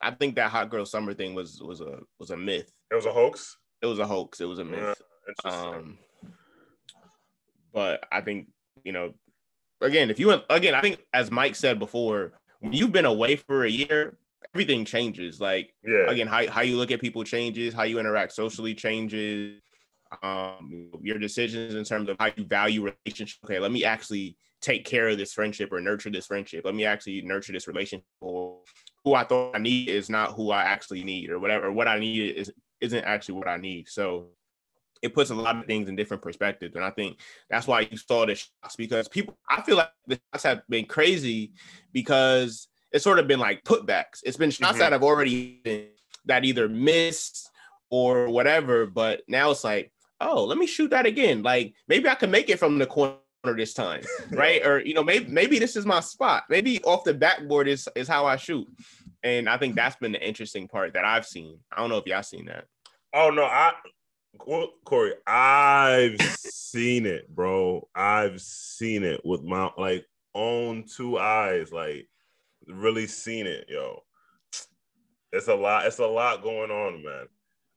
I 0.00 0.12
think 0.12 0.36
that 0.36 0.50
hot 0.50 0.70
girl 0.70 0.86
summer 0.86 1.14
thing 1.14 1.34
was 1.34 1.60
was 1.60 1.80
a 1.80 1.98
was 2.18 2.30
a 2.30 2.36
myth. 2.36 2.72
It 2.90 2.94
was 2.94 3.06
a 3.06 3.12
hoax. 3.12 3.56
It 3.82 3.86
was 3.86 3.98
a 3.98 4.06
hoax. 4.06 4.40
It 4.40 4.46
was 4.46 4.58
a 4.58 4.64
myth. 4.64 5.00
Um, 5.44 5.98
but 7.72 8.04
I 8.10 8.20
think 8.20 8.48
you 8.84 8.92
know, 8.92 9.14
again, 9.80 10.10
if 10.10 10.18
you 10.18 10.30
again, 10.50 10.74
I 10.74 10.80
think 10.80 10.98
as 11.12 11.30
Mike 11.30 11.56
said 11.56 11.78
before, 11.78 12.32
when 12.60 12.72
you've 12.72 12.92
been 12.92 13.04
away 13.04 13.36
for 13.36 13.64
a 13.64 13.70
year, 13.70 14.18
everything 14.54 14.84
changes. 14.84 15.40
Like 15.40 15.74
yeah. 15.84 16.10
again, 16.10 16.26
how 16.26 16.48
how 16.48 16.62
you 16.62 16.76
look 16.76 16.90
at 16.90 17.00
people 17.00 17.24
changes, 17.24 17.74
how 17.74 17.84
you 17.84 17.98
interact 17.98 18.32
socially 18.32 18.74
changes. 18.74 19.60
Um, 20.24 20.90
your 21.02 21.18
decisions 21.18 21.76
in 21.76 21.84
terms 21.84 22.08
of 22.08 22.16
how 22.18 22.30
you 22.36 22.44
value 22.44 22.82
relationships. 22.82 23.38
Okay, 23.44 23.60
let 23.60 23.70
me 23.70 23.84
actually 23.84 24.36
take 24.60 24.84
care 24.84 25.08
of 25.08 25.18
this 25.18 25.32
friendship 25.32 25.72
or 25.72 25.80
nurture 25.80 26.10
this 26.10 26.26
friendship. 26.26 26.64
Let 26.64 26.74
me 26.74 26.84
actually 26.84 27.22
nurture 27.22 27.52
this 27.52 27.68
relationship. 27.68 28.04
Or 28.20 28.58
who 29.04 29.14
I 29.14 29.22
thought 29.22 29.54
I 29.54 29.60
need 29.60 29.88
is 29.88 30.10
not 30.10 30.32
who 30.32 30.50
I 30.50 30.64
actually 30.64 31.04
need, 31.04 31.30
or 31.30 31.38
whatever. 31.38 31.70
What 31.70 31.86
I 31.86 32.00
need 32.00 32.36
is 32.36 32.52
isn't 32.80 33.04
actually 33.04 33.36
what 33.36 33.46
I 33.46 33.56
need. 33.56 33.88
So 33.88 34.30
it 35.02 35.14
puts 35.14 35.30
a 35.30 35.34
lot 35.34 35.56
of 35.56 35.66
things 35.66 35.88
in 35.88 35.96
different 35.96 36.22
perspectives, 36.22 36.74
and 36.76 36.84
I 36.84 36.90
think 36.90 37.18
that's 37.48 37.66
why 37.66 37.80
you 37.90 37.96
saw 37.96 38.26
the 38.26 38.34
shots 38.34 38.76
because 38.76 39.08
people. 39.08 39.36
I 39.48 39.62
feel 39.62 39.76
like 39.76 39.90
the 40.06 40.20
shots 40.32 40.44
have 40.44 40.62
been 40.68 40.84
crazy 40.86 41.52
because 41.92 42.68
it's 42.92 43.04
sort 43.04 43.18
of 43.18 43.26
been 43.28 43.40
like 43.40 43.64
putbacks. 43.64 44.20
It's 44.24 44.36
been 44.36 44.50
shots 44.50 44.76
Mhm. 44.76 44.80
that 44.80 44.92
have 44.92 45.02
already 45.02 45.60
been 45.64 45.88
that 46.26 46.44
either 46.44 46.68
missed 46.68 47.50
or 47.90 48.28
whatever, 48.28 48.86
but 48.86 49.22
now 49.26 49.50
it's 49.50 49.64
like, 49.64 49.90
oh, 50.20 50.44
let 50.44 50.58
me 50.58 50.66
shoot 50.66 50.90
that 50.90 51.06
again. 51.06 51.42
Like 51.42 51.74
maybe 51.88 52.08
I 52.08 52.14
can 52.14 52.30
make 52.30 52.50
it 52.50 52.58
from 52.58 52.78
the 52.78 52.86
corner 52.86 53.16
this 53.56 53.72
time, 53.74 54.02
right? 54.30 54.64
Or 54.66 54.80
you 54.80 54.92
know, 54.94 55.02
maybe 55.02 55.30
maybe 55.30 55.58
this 55.58 55.76
is 55.76 55.86
my 55.86 56.00
spot. 56.00 56.44
Maybe 56.50 56.82
off 56.84 57.04
the 57.04 57.14
backboard 57.14 57.68
is 57.68 57.88
is 57.94 58.06
how 58.08 58.26
I 58.26 58.36
shoot. 58.36 58.66
And 59.22 59.48
I 59.48 59.56
think 59.56 59.74
that's 59.74 59.96
been 59.96 60.12
the 60.12 60.26
interesting 60.26 60.66
part 60.68 60.94
that 60.94 61.04
I've 61.04 61.26
seen. 61.26 61.58
I 61.72 61.80
don't 61.80 61.90
know 61.90 61.98
if 61.98 62.06
y'all 62.06 62.22
seen 62.22 62.46
that. 62.46 62.64
Oh 63.14 63.30
no, 63.30 63.44
I 63.44 63.72
Corey, 64.38 65.14
I've 65.26 66.20
seen 66.20 67.06
it, 67.06 67.34
bro. 67.34 67.88
I've 67.94 68.40
seen 68.40 69.04
it 69.04 69.20
with 69.24 69.42
my 69.42 69.70
like 69.76 70.06
own 70.34 70.84
two 70.84 71.18
eyes, 71.18 71.72
like 71.72 72.08
really 72.66 73.06
seen 73.06 73.46
it, 73.46 73.66
yo. 73.68 74.02
It's 75.32 75.48
a 75.48 75.54
lot. 75.54 75.86
It's 75.86 75.98
a 75.98 76.06
lot 76.06 76.42
going 76.42 76.70
on, 76.70 77.04
man. 77.04 77.26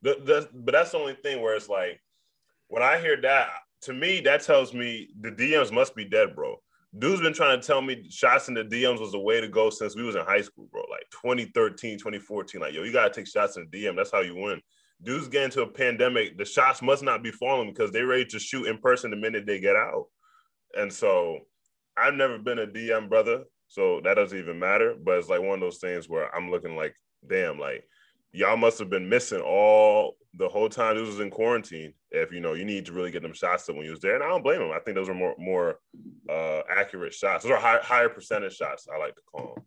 The, 0.01 0.15
the, 0.23 0.49
but 0.53 0.73
that's 0.73 0.91
the 0.91 0.97
only 0.97 1.15
thing 1.15 1.41
where 1.41 1.55
it's 1.55 1.69
like 1.69 2.01
when 2.67 2.83
I 2.83 2.99
hear 2.99 3.19
that, 3.21 3.49
to 3.81 3.93
me, 3.93 4.21
that 4.21 4.43
tells 4.43 4.73
me 4.73 5.09
the 5.21 5.31
DMs 5.31 5.71
must 5.71 5.95
be 5.95 6.05
dead, 6.05 6.35
bro. 6.35 6.55
Dude's 6.97 7.21
been 7.21 7.33
trying 7.33 7.59
to 7.59 7.65
tell 7.65 7.81
me 7.81 8.07
shots 8.09 8.47
in 8.47 8.53
the 8.53 8.63
DMs 8.63 8.99
was 8.99 9.11
the 9.11 9.19
way 9.19 9.41
to 9.41 9.47
go 9.47 9.69
since 9.69 9.95
we 9.95 10.03
was 10.03 10.15
in 10.15 10.25
high 10.25 10.41
school, 10.41 10.67
bro. 10.71 10.81
Like 10.89 11.05
2013, 11.11 11.97
2014. 11.97 12.61
Like, 12.61 12.73
yo, 12.73 12.83
you 12.83 12.91
gotta 12.91 13.13
take 13.13 13.27
shots 13.27 13.57
in 13.57 13.67
the 13.69 13.83
DM. 13.83 13.95
That's 13.95 14.11
how 14.11 14.21
you 14.21 14.35
win. 14.35 14.61
Dudes 15.03 15.27
get 15.27 15.43
into 15.43 15.61
a 15.61 15.67
pandemic, 15.67 16.37
the 16.37 16.45
shots 16.45 16.81
must 16.81 17.03
not 17.03 17.23
be 17.23 17.31
falling 17.31 17.69
because 17.69 17.91
they're 17.91 18.07
ready 18.07 18.25
to 18.25 18.39
shoot 18.39 18.67
in 18.67 18.77
person 18.77 19.11
the 19.11 19.17
minute 19.17 19.45
they 19.45 19.59
get 19.59 19.75
out. 19.75 20.05
And 20.75 20.91
so 20.91 21.39
I've 21.97 22.13
never 22.13 22.37
been 22.37 22.59
a 22.59 22.67
DM 22.67 23.09
brother, 23.09 23.43
so 23.67 24.01
that 24.03 24.15
doesn't 24.15 24.37
even 24.37 24.59
matter. 24.59 24.95
But 25.01 25.19
it's 25.19 25.29
like 25.29 25.41
one 25.41 25.55
of 25.55 25.59
those 25.59 25.77
things 25.77 26.09
where 26.09 26.33
I'm 26.35 26.49
looking 26.49 26.75
like, 26.75 26.95
damn, 27.27 27.59
like 27.59 27.87
y'all 28.31 28.57
must 28.57 28.79
have 28.79 28.89
been 28.89 29.07
missing 29.07 29.41
all 29.41 30.15
the 30.35 30.49
whole 30.49 30.69
time 30.69 30.97
this 30.97 31.07
was 31.07 31.19
in 31.19 31.29
quarantine. 31.29 31.93
If 32.11 32.31
you 32.31 32.39
know 32.39 32.53
you 32.53 32.65
need 32.65 32.85
to 32.87 32.93
really 32.93 33.11
get 33.11 33.21
them 33.21 33.33
shots 33.33 33.67
when 33.67 33.85
you 33.85 33.91
was 33.91 33.99
there, 33.99 34.15
and 34.15 34.23
I 34.23 34.27
don't 34.27 34.43
blame 34.43 34.59
them. 34.59 34.71
I 34.71 34.79
think 34.79 34.95
those 34.95 35.09
are 35.09 35.13
more 35.13 35.35
more 35.37 35.79
uh, 36.29 36.61
accurate 36.69 37.13
shots. 37.13 37.43
Those 37.43 37.53
are 37.53 37.59
high, 37.59 37.79
higher 37.81 38.09
percentage 38.09 38.55
shots. 38.55 38.87
I 38.93 38.97
like 38.97 39.15
to 39.15 39.21
call 39.31 39.55
them. 39.55 39.63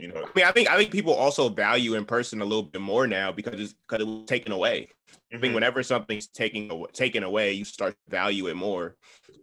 You 0.00 0.08
know, 0.08 0.22
I 0.24 0.30
mean, 0.34 0.44
I 0.44 0.52
think 0.52 0.70
I 0.70 0.76
think 0.76 0.90
people 0.90 1.14
also 1.14 1.48
value 1.48 1.94
in 1.94 2.04
person 2.04 2.40
a 2.42 2.44
little 2.44 2.62
bit 2.64 2.80
more 2.80 3.06
now 3.06 3.32
because 3.32 3.58
it's 3.60 3.72
because 3.72 4.02
it 4.02 4.06
was 4.06 4.24
taken 4.26 4.52
away. 4.52 4.88
I 5.32 5.38
think 5.38 5.52
Mhm. 5.52 5.54
whenever 5.54 5.82
something's 5.82 6.26
taken 6.28 6.70
away, 6.70 6.88
taken 6.92 7.22
away, 7.22 7.52
you 7.52 7.64
start 7.64 7.94
to 8.04 8.10
value 8.10 8.46
it 8.48 8.54
more. 8.54 8.96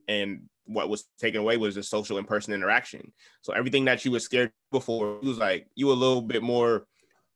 And 0.07 0.49
what 0.65 0.89
was 0.89 1.05
taken 1.19 1.41
away 1.41 1.57
was 1.57 1.75
the 1.75 1.83
social 1.83 2.17
in 2.17 2.25
person 2.25 2.53
interaction. 2.53 3.11
So 3.41 3.53
everything 3.53 3.85
that 3.85 4.05
you 4.05 4.11
were 4.11 4.19
scared 4.19 4.53
before, 4.71 5.17
it 5.17 5.23
was 5.23 5.37
like 5.37 5.67
you 5.75 5.87
were 5.87 5.93
a 5.93 5.97
little 5.97 6.21
bit 6.21 6.41
more 6.41 6.87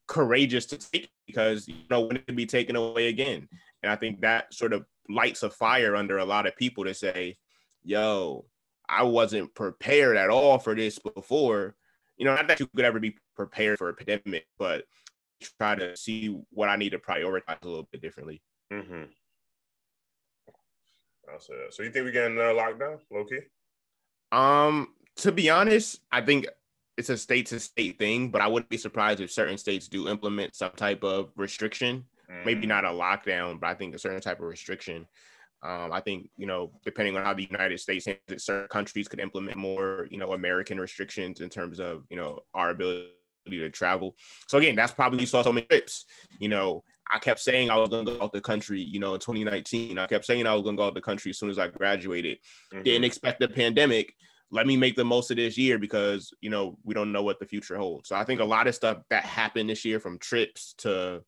courageous 0.08 0.65
to 0.67 0.77
take 0.77 1.10
because 1.25 1.67
you 1.67 1.75
know 1.89 2.01
when 2.01 2.15
it 2.15 2.25
could 2.25 2.38
be 2.38 2.45
taken 2.45 2.75
away 2.77 3.08
again. 3.08 3.49
And 3.84 3.91
I 3.91 3.95
think 3.97 4.21
that 4.21 4.53
sort 4.53 4.73
of 4.73 4.86
lights 5.10 5.43
a 5.43 5.49
fire 5.49 5.95
under 5.95 6.17
a 6.17 6.25
lot 6.25 6.47
of 6.47 6.56
people 6.56 6.86
to 6.86 6.93
say, 6.93 7.38
"Yo, 7.84 8.45
I 8.88 9.03
wasn't 9.03 9.53
prepared 9.53 10.15
at 10.15 10.30
all 10.30 10.58
for 10.60 10.73
this 10.75 10.99
before." 10.99 11.75
You 12.17 12.25
know, 12.25 12.36
not 12.36 12.47
that 12.47 12.60
you 12.60 12.67
could 12.67 12.86
ever 12.86 12.99
be 12.99 13.17
prepared 13.36 13.77
for 13.77 13.89
a 13.89 13.93
pandemic, 13.93 14.47
but 14.58 14.86
try 15.60 15.75
to 15.75 15.95
see 15.95 16.36
what 16.49 16.67
I 16.69 16.75
need 16.75 16.91
to 16.91 16.97
prioritize 16.99 17.62
a 17.62 17.67
little 17.67 17.88
bit 17.91 18.01
differently. 18.01 18.41
Mm-hmm. 18.73 19.03
So 21.69 21.84
you 21.84 21.91
think 21.91 22.06
we 22.06 22.12
getting 22.12 22.38
another 22.38 22.58
lockdown, 22.58 22.99
low 23.12 23.25
key? 23.25 23.39
Um, 24.32 24.93
to 25.17 25.32
be 25.32 25.49
honest, 25.49 25.99
I 26.12 26.21
think 26.21 26.47
it's 26.97 27.10
a 27.10 27.17
state 27.17 27.47
to 27.47 27.60
state 27.60 27.99
thing, 27.99 28.32
but 28.32 28.41
I 28.41 28.47
wouldn't 28.47 28.69
be 28.69 28.77
surprised 28.77 29.19
if 29.19 29.32
certain 29.32 29.58
states 29.58 29.88
do 29.88 30.08
implement 30.08 30.56
some 30.56 30.71
type 30.71 31.03
of 31.03 31.32
restriction. 31.36 32.06
Maybe 32.43 32.65
Mm. 32.65 32.69
not 32.69 32.86
a 32.86 32.89
lockdown, 32.89 33.60
but 33.60 33.67
I 33.67 33.73
think 33.73 33.93
a 33.93 33.99
certain 33.99 34.21
type 34.21 34.39
of 34.39 34.47
restriction. 34.47 35.08
Um, 35.63 35.91
I 35.91 36.02
think 36.02 36.30
you 36.38 36.46
know, 36.46 36.72
depending 36.86 37.17
on 37.17 37.24
how 37.24 37.34
the 37.34 37.48
United 37.50 37.80
States 37.80 38.06
handles 38.06 38.24
it, 38.30 38.41
certain 38.41 38.67
countries 38.67 39.08
could 39.08 39.20
implement 39.20 39.58
more, 39.58 40.08
you 40.12 40.17
know, 40.17 40.34
American 40.34 40.80
restrictions 40.80 41.41
in 41.41 41.50
terms 41.50 41.80
of 41.80 42.04
you 42.10 42.17
know 42.17 42.39
our 42.54 42.70
ability 42.70 43.10
to 43.50 43.70
travel. 43.70 44.15
So 44.48 44.58
again, 44.58 44.76
that's 44.76 44.93
probably 44.93 45.22
you 45.22 45.26
saw 45.26 45.41
so 45.41 45.54
many 45.54 45.65
trips. 45.65 46.06
You 46.39 46.50
know, 46.50 46.84
I 47.12 47.20
kept 47.20 47.39
saying 47.39 47.70
I 47.70 47.78
was 47.78 47.89
going 47.89 48.06
to 48.06 48.13
go 48.13 48.24
out 48.24 48.34
the 48.34 48.41
country. 48.41 48.82
You 48.82 49.00
know, 49.00 49.13
in 49.13 49.20
2019, 49.20 49.98
I 49.98 50.08
kept 50.08 50.26
saying 50.26 50.46
I 50.46 50.54
was 50.54 50.63
going 50.63 50.76
to 50.76 50.82
go 50.82 50.88
out 50.88 50.93
the 50.93 51.02
country 51.02 51.32
as 51.32 51.39
soon 51.39 51.50
as 51.50 51.58
I 51.58 51.67
graduated. 51.67 52.38
Mhm. 52.74 52.84
Didn't 52.84 53.06
expect 53.06 53.39
the 53.39 53.48
pandemic. 53.48 54.13
Let 54.52 54.67
me 54.67 54.78
make 54.78 54.96
the 54.96 55.04
most 55.04 55.32
of 55.32 55.38
this 55.38 55.58
year 55.58 55.78
because 55.78 56.32
you 56.39 56.50
know 56.50 56.78
we 56.84 56.93
don't 56.93 57.12
know 57.12 57.24
what 57.24 57.39
the 57.39 57.46
future 57.46 57.78
holds. 57.78 58.10
So 58.10 58.15
I 58.15 58.24
think 58.24 58.41
a 58.41 58.46
lot 58.46 58.67
of 58.67 58.76
stuff 58.76 59.00
that 59.10 59.26
happened 59.26 59.70
this 59.70 59.84
year, 59.84 60.00
from 60.00 60.20
trips 60.20 60.76
to 60.80 61.24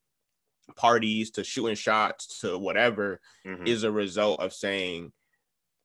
parties 0.76 1.32
to 1.32 1.44
shooting 1.44 1.76
shots 1.76 2.40
to 2.42 2.58
whatever, 2.58 3.20
Mhm. 3.46 3.68
is 3.68 3.84
a 3.84 3.92
result 3.92 4.40
of 4.40 4.54
saying 4.54 5.12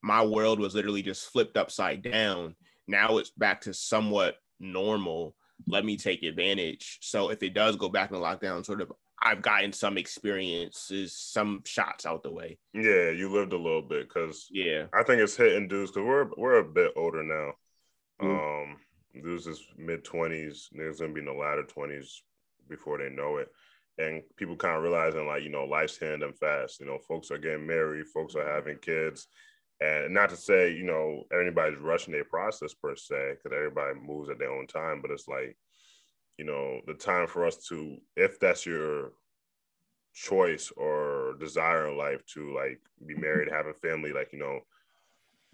my 0.03 0.25
world 0.25 0.61
was 0.61 0.75
literally 0.75 1.03
just 1.03 1.31
flipped 1.31 1.57
upside 1.57 2.03
down. 2.03 2.57
Now 2.87 3.19
it's 3.19 3.31
back 3.31 3.63
to 3.63 3.75
somewhat 3.75 4.37
normal. 4.61 5.37
Let 5.67 5.85
me 5.85 5.97
take 5.97 6.23
advantage. 6.23 6.99
So 7.01 7.31
if 7.31 7.43
it 7.43 7.55
does 7.55 7.77
go 7.77 7.89
back 7.89 8.11
in 8.11 8.17
lockdown, 8.19 8.65
sort 8.67 8.81
of, 8.83 8.93
I've 9.23 9.41
gotten 9.41 9.73
some 9.73 9.97
experiences, 9.97 11.17
some 11.17 11.63
shots 11.65 12.05
out 12.05 12.23
the 12.23 12.31
way. 12.31 12.59
Yeah, 12.75 13.11
you 13.11 13.31
lived 13.31 13.53
a 13.55 13.59
little 13.59 13.81
bit 13.83 14.09
because 14.09 14.47
Yeah. 14.51 14.89
I 14.93 15.03
think 15.03 15.23
it's 15.23 15.37
hitting 15.37 15.69
dudes 15.69 15.91
because 15.93 16.07
we're 16.07 16.31
we're 16.37 16.59
a 16.59 16.65
bit 16.65 16.93
older 16.97 17.23
now. 17.23 17.55
Mm. 18.21 18.73
Um, 18.73 18.81
dudes 19.15 19.47
is 19.47 19.67
mid 19.77 20.05
twenties, 20.05 20.69
niggas 20.75 21.01
gonna 21.01 21.13
be 21.15 21.21
in 21.21 21.27
the 21.27 21.33
latter 21.33 21.65
twenties 21.65 22.23
before 22.69 22.99
they 22.99 23.09
know 23.09 23.39
it, 23.39 23.51
and 23.99 24.23
people 24.37 24.57
kind 24.57 24.77
of 24.77 24.83
realizing 24.83 25.27
like 25.27 25.43
you 25.43 25.51
know 25.51 25.65
life's 25.65 25.97
hitting 25.99 26.21
them 26.21 26.35
fast. 26.35 26.81
You 26.81 26.87
know, 26.87 26.99
folks 26.99 27.31
are 27.31 27.39
getting 27.39 27.67
married, 27.67 28.07
folks 28.09 28.35
are 28.35 28.47
having 28.47 28.79
kids, 28.79 29.29
and 29.81 30.13
not 30.15 30.31
to 30.31 30.37
say 30.37 30.73
you 30.73 30.85
know 30.85 31.25
anybody's 31.33 31.79
rushing 31.79 32.13
their 32.13 32.25
process 32.25 32.75
per 32.75 32.97
se, 32.97 33.35
because 33.37 33.57
everybody 33.57 33.99
moves 33.99 34.31
at 34.31 34.39
their 34.39 34.53
own 34.53 34.67
time, 34.67 35.03
but 35.03 35.11
it's 35.11 35.29
like 35.29 35.57
you 36.39 36.45
know 36.45 36.81
the 36.87 36.95
time 36.95 37.27
for 37.29 37.47
us 37.47 37.59
to, 37.69 37.99
if 38.17 38.41
that's 38.41 38.67
your 38.67 39.13
choice 40.13 40.71
or 40.77 41.35
desire 41.41 41.89
in 41.89 41.97
life 41.99 42.25
to 42.27 42.55
like 42.55 42.81
be 43.07 43.15
married, 43.15 43.51
have 43.51 43.67
a 43.67 43.75
family, 43.75 44.13
like 44.13 44.33
you 44.33 44.39
know, 44.39 44.61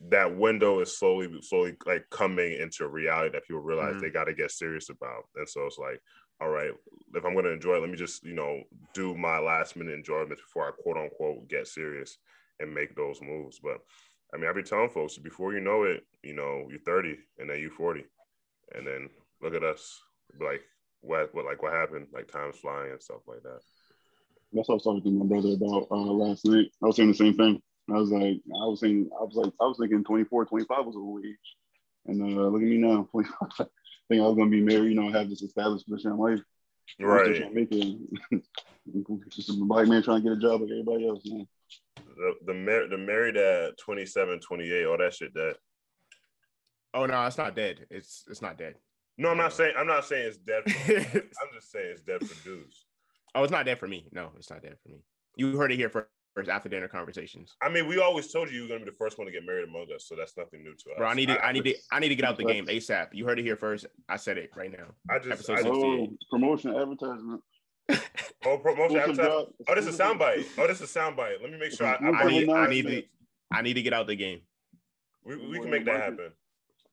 that 0.09 0.37
window 0.37 0.81
is 0.81 0.97
slowly, 0.97 1.41
slowly 1.43 1.77
like 1.87 2.09
coming 2.11 2.55
into 2.55 2.89
reality 2.89 3.31
that 3.33 3.45
people 3.47 3.61
realize 3.61 3.97
Mhm. 3.97 4.01
they 4.01 4.11
got 4.11 4.25
to 4.25 4.35
get 4.35 4.51
serious 4.51 4.89
about. 4.89 5.25
And 5.37 5.49
so 5.49 5.67
it's 5.67 5.79
like, 5.79 6.01
all 6.41 6.49
right, 6.49 6.71
if 7.15 7.25
I'm 7.25 7.33
going 7.33 7.45
to 7.45 7.53
enjoy 7.53 7.77
it, 7.77 7.81
let 7.81 7.91
me 7.91 7.97
just 7.97 8.25
you 8.25 8.35
know 8.35 8.63
do 8.95 9.15
my 9.15 9.39
last 9.39 9.77
minute 9.77 9.95
enjoyment 9.95 10.41
before 10.41 10.69
I 10.69 10.71
quote 10.83 10.97
unquote 10.97 11.49
get 11.49 11.67
serious 11.67 12.19
and 12.61 12.73
make 12.73 12.95
those 12.95 13.21
moves. 13.23 13.59
But 13.59 13.79
I 14.33 14.37
mean, 14.37 14.49
I 14.49 14.53
be 14.53 14.63
telling 14.63 14.91
folks 14.91 15.19
before 15.19 15.53
you 15.53 15.61
know 15.61 15.85
it, 15.85 16.07
you 16.23 16.35
know, 16.35 16.67
you're 16.71 16.81
30 16.81 17.17
and 17.39 17.51
then 17.51 17.61
you're 17.61 17.71
40, 17.71 18.05
and 18.75 18.87
then 18.87 19.09
look 19.43 19.55
at 19.55 19.65
us, 19.65 20.01
like 20.41 20.63
what, 21.01 21.35
what, 21.35 21.47
like 21.47 21.63
what 21.63 21.73
happened, 21.73 22.07
like 22.13 22.31
time's 22.31 22.57
flying 22.57 22.93
and 22.93 23.03
stuff 23.03 23.23
like 23.27 23.43
that. 23.43 23.61
That's 24.53 24.69
what 24.69 24.75
I 24.75 24.77
was 24.77 24.83
talking 24.85 25.03
to 25.03 25.11
my 25.11 25.27
brother 25.27 25.55
about 25.55 25.89
uh, 25.91 26.13
last 26.13 26.45
night. 26.47 26.67
I 26.83 26.87
was 26.87 26.97
saying 26.97 27.11
the 27.11 27.15
same 27.15 27.35
thing. 27.35 27.61
I 27.89 27.95
was 27.95 28.11
like, 28.11 28.41
I 28.63 28.67
was 28.67 28.81
saying, 28.81 29.09
I 29.19 29.25
was 29.25 29.35
like, 29.35 29.53
I 29.61 29.65
was 29.65 29.79
thinking 29.79 30.05
24, 30.05 30.45
25 30.47 30.87
was 30.87 30.97
a 30.97 31.27
age. 31.27 31.37
And 32.07 32.23
uh, 32.23 32.49
look 32.49 32.63
at 32.63 32.69
me 32.69 32.77
now, 32.77 33.09
25. 33.11 33.67
I 34.11 34.15
think 34.15 34.25
I 34.25 34.27
was 34.27 34.37
gonna 34.37 34.51
be 34.51 34.61
married, 34.61 34.89
you 34.89 35.01
know, 35.01 35.09
have 35.13 35.31
this 35.31 35.41
established 35.43 35.87
position 35.89 36.11
in 36.11 36.19
life. 36.19 36.41
I'm 36.99 37.07
still 37.07 37.07
Right. 37.07 37.55
make 37.55 37.69
it. 37.71 37.99
Just 39.31 39.51
a 39.51 39.53
black 39.53 39.87
man 39.87 40.03
trying 40.03 40.21
to 40.21 40.29
get 40.29 40.37
a 40.37 40.41
job 40.41 40.63
like 40.63 40.71
everybody 40.71 41.09
else, 41.09 41.23
man. 41.27 41.47
the 42.17 42.35
the, 42.47 42.55
mar- 42.55 42.89
the 42.89 42.99
married 42.99 43.37
at 43.37 43.79
27, 43.79 44.41
28, 44.41 44.85
all 44.85 44.99
that 44.99 45.15
shit 45.15 45.33
that 45.35 45.55
Oh 46.93 47.07
no, 47.07 47.25
it's 47.25 47.39
not 47.39 47.55
dead. 47.55 47.87
It's 47.89 48.25
it's 48.29 48.43
not 48.43 48.59
dead. 48.59 48.75
no, 49.17 49.29
I'm 49.29 49.37
not 49.37 49.47
uh, 49.47 49.51
saying 49.51 49.75
I'm 49.79 49.87
not 49.87 50.05
saying 50.05 50.27
it's 50.27 50.39
dead. 50.39 50.69
For, 50.69 50.93
I'm 51.21 51.49
just 51.55 51.71
saying 51.71 51.91
it's 51.93 52.03
dead 52.03 52.27
for 52.27 52.43
dudes. 52.43 52.87
oh, 53.37 53.45
it's 53.45 53.53
not 53.53 53.65
dead 53.65 53.79
for 53.79 53.87
me. 53.87 54.07
No, 54.11 54.33
it's 54.37 54.51
not 54.51 54.61
dead 54.61 54.77
for 54.83 54.89
me. 54.89 55.05
You 55.37 55.57
heard 55.57 55.71
it 55.71 55.77
here 55.77 55.89
first 55.89 56.09
after 56.49 56.69
dinner 56.69 56.89
conversations. 56.89 57.55
I 57.63 57.69
mean, 57.69 57.87
we 57.89 57.99
always 58.01 58.31
told 58.33 58.51
you 58.51 58.57
you 58.57 58.63
were 58.63 58.69
gonna 58.69 58.81
be 58.85 58.91
the 58.91 58.97
first 58.97 59.19
one 59.19 59.27
to 59.27 59.33
get 59.33 59.45
married 59.45 59.69
among 59.69 59.87
us, 59.95 60.07
so 60.09 60.15
that's 60.17 60.37
nothing 60.37 60.63
new 60.63 60.71
to 60.75 60.91
us. 60.91 60.97
Bro, 60.99 61.07
I 61.09 61.15
need 61.15 61.27
to 61.27 61.45
I 61.45 61.53
need 61.53 61.65
to 61.65 61.75
I 61.93 61.99
need 62.01 62.09
to 62.11 62.15
get 62.15 62.25
out 62.25 62.37
the 62.37 62.45
game 62.45 62.67
ASAP. 62.67 63.09
You 63.13 63.27
heard 63.27 63.39
it 63.39 63.43
here 63.43 63.57
first. 63.57 63.87
I 64.09 64.17
said 64.17 64.39
it 64.39 64.51
right 64.57 64.71
now. 64.71 64.87
I 65.11 65.19
just 65.19 65.31
episode 65.31 65.53
I, 65.55 65.63
six. 65.63 65.69
oh, 65.73 65.81
68. 66.07 66.11
Oh, 66.11 66.17
promotion 66.31 66.77
advertisement. 66.77 67.43
promotion 68.43 68.97
Exclusive 68.97 68.97
advertising. 68.97 69.25
job- 69.25 69.49
Oh, 69.69 69.75
this 69.75 69.87
is 69.87 69.99
a 70.01 70.03
soundbite. 70.03 70.45
Oh, 70.59 70.67
this 70.67 70.81
is 70.81 70.97
a 70.97 70.99
soundbite. 70.99 71.43
Let 71.43 71.51
me 71.51 71.59
make 71.59 71.73
sure 71.73 71.87
I, 71.87 71.95
I 71.95 72.09
I, 72.23 72.27
need 72.29 72.49
I 72.49 72.67
need 72.69 72.87
to. 72.87 73.03
I 73.53 73.63
need 73.63 73.75
to 73.75 73.83
get 73.83 73.93
out 73.93 74.07
the 74.07 74.15
game. 74.17 74.41
we, 75.25 75.37
we 75.37 75.59
can 75.59 75.71
make 75.71 75.85
that 75.87 76.01
happen. 76.01 76.31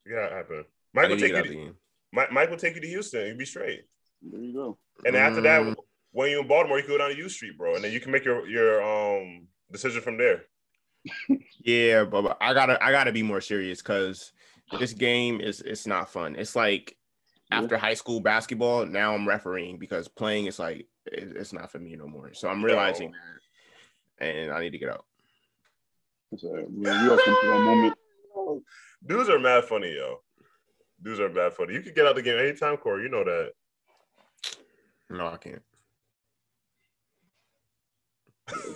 Yeah, 0.05 0.29
happen. 0.35 0.63
I 0.63 0.63
Mike 0.93 1.09
will 1.09 1.15
need 1.17 1.21
to 1.27 1.33
take 1.33 1.45
you. 1.45 1.51
To. 1.67 1.75
Mike, 2.13 2.31
Mike 2.31 2.49
will 2.49 2.57
take 2.57 2.75
you 2.75 2.81
to 2.81 2.87
Houston. 2.87 3.27
You 3.27 3.35
be 3.35 3.45
straight. 3.45 3.81
There 4.23 4.41
you 4.41 4.53
go. 4.53 4.77
And 5.05 5.15
after 5.15 5.41
Mm. 5.41 5.43
that, 5.43 5.77
when 6.17 6.31
you're 6.31 6.41
in 6.41 6.47
Baltimore, 6.47 6.77
you 6.77 6.83
can 6.83 6.93
go 6.93 6.97
down 6.97 7.11
to 7.11 7.17
U 7.17 7.29
Street, 7.29 7.55
bro, 7.59 7.75
and 7.75 7.83
then 7.83 7.91
you 7.91 7.99
can 7.99 8.11
make 8.11 8.25
your 8.25 8.47
your 8.47 8.81
um 8.81 9.47
decision 9.71 10.01
from 10.01 10.17
there. 10.17 10.45
Yeah, 11.59 12.05
but 12.05 12.21
but 12.21 12.37
I 12.39 12.53
gotta 12.53 12.81
I 12.83 12.91
gotta 12.91 13.11
be 13.11 13.23
more 13.23 13.41
serious 13.41 13.81
because 13.81 14.31
this 14.79 14.93
game 14.93 15.41
is 15.41 15.59
it's 15.59 15.85
not 15.85 16.09
fun. 16.09 16.35
It's 16.37 16.55
like 16.55 16.95
after 17.51 17.77
high 17.77 17.93
school 17.93 18.21
basketball, 18.21 18.85
now 18.85 19.13
I'm 19.13 19.27
refereeing 19.27 19.77
because 19.77 20.07
playing 20.07 20.45
is 20.45 20.59
like 20.59 20.87
it, 21.05 21.33
it's 21.35 21.51
not 21.51 21.69
for 21.69 21.79
me 21.79 21.97
no 21.97 22.07
more. 22.07 22.33
So 22.33 22.47
I'm 22.47 22.63
realizing 22.63 23.11
that, 23.11 24.25
and 24.25 24.51
I 24.51 24.61
need 24.61 24.71
to 24.71 24.77
get 24.77 24.89
out. 24.89 25.05
That's 26.31 26.45
all 26.45 26.55
right. 26.55 26.71
We, 26.71 26.83
we 26.83 27.09
all 27.09 27.17
come 27.17 27.37
to 27.41 27.47
that 27.47 27.59
moment. 27.59 27.93
Dudes 29.05 29.29
are 29.29 29.39
mad 29.39 29.65
funny, 29.65 29.93
yo. 29.93 30.21
Dudes 31.03 31.19
are 31.19 31.29
mad 31.29 31.53
funny. 31.53 31.73
You 31.73 31.81
can 31.81 31.93
get 31.93 32.07
out 32.07 32.15
the 32.15 32.21
game 32.21 32.39
anytime, 32.39 32.77
Corey. 32.77 33.03
You 33.03 33.09
know 33.09 33.25
that. 33.25 33.51
No, 35.09 35.27
I 35.27 35.37
can't. 35.37 35.61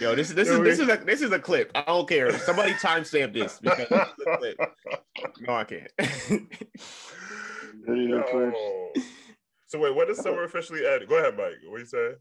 Yo, 0.00 0.14
this 0.14 0.28
is 0.30 0.34
this 0.34 0.48
is 0.48 0.60
this 0.60 0.78
is 0.78 0.88
a 0.88 0.96
this 1.04 1.20
is 1.22 1.32
a 1.32 1.38
clip. 1.38 1.70
I 1.74 1.82
don't 1.82 2.08
care. 2.08 2.36
Somebody 2.38 2.72
timestamp 2.74 3.32
this 3.34 3.58
because 3.60 3.78
this 3.88 3.90
is 3.90 4.26
a 4.26 4.36
clip. 4.38 4.56
No, 5.40 5.54
I 5.54 5.64
can't. 5.64 5.90
There 7.86 7.96
you 7.96 8.08
go, 8.10 8.22
Chris. 8.30 8.54
So 9.66 9.78
wait, 9.80 9.94
when 9.94 10.06
does 10.06 10.18
summer 10.18 10.44
officially 10.44 10.86
end? 10.86 11.08
Go 11.08 11.18
ahead, 11.18 11.36
Mike. 11.36 11.54
What 11.68 11.78
you 11.80 11.86
say? 11.86 12.12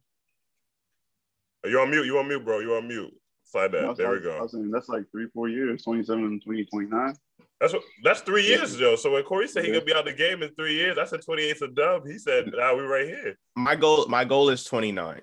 You 1.65 1.79
on 1.79 1.89
mute? 1.89 2.05
You 2.05 2.17
on 2.19 2.27
mute, 2.27 2.43
bro? 2.43 2.59
You 2.59 2.73
on 2.75 2.87
mute? 2.87 3.13
Slide 3.45 3.71
that. 3.73 3.81
That's 3.83 3.97
there 3.97 4.09
we 4.09 4.15
like- 4.17 4.25
I 4.25 4.37
go. 4.37 4.41
was 4.43 4.51
saying 4.51 4.71
that's 4.71 4.89
like 4.89 5.03
three, 5.11 5.27
four 5.33 5.47
years, 5.47 5.83
27 5.83 6.23
and 6.25 6.41
2029. 6.41 7.15
That's 7.61 7.73
what. 7.73 7.83
That's 8.03 8.21
three 8.21 8.43
Yeah. 8.49 8.57
years, 8.57 8.75
Joe. 8.75 8.95
So 8.95 9.11
when 9.13 9.23
Corey 9.23 9.47
said 9.47 9.63
he 9.63 9.69
Yeah. 9.69 9.75
could 9.77 9.85
be 9.85 9.93
out 9.93 10.05
the 10.05 10.13
game 10.13 10.43
in 10.43 10.49
three 10.55 10.73
years, 10.75 10.97
I 10.97 11.05
said 11.05 11.21
28's 11.21 11.61
a 11.61 11.67
dub. 11.67 12.05
He 12.07 12.17
said, 12.17 12.51
"Nah, 12.53 12.75
we 12.75 12.83
right 12.83 13.05
here." 13.07 13.37
my 13.55 13.75
goal 13.75 14.07
my 14.07 14.25
goal 14.25 14.49
is 14.49 14.63
29. 14.65 15.21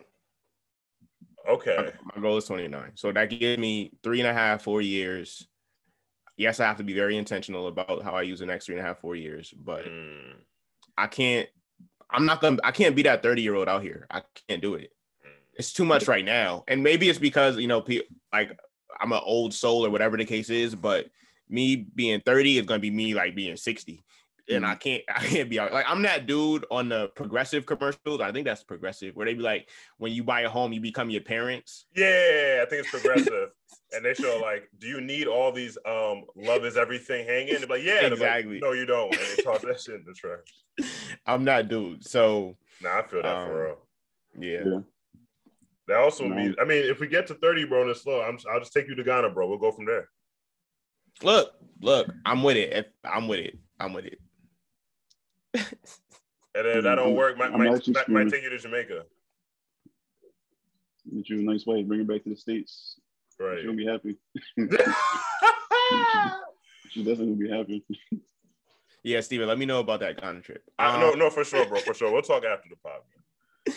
Okay. 1.49 1.92
My 2.14 2.22
goal 2.22 2.36
is 2.38 2.47
29. 2.47 2.92
So 2.95 3.12
that 3.12 3.26
gives 3.26 3.59
me 3.61 3.92
three 4.03 4.20
and 4.20 4.28
a 4.28 4.32
half, 4.32 4.62
four 4.62 4.80
years. 4.80 5.47
Yes, 6.36 6.59
I 6.59 6.64
have 6.66 6.78
to 6.78 6.84
be 6.84 6.95
very 6.95 7.16
intentional 7.16 7.68
about 7.68 8.03
how 8.03 8.12
I 8.14 8.22
use 8.22 8.40
the 8.40 8.47
next 8.47 8.66
three 8.66 8.76
and 8.76 8.84
a 8.84 8.86
half, 8.88 9.01
four 9.01 9.14
years, 9.14 9.53
but 9.57 9.84
Mm, 9.84 10.34
I 10.97 11.07
can't. 11.07 11.49
I'm 12.11 12.26
not 12.26 12.40
gonna. 12.40 12.59
I 12.64 12.70
can't 12.72 12.97
be 12.97 13.03
that 13.03 13.22
30 13.22 13.42
year 13.42 13.55
old 13.55 13.68
out 13.68 13.82
here. 13.82 14.07
I 14.11 14.22
can't 14.49 14.62
do 14.62 14.74
it. 14.74 14.90
mm. 15.24 15.30
It's 15.55 15.72
too 15.72 15.84
much 15.84 16.09
right 16.09 16.24
now, 16.24 16.64
and 16.66 16.82
maybe 16.82 17.09
it's 17.09 17.18
because 17.18 17.57
you 17.57 17.68
know, 17.68 17.80
pe- 17.80 18.03
like 18.32 18.59
I'm 19.01 19.12
an 19.12 19.20
old 19.24 19.55
soul 19.55 19.86
or 19.86 19.90
whatever 19.90 20.16
the 20.16 20.24
case 20.24 20.51
is. 20.51 20.74
But 20.74 21.07
me 21.49 21.76
being 21.76 22.20
30 22.20 22.59
is 22.59 22.66
gonna 22.66 22.80
be 22.80 22.90
me 22.90 23.14
like 23.14 23.34
being 23.36 23.57
60, 23.57 24.03
and 24.51 24.64
I 24.66 24.74
can't. 24.74 25.03
I 25.09 25.20
can't 25.26 25.49
be. 25.51 25.59
Like 25.59 25.84
I'm 25.88 26.03
that 26.03 26.26
dude 26.26 26.64
on 26.70 26.88
the 26.88 27.09
progressive 27.14 27.66
commercials. 27.66 28.20
I 28.20 28.32
think 28.32 28.45
that's 28.47 28.62
progressive, 28.64 29.14
where 29.16 29.26
they 29.26 29.34
be 29.34 29.40
like, 29.42 29.68
when 29.99 30.12
you 30.12 30.24
buy 30.24 30.42
a 30.42 30.49
home, 30.49 30.72
you 30.72 30.80
become 30.80 31.11
your 31.11 31.22
parents. 31.22 31.86
Yeah, 31.95 32.61
I 32.62 32.66
think 32.68 32.82
it's 32.82 32.90
progressive. 32.90 33.51
and 33.92 34.05
they 34.05 34.14
show 34.14 34.38
like, 34.42 34.68
do 34.78 34.86
you 34.86 35.01
need 35.01 35.26
all 35.26 35.53
these 35.53 35.78
um 35.86 36.24
love 36.36 36.64
is 36.64 36.76
everything 36.76 37.26
hanging? 37.26 37.55
They're 37.59 37.66
like, 37.66 37.82
yeah, 37.82 38.01
They're 38.01 38.11
like, 38.11 38.18
Exactly. 38.18 38.61
no, 38.61 38.72
you 38.72 38.86
don't. 38.86 39.12
And 39.12 39.20
they 39.36 39.42
toss 39.42 39.62
that 39.62 39.80
shit 39.84 39.97
in 39.97 40.05
the 40.05 40.14
trash. 40.14 40.88
I'm 41.26 41.45
not 41.45 41.68
dude. 41.68 42.05
So 42.05 42.57
Nah, 42.82 42.99
I 42.99 43.03
feel 43.07 43.22
that 43.22 43.36
Um, 43.36 43.47
for 43.49 43.64
real. 43.64 43.78
yeah. 44.38 44.62
Yeah. 44.64 44.80
That 45.86 45.99
also 45.99 46.26
No. 46.26 46.34
means, 46.34 46.57
I 46.61 46.64
mean, 46.64 46.82
if 46.84 46.99
we 46.99 47.07
get 47.07 47.26
to 47.28 47.34
30, 47.34 47.66
bro, 47.66 47.82
and 47.82 47.90
it's 47.90 48.03
slow, 48.03 48.22
I'm, 48.22 48.38
I'll 48.51 48.59
just 48.59 48.72
take 48.72 48.88
you 48.88 48.95
to 48.95 49.05
Ghana, 49.05 49.30
bro. 49.30 49.47
We'll 49.49 49.59
go 49.59 49.70
from 49.70 49.84
there. 49.84 50.09
Look, 51.22 51.53
look, 51.80 52.09
I'm 52.24 52.42
with 52.42 52.57
it. 52.57 52.92
I'm 53.05 53.28
with 53.28 53.40
it. 53.40 53.59
I'm 53.78 53.92
with 53.92 54.07
it. 54.07 54.18
And 55.55 56.64
then 56.66 56.78
if 56.78 56.84
that 56.84 56.94
don't 56.96 57.14
work, 57.16 57.36
might, 57.36 57.52
might, 57.52 57.88
might, 57.88 58.09
might 58.09 58.30
take 58.30 58.42
you 58.42 58.50
to 58.50 58.59
Jamaica. 58.59 59.05
Get 61.14 61.28
you 61.28 61.40
a 61.40 61.42
nice 61.42 61.66
way, 61.66 61.82
bring 61.82 62.00
it 62.00 62.09
back 62.09 62.22
to 62.24 62.30
the 62.30 62.36
States. 62.36 63.00
Right. 63.40 63.61
She'll 63.61 63.74
be 63.74 63.86
happy. 63.86 64.16
She's 66.90 67.05
definitely 67.05 67.34
gonna 67.34 67.36
be 67.36 67.50
happy. 67.50 67.84
Yeah, 69.02 69.20
Steven, 69.20 69.48
let 69.48 69.59
me 69.59 69.66
know 69.66 69.80
about 69.80 70.00
that 70.00 70.20
Ghana 70.20 70.40
trip. 70.40 70.62
I, 70.78 70.94
Um, 70.94 71.00
no, 71.00 71.11
no, 71.12 71.30
for 71.30 71.44
sure, 71.44 71.66
bro, 71.66 71.80
for 71.80 71.92
sure. 71.92 72.11
We'll 72.12 72.22
talk 72.22 72.44
after 72.44 72.68
the 72.70 72.76
pod. 72.76 73.74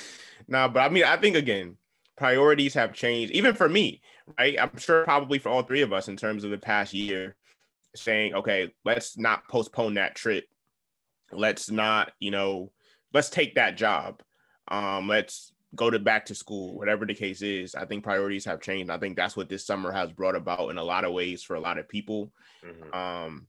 Nah, 0.47 0.69
but 0.69 0.79
I 0.81 0.89
mean, 0.89 1.03
I 1.03 1.17
think 1.17 1.35
again, 1.35 1.75
priorities 2.15 2.73
have 2.75 2.93
changed, 2.93 3.33
even 3.33 3.53
for 3.53 3.67
me, 3.67 4.01
right? 4.39 4.57
I'm 4.59 4.77
sure 4.77 5.03
probably 5.03 5.39
for 5.39 5.49
all 5.49 5.63
three 5.63 5.81
of 5.81 5.91
us 5.91 6.07
in 6.07 6.15
terms 6.15 6.43
of 6.43 6.51
the 6.51 6.57
past 6.57 6.93
year, 6.93 7.35
saying, 7.95 8.35
okay, 8.35 8.73
let's 8.85 9.17
not 9.17 9.47
postpone 9.49 9.95
that 9.95 10.15
trip. 10.15 10.45
Let's 11.31 11.69
not, 11.69 12.11
you 12.19 12.31
know, 12.31 12.71
let's 13.13 13.29
take 13.29 13.55
that 13.55 13.77
job. 13.77 14.21
Um, 14.69 15.07
let's 15.07 15.53
go 15.75 15.89
to 15.89 15.99
back 15.99 16.25
to 16.25 16.35
school, 16.35 16.77
whatever 16.77 17.05
the 17.05 17.13
case 17.13 17.41
is. 17.41 17.75
I 17.75 17.85
think 17.85 18.03
priorities 18.03 18.45
have 18.45 18.61
changed. 18.61 18.89
I 18.89 18.97
think 18.97 19.15
that's 19.15 19.35
what 19.35 19.49
this 19.49 19.65
summer 19.65 19.91
has 19.91 20.11
brought 20.11 20.35
about 20.35 20.69
in 20.69 20.77
a 20.77 20.83
lot 20.83 21.05
of 21.05 21.13
ways 21.13 21.43
for 21.43 21.55
a 21.55 21.59
lot 21.59 21.77
of 21.77 21.89
people. 21.89 22.31
Mhm. 22.63 22.95
Um, 22.95 23.47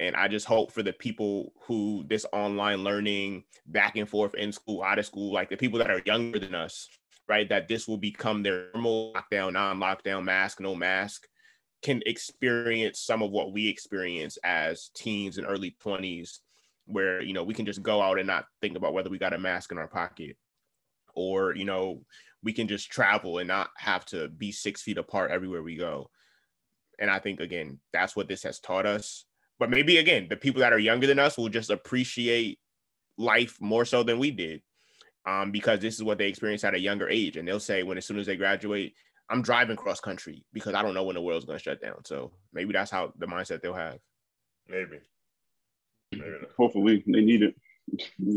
and 0.00 0.16
I 0.16 0.26
just 0.26 0.46
hope 0.46 0.72
for 0.72 0.82
the 0.82 0.92
people 0.92 1.52
who 1.62 2.04
this 2.08 2.26
online 2.32 2.82
learning 2.82 3.44
back 3.66 3.96
and 3.96 4.08
forth 4.08 4.34
in 4.34 4.50
school, 4.52 4.82
out 4.82 4.98
of 4.98 5.06
school, 5.06 5.32
like 5.32 5.48
the 5.48 5.56
people 5.56 5.78
that 5.78 5.90
are 5.90 6.02
younger 6.04 6.40
than 6.40 6.54
us, 6.54 6.88
right? 7.28 7.48
That 7.48 7.68
this 7.68 7.86
will 7.86 7.98
become 7.98 8.42
their 8.42 8.70
normal 8.74 9.12
lockdown, 9.14 9.52
non-lockdown, 9.52 10.24
mask, 10.24 10.60
no 10.60 10.74
mask, 10.74 11.28
can 11.82 12.02
experience 12.06 13.00
some 13.00 13.22
of 13.22 13.30
what 13.30 13.52
we 13.52 13.68
experience 13.68 14.38
as 14.42 14.90
teens 14.94 15.38
and 15.38 15.46
early 15.46 15.76
20s, 15.80 16.40
where 16.86 17.22
you 17.22 17.32
know 17.32 17.44
we 17.44 17.54
can 17.54 17.66
just 17.66 17.82
go 17.82 18.00
out 18.00 18.18
and 18.18 18.26
not 18.26 18.46
think 18.60 18.76
about 18.76 18.92
whether 18.92 19.10
we 19.10 19.18
got 19.18 19.34
a 19.34 19.38
mask 19.38 19.72
in 19.72 19.78
our 19.78 19.88
pocket, 19.88 20.36
or 21.14 21.54
you 21.54 21.64
know, 21.64 22.02
we 22.42 22.52
can 22.52 22.68
just 22.68 22.90
travel 22.90 23.38
and 23.38 23.48
not 23.48 23.70
have 23.76 24.04
to 24.06 24.28
be 24.28 24.52
six 24.52 24.82
feet 24.82 24.98
apart 24.98 25.30
everywhere 25.30 25.62
we 25.62 25.76
go. 25.76 26.10
And 26.98 27.10
I 27.10 27.18
think 27.18 27.40
again, 27.40 27.78
that's 27.92 28.14
what 28.16 28.28
this 28.28 28.42
has 28.42 28.60
taught 28.60 28.86
us. 28.86 29.24
But 29.58 29.70
maybe 29.70 29.98
again, 29.98 30.26
the 30.28 30.36
people 30.36 30.60
that 30.60 30.72
are 30.72 30.78
younger 30.78 31.06
than 31.06 31.18
us 31.18 31.38
will 31.38 31.48
just 31.48 31.70
appreciate 31.70 32.58
life 33.16 33.56
more 33.60 33.84
so 33.84 34.02
than 34.02 34.18
we 34.18 34.30
did. 34.30 34.62
Um, 35.24 35.52
because 35.52 35.78
this 35.78 35.94
is 35.94 36.02
what 36.02 36.18
they 36.18 36.26
experienced 36.26 36.64
at 36.64 36.74
a 36.74 36.80
younger 36.80 37.08
age. 37.08 37.36
And 37.36 37.46
they'll 37.46 37.60
say 37.60 37.84
when 37.84 37.96
as 37.96 38.04
soon 38.04 38.18
as 38.18 38.26
they 38.26 38.36
graduate, 38.36 38.94
I'm 39.30 39.40
driving 39.40 39.76
cross 39.76 40.00
country 40.00 40.44
because 40.52 40.74
I 40.74 40.82
don't 40.82 40.94
know 40.94 41.04
when 41.04 41.14
the 41.14 41.22
world's 41.22 41.44
gonna 41.44 41.60
shut 41.60 41.80
down. 41.80 42.04
So 42.04 42.32
maybe 42.52 42.72
that's 42.72 42.90
how 42.90 43.12
the 43.16 43.26
mindset 43.26 43.62
they'll 43.62 43.72
have. 43.72 43.98
Maybe. 44.68 44.98
Hopefully, 46.56 47.02
they 47.06 47.20
need 47.20 47.42
it. 47.42 47.54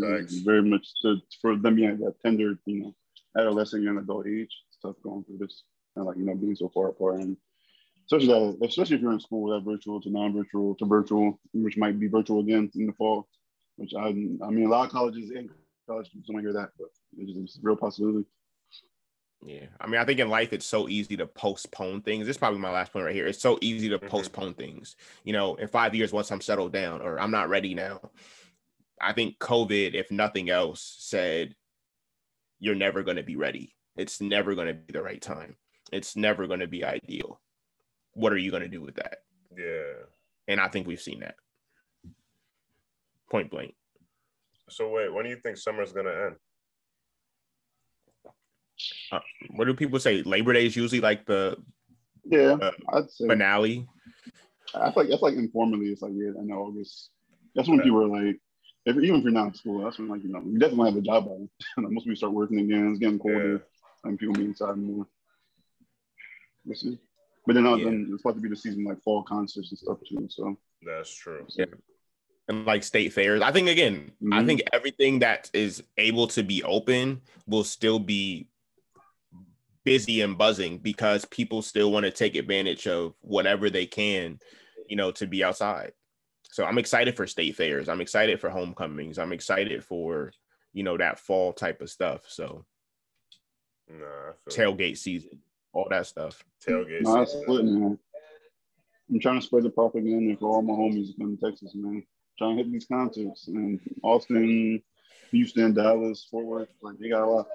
Thanks. 0.01 0.36
Very 0.39 0.63
much 0.63 0.88
to, 1.01 1.17
for 1.41 1.55
them 1.55 1.76
being 1.76 1.89
at 1.89 1.99
that 1.99 2.19
tender, 2.23 2.57
you 2.65 2.80
know, 2.82 2.95
adolescent 3.38 3.84
young 3.84 3.97
adult 3.97 4.28
age. 4.28 4.49
It's 4.67 4.78
tough 4.82 4.95
going 5.03 5.23
through 5.23 5.38
this, 5.39 5.63
and 5.95 6.05
like 6.05 6.17
you 6.17 6.26
know, 6.26 6.36
being 6.36 6.55
so 6.55 6.69
far 6.73 6.89
apart, 6.89 7.21
and 7.21 7.38
especially 8.05 8.28
that, 8.28 8.67
especially 8.67 8.95
if 8.95 9.01
you're 9.01 9.13
in 9.13 9.19
school, 9.19 9.49
that 9.51 9.69
virtual 9.69 10.01
to 10.01 10.09
non-virtual 10.09 10.76
to 10.76 10.86
virtual, 10.86 11.39
which 11.53 11.78
might 11.78 11.99
be 11.99 12.07
virtual 12.07 12.39
again 12.39 12.71
in 12.76 12.88
the 12.88 12.93
fall. 12.93 13.28
Which 13.78 13.93
I, 13.97 14.07
I 14.07 14.11
mean, 14.11 14.65
a 14.65 14.69
lot 14.69 14.86
of 14.86 14.91
colleges 14.91 15.32
and 15.32 15.49
college 15.88 16.07
students 16.07 16.30
don't 16.30 16.41
hear 16.41 16.53
that, 16.53 16.69
but 16.80 16.88
it's, 17.17 17.34
just, 17.34 17.39
it's 17.43 17.57
a 17.57 17.61
real 17.61 17.76
possibility. 17.76 18.26
Yeah. 19.45 19.67
I 19.79 19.85
mean, 19.85 20.01
I 20.01 20.05
think 20.05 20.19
in 20.19 20.27
life 20.29 20.53
it's 20.53 20.65
so 20.65 20.89
easy 20.89 21.15
to 21.17 21.27
postpone 21.27 22.01
things. 22.01 22.25
This 22.25 22.35
is 22.35 22.39
probably 22.39 22.59
my 22.59 22.71
last 22.71 22.91
point 22.91 23.05
right 23.05 23.13
here. 23.13 23.27
It's 23.27 23.41
so 23.41 23.59
easy 23.61 23.89
to 23.89 23.99
Mhm. 23.99 24.07
postpone 24.09 24.55
things. 24.55 24.95
You 25.23 25.33
know, 25.33 25.55
in 25.55 25.67
five 25.67 25.93
years, 25.93 26.11
once 26.11 26.31
I'm 26.31 26.41
settled 26.41 26.73
down 26.73 27.01
or 27.01 27.19
I'm 27.19 27.31
not 27.31 27.49
ready 27.49 27.75
now. 27.75 28.11
I 28.99 29.13
think 29.13 29.37
COVID, 29.37 29.93
if 29.93 30.09
nothing 30.09 30.49
else, 30.49 30.81
said 30.81 31.55
you're 32.59 32.75
never 32.75 33.03
going 33.03 33.17
to 33.17 33.23
be 33.23 33.35
ready. 33.35 33.75
It's 33.95 34.19
never 34.19 34.55
going 34.55 34.67
to 34.67 34.73
be 34.73 34.93
the 34.93 35.03
right 35.03 35.21
time. 35.21 35.57
It's 35.91 36.15
never 36.15 36.47
going 36.47 36.61
to 36.61 36.67
be 36.67 36.83
ideal. 36.83 37.39
What 38.13 38.33
are 38.33 38.37
you 38.37 38.49
going 38.49 38.63
to 38.63 38.69
do 38.69 38.81
with 38.81 38.95
that? 38.95 39.19
Yeah. 39.55 40.05
And 40.47 40.59
I 40.59 40.69
think 40.69 40.87
we've 40.87 41.01
seen 41.01 41.19
that. 41.19 41.35
Point 43.29 43.51
blank. 43.51 43.75
So 44.69 44.89
wait, 44.89 45.13
when 45.13 45.25
do 45.25 45.29
you 45.29 45.37
think 45.37 45.57
summer's 45.57 45.91
gonna 45.91 46.11
end? 46.11 46.35
What 49.51 49.65
do 49.65 49.73
people 49.73 49.99
say? 49.99 50.21
Labor 50.23 50.53
Day 50.53 50.65
is 50.65 50.76
usually 50.76 51.01
like 51.01 51.26
the 51.26 51.57
Yeah, 52.26 52.57
Uh, 52.61 52.71
I'd 52.93 53.09
say. 53.11 53.28
finale. 53.28 53.88
I 54.73 54.91
feel 54.91 55.03
like 55.03 55.09
that's 55.09 55.21
like 55.21 55.36
informally. 55.36 55.88
It's 55.88 56.01
like 56.01 56.13
yeah, 56.15 56.32
I 56.39 56.43
know 56.43 56.63
August. 56.63 57.11
That's 57.55 57.67
when 57.69 57.78
Yeah. 57.78 57.84
people 57.86 58.03
are 58.03 58.07
like, 58.26 58.39
if, 58.86 58.97
even 58.97 59.15
if 59.17 59.23
you're 59.23 59.32
not 59.32 59.47
in 59.47 59.53
school, 59.53 59.84
that's 59.84 59.97
when 59.99 60.07
like 60.09 60.23
you 60.23 60.30
know 60.30 60.41
you 60.41 60.57
definitely 60.59 60.89
have 60.91 60.97
a 60.97 61.01
job 61.01 61.26
by 61.26 61.32
then. 61.32 61.49
Most 61.93 62.03
people 62.03 62.15
start 62.17 62.34
working 62.34 62.59
again. 62.59 62.89
It's 62.89 62.99
getting 62.99 63.19
colder, 63.19 63.53
Yeah. 63.53 64.09
and 64.09 64.19
people 64.19 64.34
be 64.36 64.45
inside 64.45 64.78
more. 64.78 65.07
We'll 66.65 66.76
see. 66.76 66.97
But 67.45 67.53
then, 67.53 67.67
uh, 67.67 67.76
Yeah. 67.76 67.86
then 67.86 68.09
it's 68.11 68.23
about 68.26 68.36
to 68.36 68.41
be 68.41 68.49
the 68.49 68.55
season 68.55 68.84
like 68.84 69.01
fall 69.03 69.23
concerts 69.23 69.69
and 69.71 69.78
stuff 69.80 69.99
too. 70.09 70.28
So 70.30 70.57
That's 70.82 71.13
true. 71.13 71.45
Yeah. 71.55 71.65
and 72.47 72.65
like 72.65 72.84
state 72.84 73.11
fairs. 73.13 73.41
I 73.41 73.51
think 73.51 73.69
again, 73.69 74.11
I 74.32 74.41
Mhm. 74.41 74.45
think 74.45 74.61
everything 74.73 75.19
that 75.19 75.49
is 75.53 75.82
able 75.97 76.28
to 76.28 76.43
be 76.43 76.63
open 76.63 77.21
will 77.47 77.63
still 77.63 77.97
be 77.97 78.49
busy 79.86 80.21
and 80.21 80.38
buzzing 80.38 80.79
because 80.79 81.23
people 81.25 81.61
still 81.61 81.91
want 81.91 82.03
to 82.03 82.11
take 82.11 82.36
advantage 82.36 82.88
of 82.88 83.13
whatever 83.21 83.69
they 83.69 83.86
can, 83.86 84.39
you 84.89 84.95
know, 84.97 85.11
to 85.11 85.27
be 85.27 85.43
outside. 85.43 85.93
So 86.51 86.65
I'm 86.65 86.77
excited 86.77 87.15
for 87.15 87.27
state 87.27 87.55
fairs. 87.55 87.88
I'm 87.88 88.01
excited 88.01 88.41
for 88.41 88.49
homecomings. 88.49 89.17
I'm 89.17 89.31
excited 89.31 89.83
for, 89.83 90.33
you 90.73 90.83
know, 90.83 90.97
that 90.97 91.19
fall 91.19 91.53
type 91.53 91.81
of 91.81 91.89
stuff. 91.89 92.23
So 92.27 92.65
Nah, 93.88 94.05
I 94.47 94.51
feel 94.51 94.73
tailgate 94.75 94.97
season, 94.97 95.39
all 95.71 95.88
that 95.91 96.07
stuff. 96.07 96.43
tailgate. 96.67 97.01
no, 97.01 97.19
that's 97.19 97.31
season. 97.31 97.43
split, 97.43 97.65
man. 97.65 97.99
I'm 99.11 99.19
trying 99.19 99.39
to 99.39 99.45
spread 99.45 99.63
the 99.63 99.69
propaganda 99.69 100.36
for 100.38 100.49
all 100.49 100.61
my 100.63 100.73
homies 100.73 101.09
in 101.19 101.38
Texas, 101.38 101.73
man. 101.75 102.03
trying 102.39 102.57
to 102.57 102.63
hit 102.63 102.71
these 102.71 102.88
concerts 102.88 103.47
in 103.47 103.79
Austin, 104.01 104.81
Houston, 105.29 105.73
Dallas, 105.75 106.27
Fort 106.31 106.45
Worth. 106.45 106.69
Like 106.81 106.97
they 106.97 107.09
got 107.09 107.23
a 107.23 107.29
lot. 107.29 107.47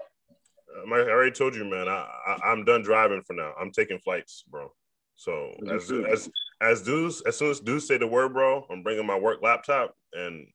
I 0.77 0.91
already 0.91 1.33
told 1.33 1.55
you, 1.55 1.65
man. 1.65 1.89
I, 1.89 2.07
I 2.45 2.53
am 2.53 2.65
done 2.65 2.83
driving 2.83 3.23
for 3.23 3.35
now. 3.35 3.53
I'm 3.61 3.71
taking 3.71 3.99
flights, 3.99 4.45
bro. 4.49 4.73
So 5.17 5.53
as 5.71 5.91
as 5.91 6.31
as 6.61 6.83
dudes, 6.83 7.23
as 7.27 7.37
soon 7.37 7.51
as 7.51 7.61
dudes 7.61 7.87
say 7.87 7.99
the 7.99 8.07
word, 8.07 8.33
bro, 8.33 8.67
I'm 8.71 8.83
bringing 8.83 9.07
my 9.07 9.19
work 9.19 9.43
laptop, 9.43 9.95
and 10.13 10.47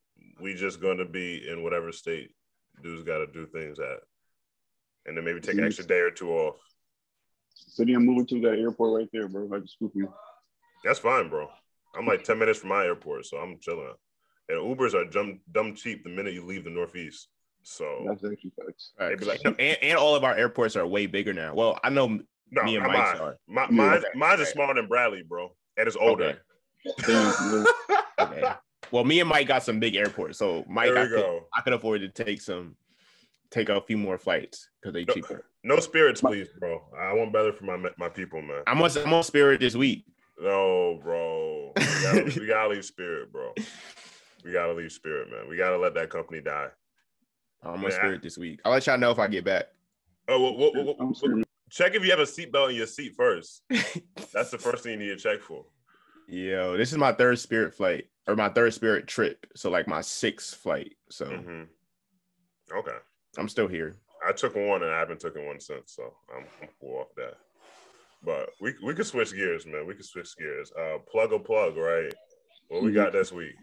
we 0.41 0.53
just 0.53 0.81
going 0.81 0.97
to 0.97 1.05
be 1.05 1.47
in 1.47 1.63
whatever 1.63 1.91
state 1.91 2.31
dudes 2.81 3.03
got 3.03 3.19
to 3.19 3.27
do 3.27 3.45
things 3.45 3.79
at, 3.79 3.99
and 5.05 5.15
then 5.15 5.23
maybe 5.23 5.39
take 5.39 5.57
an 5.57 5.63
extra 5.63 5.85
day 5.85 5.99
or 5.99 6.11
two 6.11 6.31
off. 6.31 6.55
City 7.53 7.93
I'm 7.93 8.05
moving 8.05 8.25
to 8.27 8.41
that 8.41 8.59
airport 8.59 8.99
right 8.99 9.09
there, 9.13 9.27
bro. 9.27 9.47
I 9.47 9.59
can 9.59 9.67
scoop 9.67 9.91
you. 9.95 10.11
That's 10.83 10.99
fine, 10.99 11.29
bro. 11.29 11.49
I'm 11.97 12.05
like 12.05 12.23
10 12.23 12.37
minutes 12.37 12.59
from 12.59 12.69
my 12.69 12.85
airport, 12.85 13.25
so 13.25 13.37
I'm 13.37 13.57
chilling. 13.59 13.93
And 14.49 14.59
Ubers 14.59 14.93
are 14.93 15.05
dumb, 15.05 15.39
dumb 15.51 15.73
cheap 15.75 16.03
the 16.03 16.09
minute 16.09 16.33
you 16.33 16.45
leave 16.45 16.63
the 16.63 16.69
Northeast. 16.69 17.27
So 17.67 18.05
That's 18.07 18.23
actually 18.23 18.51
facts. 18.63 18.91
Right. 18.99 19.09
Maybe 19.19 19.25
like- 19.25 19.41
and, 19.43 19.59
and 19.59 19.97
all 19.97 20.15
of 20.15 20.23
our 20.23 20.35
airports 20.35 20.75
are 20.75 20.85
way 20.85 21.07
bigger 21.07 21.33
now. 21.33 21.53
Well, 21.55 21.79
I 21.83 21.89
know 21.89 22.19
no, 22.51 22.63
me 22.63 22.75
and 22.75 22.85
I'm 22.85 22.91
Mike's 22.93 23.19
mine. 23.19 23.27
are. 23.27 23.37
My, 23.47 23.61
Yeah. 23.63 23.67
mine, 23.71 23.97
Okay. 23.97 24.07
mine's 24.15 24.33
is 24.41 24.47
Right. 24.47 24.53
smaller 24.53 24.73
than 24.75 24.87
Bradley, 24.87 25.23
bro, 25.23 25.51
and 25.75 25.87
it's 25.87 25.97
older. 25.97 26.41
Okay. 26.99 27.65
Okay. 28.19 28.43
Well, 28.91 29.03
me 29.03 29.19
and 29.19 29.27
Mike 29.27 29.47
got 29.47 29.63
some 29.63 29.79
big 29.79 29.95
airports, 29.95 30.37
so 30.37 30.63
Mike, 30.69 30.91
I 30.91 31.07
could. 31.07 31.41
I 31.53 31.61
could 31.61 31.73
afford 31.73 31.99
to 32.01 32.07
take 32.09 32.39
some, 32.39 32.75
take 33.51 33.67
a 33.69 33.81
few 33.81 33.97
more 33.97 34.17
flights 34.17 34.69
because 34.79 34.93
they 34.93 35.03
No, 35.03 35.13
cheaper. 35.13 35.45
no 35.63 35.79
spirits, 35.79 36.21
please, 36.21 36.47
bro. 36.59 36.81
I 36.97 37.11
want 37.13 37.33
better 37.33 37.51
for 37.51 37.65
my 37.65 37.89
my 37.97 38.07
people, 38.09 38.41
man. 38.41 38.61
I'm 38.67 38.81
on, 38.81 38.89
I'm 38.97 39.13
on 39.13 39.23
Spirit 39.23 39.59
this 39.59 39.75
week. 39.75 40.05
No, 40.39 40.99
bro. 41.03 41.73
We 41.75 41.83
gotta, 41.83 42.23
we 42.39 42.47
gotta 42.47 42.69
leave 42.69 42.85
Spirit, 42.85 43.31
bro. 43.31 43.53
We 44.45 44.51
gotta 44.53 44.73
leave 44.73 44.91
Spirit, 44.91 45.31
man. 45.31 45.49
We 45.49 45.57
gotta 45.57 45.77
let 45.77 45.95
that 45.95 46.11
company 46.11 46.39
die. 46.39 46.67
I'm 47.65 47.73
on 47.75 47.81
Man, 47.81 47.91
Spirit 47.91 48.21
this 48.21 48.37
week. 48.37 48.61
I'll 48.63 48.71
let 48.71 48.85
y'all 48.85 48.97
know 48.97 49.11
if 49.11 49.19
I 49.19 49.27
get 49.27 49.43
back. 49.43 49.65
Oh, 50.27 50.41
well, 50.41 50.57
well, 50.57 50.71
well, 50.85 50.95
I'm 50.99 51.13
well, 51.21 51.43
check 51.69 51.95
if 51.95 52.03
you 52.03 52.11
have 52.11 52.19
a 52.19 52.23
seatbelt 52.23 52.69
in 52.69 52.75
your 52.75 52.87
seat 52.87 53.13
first. 53.15 53.63
That's 54.33 54.51
the 54.51 54.57
first 54.57 54.83
thing 54.83 54.93
you 54.93 55.07
need 55.07 55.17
to 55.17 55.17
check 55.17 55.41
for. 55.41 55.65
Yo, 56.27 56.77
this 56.77 56.91
is 56.91 56.97
my 56.97 57.11
third 57.11 57.39
Spirit 57.39 57.73
flight 57.73 58.05
or 58.27 58.35
my 58.35 58.49
third 58.49 58.73
Spirit 58.73 59.07
trip. 59.07 59.45
So 59.55 59.69
like 59.69 59.87
my 59.87 60.01
sixth 60.01 60.55
flight. 60.55 60.95
So 61.09 61.25
hmm 61.25 61.63
Okay. 62.75 62.97
I'm 63.37 63.49
still 63.49 63.67
here. 63.67 63.97
I 64.27 64.31
took 64.31 64.55
one 64.55 64.81
and 64.81 64.91
I 64.91 64.99
haven't 64.99 65.19
taken 65.19 65.45
one 65.45 65.59
since, 65.59 65.93
so 65.93 66.13
I'm, 66.35 66.45
I'm 66.61 66.69
cool 66.79 66.99
off 66.99 67.15
that. 67.15 67.35
But 68.23 68.49
we 68.59 68.73
we 68.83 68.95
could 68.95 69.05
switch 69.05 69.33
gears, 69.33 69.67
man. 69.67 69.85
We 69.85 69.93
could 69.93 70.05
switch 70.05 70.35
gears. 70.37 70.71
Uh, 70.71 70.97
plug 71.11 71.31
or 71.31 71.39
plug, 71.39 71.77
right? 71.77 72.11
What 72.69 72.81
we 72.81 72.91
got 72.91 73.11
this 73.13 73.31
week? 73.31 73.53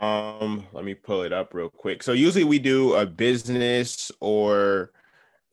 Um, 0.00 0.66
let 0.72 0.84
me 0.84 0.94
pull 0.94 1.22
it 1.22 1.32
up 1.32 1.52
real 1.54 1.68
quick. 1.70 2.02
So 2.02 2.12
usually 2.12 2.44
we 2.44 2.58
do 2.58 2.94
a 2.94 3.04
business 3.06 4.10
or 4.20 4.92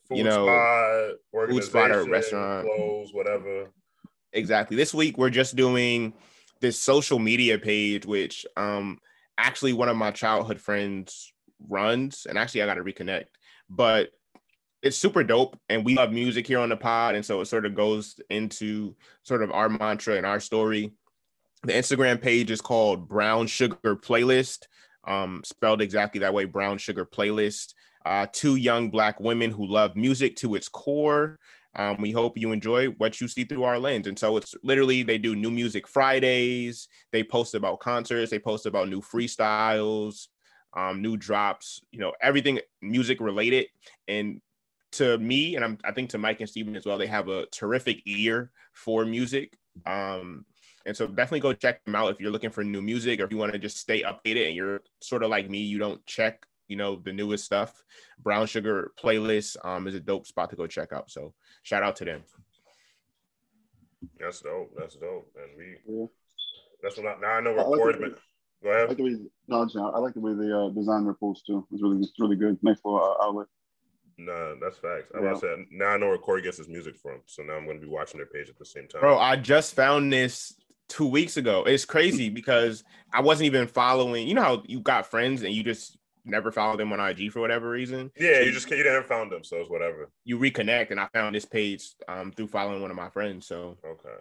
Food 0.08 0.20
You 0.20 0.24
know, 0.24 0.45
spot, 0.45 1.50
food 1.50 1.64
spot 1.66 1.91
or 1.91 2.06
restaurant. 2.06 2.66
clothes, 2.66 3.10
whatever. 3.14 3.72
exactly. 4.32 4.78
This 4.78 4.93
week 4.93 5.18
we're 5.18 5.30
just 5.30 5.58
doing 5.58 6.14
this 6.62 6.80
social 6.80 7.20
media 7.20 7.60
page, 7.60 8.06
which 8.06 8.45
um 8.56 9.00
actually 9.38 9.74
one 9.74 9.89
of 9.89 9.98
my 9.98 10.12
childhood 10.12 10.62
friends 10.62 11.34
runs, 11.68 12.26
and 12.28 12.38
actually 12.38 12.62
I 12.64 12.66
got 12.68 12.76
to 12.76 12.84
reconnect, 12.84 13.26
but 13.70 14.10
it's 14.82 14.95
super 14.98 15.24
dope, 15.26 15.60
and 15.68 15.84
we 15.84 15.95
love 15.95 16.14
music 16.14 16.48
here 16.48 16.60
on 16.60 16.70
the 16.70 16.78
pod, 16.78 17.16
and 17.16 17.26
so 17.26 17.41
it 17.41 17.45
sort 17.48 17.66
of 17.66 17.76
goes 17.76 18.18
into 18.30 18.95
sort 19.24 19.43
of 19.43 19.52
our 19.52 19.68
mantra 19.68 20.16
and 20.16 20.26
our 20.26 20.39
story. 20.39 20.93
The 21.64 21.74
Instagram 21.74 22.22
page 22.22 22.51
is 22.51 22.62
called 22.62 23.08
Brown 23.08 23.47
Sugar 23.47 23.95
Playlist, 23.95 24.68
um, 25.05 25.41
spelled 25.43 25.82
exactly 25.82 26.20
that 26.20 26.34
way, 26.34 26.45
Brown 26.45 26.78
Sugar 26.78 27.05
Playlist. 27.05 27.74
Uh, 28.05 28.26
two 28.32 28.55
young 28.55 28.89
black 28.89 29.20
women 29.20 29.51
who 29.51 29.66
love 29.66 29.95
music 29.95 30.38
to 30.38 30.55
its 30.55 30.70
core. 30.70 31.38
Um, 31.76 31.97
we 31.99 32.12
hope 32.12 32.38
you 32.38 32.51
enjoy 32.53 32.88
what 32.91 33.20
you 33.20 33.28
see 33.28 33.43
through 33.43 33.64
our 33.64 33.78
lens. 33.78 34.08
And 34.08 34.18
so 34.18 34.38
it's 34.38 34.55
literally 34.64 35.03
they 35.03 35.18
do 35.18 35.36
new 35.36 35.51
music 35.51 35.88
Fridays. 35.88 36.88
They 37.12 37.24
post 37.24 37.53
about 37.53 37.80
concerts. 37.80 38.32
They 38.32 38.39
post 38.39 38.66
about 38.66 38.89
new 38.89 39.01
freestyles, 39.01 40.28
um, 40.74 41.01
new 41.01 41.18
drops. 41.18 41.82
You 41.91 41.99
know 41.99 42.14
everything 42.22 42.60
music 42.82 43.20
related. 43.20 43.68
And 44.08 44.41
to 44.93 45.18
me, 45.18 45.55
and 45.55 45.66
I'm, 45.66 45.78
I 45.84 45.91
think 45.91 46.12
to 46.12 46.18
Mike 46.18 46.39
and 46.39 46.49
Steven 46.49 46.76
as 46.76 46.86
well, 46.86 46.97
they 46.97 47.08
have 47.08 47.28
a 47.28 47.45
terrific 47.47 48.01
ear 48.05 48.51
for 48.74 49.05
music. 49.05 49.58
Um, 49.86 50.45
and 50.88 50.96
so 50.96 51.06
definitely 51.06 51.42
go 51.42 51.52
check 51.52 51.84
them 51.84 51.96
out 51.96 52.10
if 52.12 52.20
you're 52.22 52.32
looking 52.32 52.50
for 52.50 52.64
new 52.64 52.82
music 52.82 53.20
or 53.20 53.26
if 53.26 53.32
you 53.32 53.38
want 53.38 53.52
to 53.52 53.60
just 53.60 53.78
stay 53.78 54.04
updated 54.04 54.48
and 54.48 54.56
you're 54.56 54.82
sort 55.02 55.22
of 55.22 55.30
like 55.30 55.50
me, 55.50 55.60
you 55.60 55.78
don't 55.78 56.04
check, 56.06 56.46
you 56.70 56.78
know, 56.78 56.96
the 56.96 57.12
newest 57.12 57.44
stuff. 57.44 57.84
Brown 58.24 58.48
Sugar 58.48 58.94
playlist 58.98 59.58
um, 59.66 59.86
is 59.88 59.96
a 59.96 60.00
dope 60.00 60.26
spot 60.26 60.50
to 60.50 60.56
go 60.56 60.66
check 60.66 60.94
out. 60.94 61.12
So 61.12 61.34
shout 61.64 61.84
out 61.84 61.98
to 61.98 62.06
them. 62.06 62.24
That's 64.18 64.40
dope. 64.40 64.72
That's 64.78 64.96
dope. 64.96 65.30
And 65.36 65.58
we 65.58 65.76
Yeah. 65.86 66.06
that's 66.82 66.96
what 66.98 67.06
I, 67.06 67.20
now 67.20 67.28
I 67.34 67.42
know 67.42 67.52
I 67.52 67.56
where 67.56 67.66
like 67.66 67.80
Corey's 67.80 67.96
it. 67.98 68.02
been. 68.02 68.16
Go 68.64 68.70
I 68.72 68.76
ahead. 68.76 68.88
like 68.88 68.98
the 68.98 69.04
way 69.04 69.16
no, 69.50 69.62
I'm 69.62 69.70
I 69.96 70.00
like 70.00 70.14
the 70.14 70.22
way 70.22 70.34
they 70.34 70.52
uh, 70.52 70.70
design 70.70 71.04
their 71.04 71.14
posts 71.16 71.46
too. 71.46 71.68
It's 71.72 71.84
really 71.84 71.98
it's 72.00 72.14
really 72.18 72.38
good. 72.38 72.58
Nice 72.64 72.80
little 72.86 73.04
uh, 73.04 73.26
outlet. 73.26 73.48
Nah, 74.18 74.56
that's 74.62 74.78
facts. 74.78 75.12
I 75.14 75.20
Yeah. 75.22 75.32
was 75.34 75.44
about 75.44 75.58
to 75.58 75.64
say, 75.64 75.68
now 75.72 75.88
I 75.90 75.98
know 75.98 76.08
where 76.08 76.18
Corey 76.18 76.42
gets 76.42 76.58
his 76.58 76.68
music 76.70 76.98
from. 76.98 77.20
So 77.26 77.44
now 77.44 77.54
I'm 77.54 77.66
going 77.66 77.80
to 77.80 77.86
be 77.86 77.92
watching 77.92 78.18
their 78.18 78.26
page 78.26 78.50
at 78.50 78.58
the 78.58 78.66
same 78.66 78.88
time. 78.88 79.02
Bro, 79.02 79.20
I 79.20 79.36
just 79.36 79.76
found 79.76 80.12
this 80.12 80.56
two 80.90 81.08
weeks 81.08 81.38
ago. 81.38 81.64
It's 81.66 81.86
crazy 81.86 82.30
because 82.30 82.84
I 83.14 83.22
wasn't 83.22 83.48
even 83.48 83.68
following. 83.68 84.28
You 84.28 84.34
know 84.36 84.42
how 84.44 84.64
you 84.66 84.80
got 84.80 85.08
friends 85.08 85.44
and 85.44 85.54
you 85.54 85.64
just 85.64 85.98
never 86.26 86.52
follow 86.52 86.76
them 86.76 86.92
on 86.92 87.00
IG 87.00 87.32
for 87.32 87.40
whatever 87.40 87.70
reason. 87.70 88.12
yeah, 88.20 88.42
you 88.42 88.52
just 88.52 88.70
you 88.70 88.78
didn't 88.84 89.08
found 89.08 89.32
them, 89.32 89.44
so 89.44 89.58
it's 89.58 89.70
whatever. 89.70 90.10
You 90.26 90.38
reconnect, 90.38 90.92
and 90.92 91.00
I 91.00 91.08
found 91.14 91.36
this 91.36 91.46
page 91.46 91.90
um, 92.08 92.32
through 92.32 92.48
following 92.48 92.82
one 92.82 92.92
of 92.92 92.98
my 92.98 93.10
friends. 93.10 93.48
So, 93.48 93.78
Okay. 93.86 94.16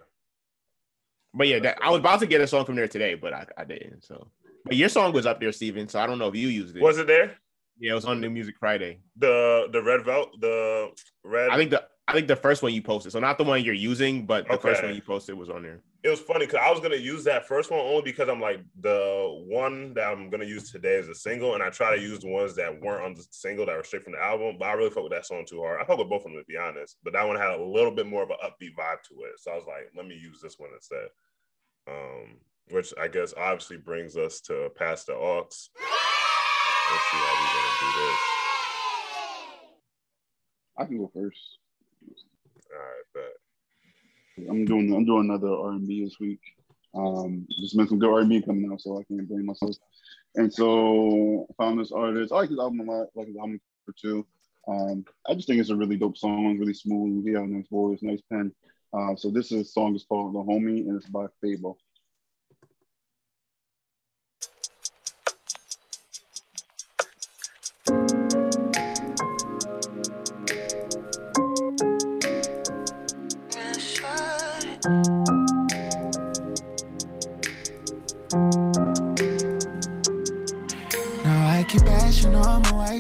but 1.35 1.49
yeah, 1.49 1.59
that, 1.61 1.79
I 1.83 1.91
was 1.91 1.99
about 2.01 2.21
to 2.21 2.27
get 2.27 2.41
a 2.41 2.47
song 2.47 2.65
from 2.65 2.77
there 2.77 2.89
today, 2.89 3.15
but 3.15 3.33
I, 3.33 3.47
I 3.59 3.65
didn't. 3.65 4.05
So, 4.05 4.29
but 4.65 4.77
your 4.77 4.89
song 4.89 5.13
was 5.13 5.27
up 5.27 5.41
there, 5.41 5.53
Steven. 5.53 5.89
So 5.89 5.99
I 6.01 6.07
don't 6.07 6.19
know 6.19 6.29
if 6.29 6.37
you 6.37 6.49
used 6.49 6.77
it. 6.77 6.83
Was 6.83 6.99
it 6.99 7.07
there? 7.07 7.37
Yeah, 7.79 7.93
it 7.93 7.95
was 7.95 8.05
on 8.07 8.21
New 8.21 8.31
Music 8.31 8.55
Friday. 8.59 9.01
The 9.17 9.69
the 9.73 9.83
red 9.83 10.05
vel 10.05 10.31
the 10.41 10.91
red. 11.25 11.51
I 11.51 11.57
think 11.57 11.71
the 11.71 11.85
I 12.09 12.13
think 12.13 12.29
the 12.29 12.37
first 12.37 12.63
one 12.63 12.73
you 12.73 12.83
posted, 12.83 13.11
so 13.11 13.19
not 13.19 13.37
the 13.37 13.43
one 13.43 13.65
you're 13.65 13.75
using, 13.75 14.27
but 14.27 14.47
the 14.49 14.57
first 14.59 14.81
one 14.83 14.95
you 14.95 15.03
posted 15.03 15.37
was 15.37 15.51
on 15.51 15.63
there. 15.65 15.81
it 16.05 16.09
was 16.09 16.21
funny 16.21 16.47
because 16.47 16.61
I 16.63 16.71
was 16.71 16.79
gonna 16.79 16.95
use 16.95 17.25
that 17.25 17.49
first 17.49 17.69
one 17.69 17.81
only 17.81 18.03
because 18.03 18.29
I'm 18.29 18.41
like 18.41 18.61
the 18.81 19.45
one 19.49 19.93
that 19.95 20.07
I'm 20.07 20.31
gonna 20.31 20.45
use 20.45 20.71
today 20.71 20.95
is 20.95 21.09
a 21.09 21.17
single, 21.17 21.55
and 21.55 21.63
I 21.65 21.71
try 21.71 21.97
to 21.97 22.01
use 22.01 22.21
the 22.21 22.29
ones 22.29 22.55
that 22.57 22.81
weren't 22.81 23.03
on 23.05 23.15
the 23.15 23.27
single 23.31 23.67
that 23.67 23.77
were 23.77 23.83
straight 23.83 24.05
from 24.05 24.13
the 24.13 24.23
album. 24.23 24.55
But 24.57 24.67
I 24.67 24.75
really 24.75 24.91
fuck 24.91 25.03
with 25.03 25.13
that 25.13 25.27
song 25.27 25.45
too 25.49 25.61
hard. 25.63 25.81
I 25.81 25.85
fuck 25.85 25.99
with 25.99 26.09
both 26.09 26.25
of 26.25 26.31
them 26.31 26.41
to 26.41 26.45
be 26.47 26.57
honest, 26.57 26.97
but 27.03 27.13
that 27.15 27.27
one 27.27 27.37
had 27.37 27.51
a 27.59 27.61
little 27.65 27.91
bit 27.91 28.07
more 28.07 28.23
of 28.23 28.31
an 28.31 28.37
upbeat 28.45 28.77
vibe 28.79 29.03
to 29.09 29.15
it. 29.25 29.41
So 29.41 29.51
I 29.51 29.57
was 29.57 29.67
like, 29.67 29.91
let 29.97 30.07
me 30.07 30.15
use 30.15 30.41
this 30.41 30.61
one 30.61 30.71
instead. 30.75 31.09
Um, 31.89 32.37
which 32.71 32.95
I 33.01 33.09
guess 33.09 33.35
obviously 33.37 33.79
brings 33.79 34.17
us 34.17 34.41
to 34.43 34.71
past 34.77 35.07
the 35.07 35.15
aux. 35.15 35.49
Let's 35.49 35.71
see 37.11 37.17
how 37.19 37.35
we're 37.35 37.51
gonna 37.53 37.81
do 37.81 37.91
this. 37.99 38.19
I 40.79 40.85
can 40.85 40.99
go 40.99 41.11
first. 41.13 41.59
Bet. 43.15 44.49
I'm 44.51 44.65
doing 44.65 44.95
I'm 44.95 45.05
doing 45.05 45.31
another 45.31 45.49
R 45.49 45.71
and 45.71 45.87
B 45.87 46.05
this 46.05 46.19
week. 46.21 46.41
Um, 46.95 47.47
just 47.61 47.77
been 47.77 47.89
some 47.89 47.99
good 47.99 48.11
R 48.11 48.21
and 48.21 48.29
B 48.29 48.43
coming 48.43 48.71
out, 48.73 48.81
so 48.81 48.99
I 48.99 49.05
can't 49.05 49.29
blame 49.29 49.47
myself. 49.47 49.77
And 50.35 50.53
so 50.53 51.47
I 51.51 51.63
found 51.63 51.81
this 51.81 51.93
artist. 51.93 52.33
I 52.33 52.37
like 52.37 52.51
his 52.51 52.59
album 52.59 52.81
a 52.81 52.93
lot. 52.93 53.09
Like 53.15 53.29
his 53.29 53.37
album 53.37 53.61
for 53.85 53.93
two. 53.93 54.27
Um, 54.69 55.05
I 55.29 55.35
just 55.35 55.47
think 55.47 55.61
it's 55.61 55.71
a 55.71 55.77
really 55.77 55.97
dope 55.97 56.19
song, 56.19 56.59
really 56.59 56.75
smooth. 56.75 57.25
He 57.25 57.33
has 57.33 57.43
a 57.43 57.47
nice 57.47 57.69
voice, 57.69 58.01
nice 58.03 58.23
pen. 58.31 58.53
Uh, 58.93 59.15
so 59.17 59.31
this 59.31 59.53
is 59.53 59.61
a 59.61 59.65
song 59.65 59.95
is 59.95 60.05
called 60.05 60.35
"The 60.35 60.39
Homie" 60.39 60.89
and 60.89 60.97
it's 60.97 61.09
by 61.09 61.27
Fable. 61.41 61.79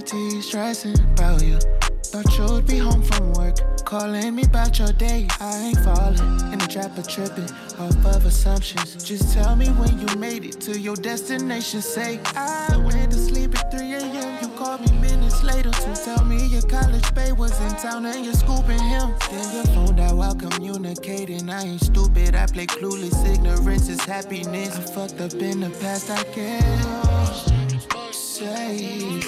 Tee, 0.01 0.41
stressing 0.41 0.99
about 1.01 1.43
you. 1.43 1.59
Thought 2.05 2.39
you'd 2.39 2.67
be 2.67 2.79
home 2.79 3.03
from 3.03 3.33
work, 3.33 3.85
calling 3.85 4.35
me 4.35 4.45
about 4.45 4.79
your 4.79 4.93
day. 4.93 5.27
I 5.41 5.59
ain't 5.59 5.79
falling 5.81 6.53
in 6.53 6.59
the 6.59 6.67
trap 6.69 6.97
of 6.97 7.09
tripping 7.09 7.51
off 7.79 8.17
of 8.17 8.25
assumptions. 8.25 9.03
Just 9.05 9.35
tell 9.35 9.57
me 9.57 9.69
when 9.69 9.99
you 9.99 10.17
made 10.17 10.45
it 10.45 10.61
to 10.63 10.79
your 10.79 10.97
destination. 10.97 11.83
Say 11.83 12.21
I 12.35 12.77
went 12.77 13.13
to 13.13 13.19
sleep 13.19 13.59
at 13.59 13.71
3 13.71 13.95
a.m. 13.95 14.39
You 14.41 14.49
called 14.57 14.81
me 14.81 14.93
minutes 14.99 15.43
later, 15.43 15.71
to 15.71 15.95
tell 16.05 16.25
me 16.25 16.47
your 16.47 16.63
college 16.63 17.13
babe 17.15 17.37
was 17.37 17.59
in 17.61 17.75
town 17.77 18.07
and 18.07 18.25
you're 18.25 18.35
scooping 18.35 18.79
him. 18.79 19.15
Then 19.31 19.55
your 19.55 19.65
phone 19.75 19.99
out 19.99 20.17
while 20.17 20.35
communicating. 20.35 21.51
I 21.51 21.63
ain't 21.65 21.81
stupid, 21.81 22.35
I 22.35 22.47
play 22.47 22.67
clueless. 22.67 23.27
Ignorance 23.27 23.89
is 23.89 24.01
happiness. 24.05 24.77
I 24.77 24.83
fucked 24.83 25.21
up 25.21 25.35
in 25.35 25.61
the 25.61 25.71
past, 25.81 26.11
I 26.11 26.23
guess. 26.35 27.53
Say 28.13 28.77
he's 28.77 29.27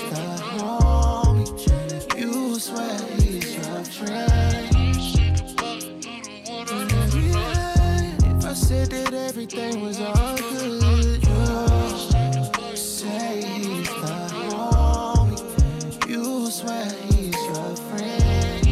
everything 9.38 9.80
was 9.82 10.00
all 10.00 10.36
good, 10.36 11.22
you 11.22 12.76
say 12.76 13.42
he's 13.42 13.88
the 13.88 14.16
homie. 14.50 16.08
You 16.08 16.50
swear 16.50 16.86
he's 17.06 17.34
your 17.34 17.76
friend. 17.86 18.64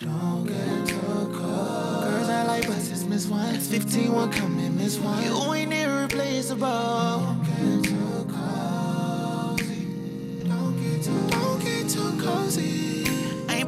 Don't 0.00 0.46
get 0.46 0.88
too. 0.88 1.28
Girls 1.32 2.28
I 2.28 2.44
like 2.46 2.66
buses, 2.66 3.04
miss 3.04 3.26
one. 3.26 3.60
15 3.60 4.12
one 4.12 4.32
coming, 4.32 4.76
miss 4.76 4.98
one. 4.98 5.22
You 5.22 5.52
ain't 5.52 5.72
irreplaceable. 5.74 7.03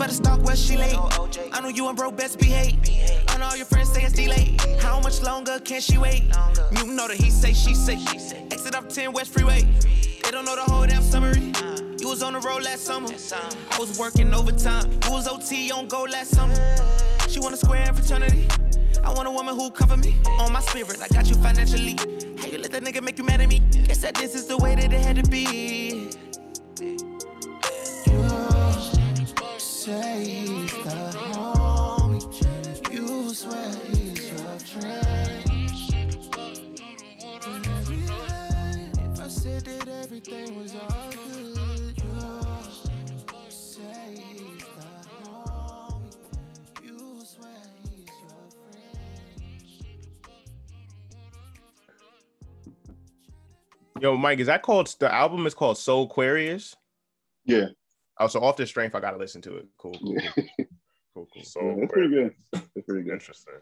To 0.06 0.12
stalk 0.12 0.40
where 0.44 0.54
she 0.54 0.76
late. 0.76 0.96
I 1.52 1.60
know 1.60 1.66
you 1.66 1.88
and 1.88 1.96
bro 1.96 2.12
best 2.12 2.38
behave. 2.38 2.78
I 3.26 3.38
know 3.38 3.46
all 3.46 3.56
your 3.56 3.66
friends 3.66 3.92
say 3.92 4.04
it's 4.04 4.12
delayed. 4.12 4.60
How 4.80 5.00
much 5.00 5.20
longer 5.20 5.58
can 5.58 5.80
she 5.80 5.98
wait? 5.98 6.22
You 6.78 6.86
know 6.86 7.08
that 7.08 7.16
he 7.16 7.28
say, 7.28 7.52
she 7.52 7.74
say. 7.74 7.98
Exit 8.52 8.76
up 8.76 8.88
10 8.88 9.12
West 9.12 9.32
Freeway. 9.32 9.62
They 10.22 10.30
don't 10.30 10.44
know 10.44 10.54
the 10.54 10.62
whole 10.62 10.86
damn 10.86 11.02
summary. 11.02 11.52
You 11.98 12.08
was 12.08 12.22
on 12.22 12.34
the 12.34 12.40
road 12.40 12.62
last 12.62 12.84
summer. 12.84 13.08
I 13.08 13.78
was 13.80 13.98
working 13.98 14.32
overtime. 14.32 14.92
You 15.06 15.10
was 15.10 15.26
OT 15.26 15.72
on 15.72 15.88
go 15.88 16.04
last 16.04 16.30
summer. 16.30 16.54
She 17.28 17.40
want 17.40 17.54
a 17.54 17.56
square 17.56 17.92
fraternity. 17.92 18.46
I 19.02 19.12
want 19.12 19.26
a 19.26 19.32
woman 19.32 19.56
who 19.56 19.72
cover 19.72 19.96
me. 19.96 20.14
On 20.38 20.52
my 20.52 20.60
spirit, 20.60 21.02
I 21.02 21.08
got 21.08 21.26
you 21.26 21.34
financially. 21.34 21.96
How 22.38 22.46
you 22.46 22.58
let 22.58 22.70
that 22.70 22.84
nigga 22.84 23.02
make 23.02 23.18
you 23.18 23.24
mad 23.24 23.40
at 23.40 23.48
me? 23.48 23.58
Guess 23.88 23.98
that 23.98 24.14
this 24.14 24.36
is 24.36 24.46
the 24.46 24.56
way 24.56 24.76
that 24.76 24.92
it 24.92 25.00
had 25.00 25.16
to 25.16 25.28
be. 25.28 26.12
You 29.86 29.92
say 29.92 30.24
he's 30.24 30.72
the 30.82 30.90
homie. 31.14 32.22
You 32.92 33.32
swear 33.32 33.70
he's 33.86 34.30
your 34.32 34.58
friend. 34.58 35.44
If 38.98 39.20
I 39.20 39.28
said 39.28 39.64
that 39.64 39.88
everything 40.02 40.60
was 40.60 40.74
all 40.74 41.10
good, 41.12 42.02
you 42.02 42.30
say 43.48 44.16
he's 44.32 44.64
the 44.64 44.88
homie. 45.22 46.16
You 46.82 46.98
swear 47.24 47.52
he's 47.84 48.08
your 48.08 48.46
friend. 48.50 49.06
Yo, 54.00 54.16
Mike, 54.16 54.40
is 54.40 54.48
that 54.48 54.62
called 54.62 54.92
the 54.98 55.14
album 55.14 55.46
is 55.46 55.54
called 55.54 55.78
Soul 55.78 56.06
Aquarius? 56.06 56.74
Yeah, 57.44 57.66
Oh, 58.18 58.26
so 58.26 58.40
off 58.40 58.56
the 58.56 58.66
strength, 58.66 58.94
I 58.94 59.00
gotta 59.00 59.18
listen 59.18 59.42
to 59.42 59.56
it. 59.58 59.66
Cool, 59.78 59.96
cool, 60.02 60.16
cool, 60.34 60.44
cool. 61.14 61.28
cool. 61.32 61.42
So 61.42 61.76
that's 61.78 61.92
pretty 61.92 62.14
good. 62.14 62.34
That's 62.52 62.86
pretty 62.86 63.02
good. 63.02 63.12
Interesting. 63.14 63.54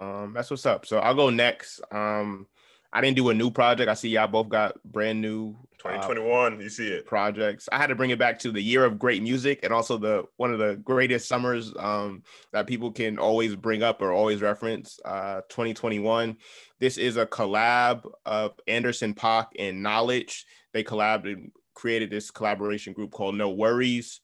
Um, 0.00 0.32
that's 0.34 0.50
what's 0.50 0.66
up. 0.66 0.86
So 0.86 0.98
I'll 0.98 1.14
go 1.14 1.30
next. 1.30 1.80
Um, 1.92 2.46
I 2.92 3.00
didn't 3.00 3.16
do 3.16 3.30
a 3.30 3.34
new 3.34 3.50
project. 3.50 3.88
I 3.88 3.94
see 3.94 4.10
y'all 4.10 4.26
both 4.26 4.50
got 4.50 4.82
brand 4.84 5.22
new 5.22 5.56
uh, 5.84 5.92
2021, 5.92 6.60
you 6.60 6.68
see 6.68 6.88
it. 6.88 7.06
projects. 7.06 7.68
I 7.72 7.78
had 7.78 7.86
to 7.86 7.94
bring 7.94 8.10
it 8.10 8.18
back 8.18 8.38
to 8.40 8.52
the 8.52 8.60
year 8.60 8.84
of 8.84 8.98
great 8.98 9.22
music 9.22 9.60
and 9.62 9.72
also 9.72 9.96
the 9.96 10.24
one 10.36 10.52
of 10.52 10.58
the 10.58 10.76
greatest 10.76 11.26
summers 11.26 11.72
um, 11.78 12.22
that 12.52 12.66
people 12.66 12.92
can 12.92 13.18
always 13.18 13.56
bring 13.56 13.82
up 13.82 14.02
or 14.02 14.12
always 14.12 14.42
reference. 14.42 15.00
Uh, 15.04 15.40
2021. 15.48 16.36
This 16.80 16.98
is 16.98 17.16
a 17.16 17.24
collab 17.24 18.02
of 18.26 18.52
Anderson 18.66 19.14
Paak 19.14 19.48
and 19.58 19.84
Knxwledge. 19.84 20.42
They 20.74 20.84
collabed 20.84 21.32
and 21.32 21.50
created 21.82 22.10
this 22.10 22.30
collaboration 22.30 22.92
group 22.92 23.10
called 23.10 23.34
NxWorries. 23.34 24.20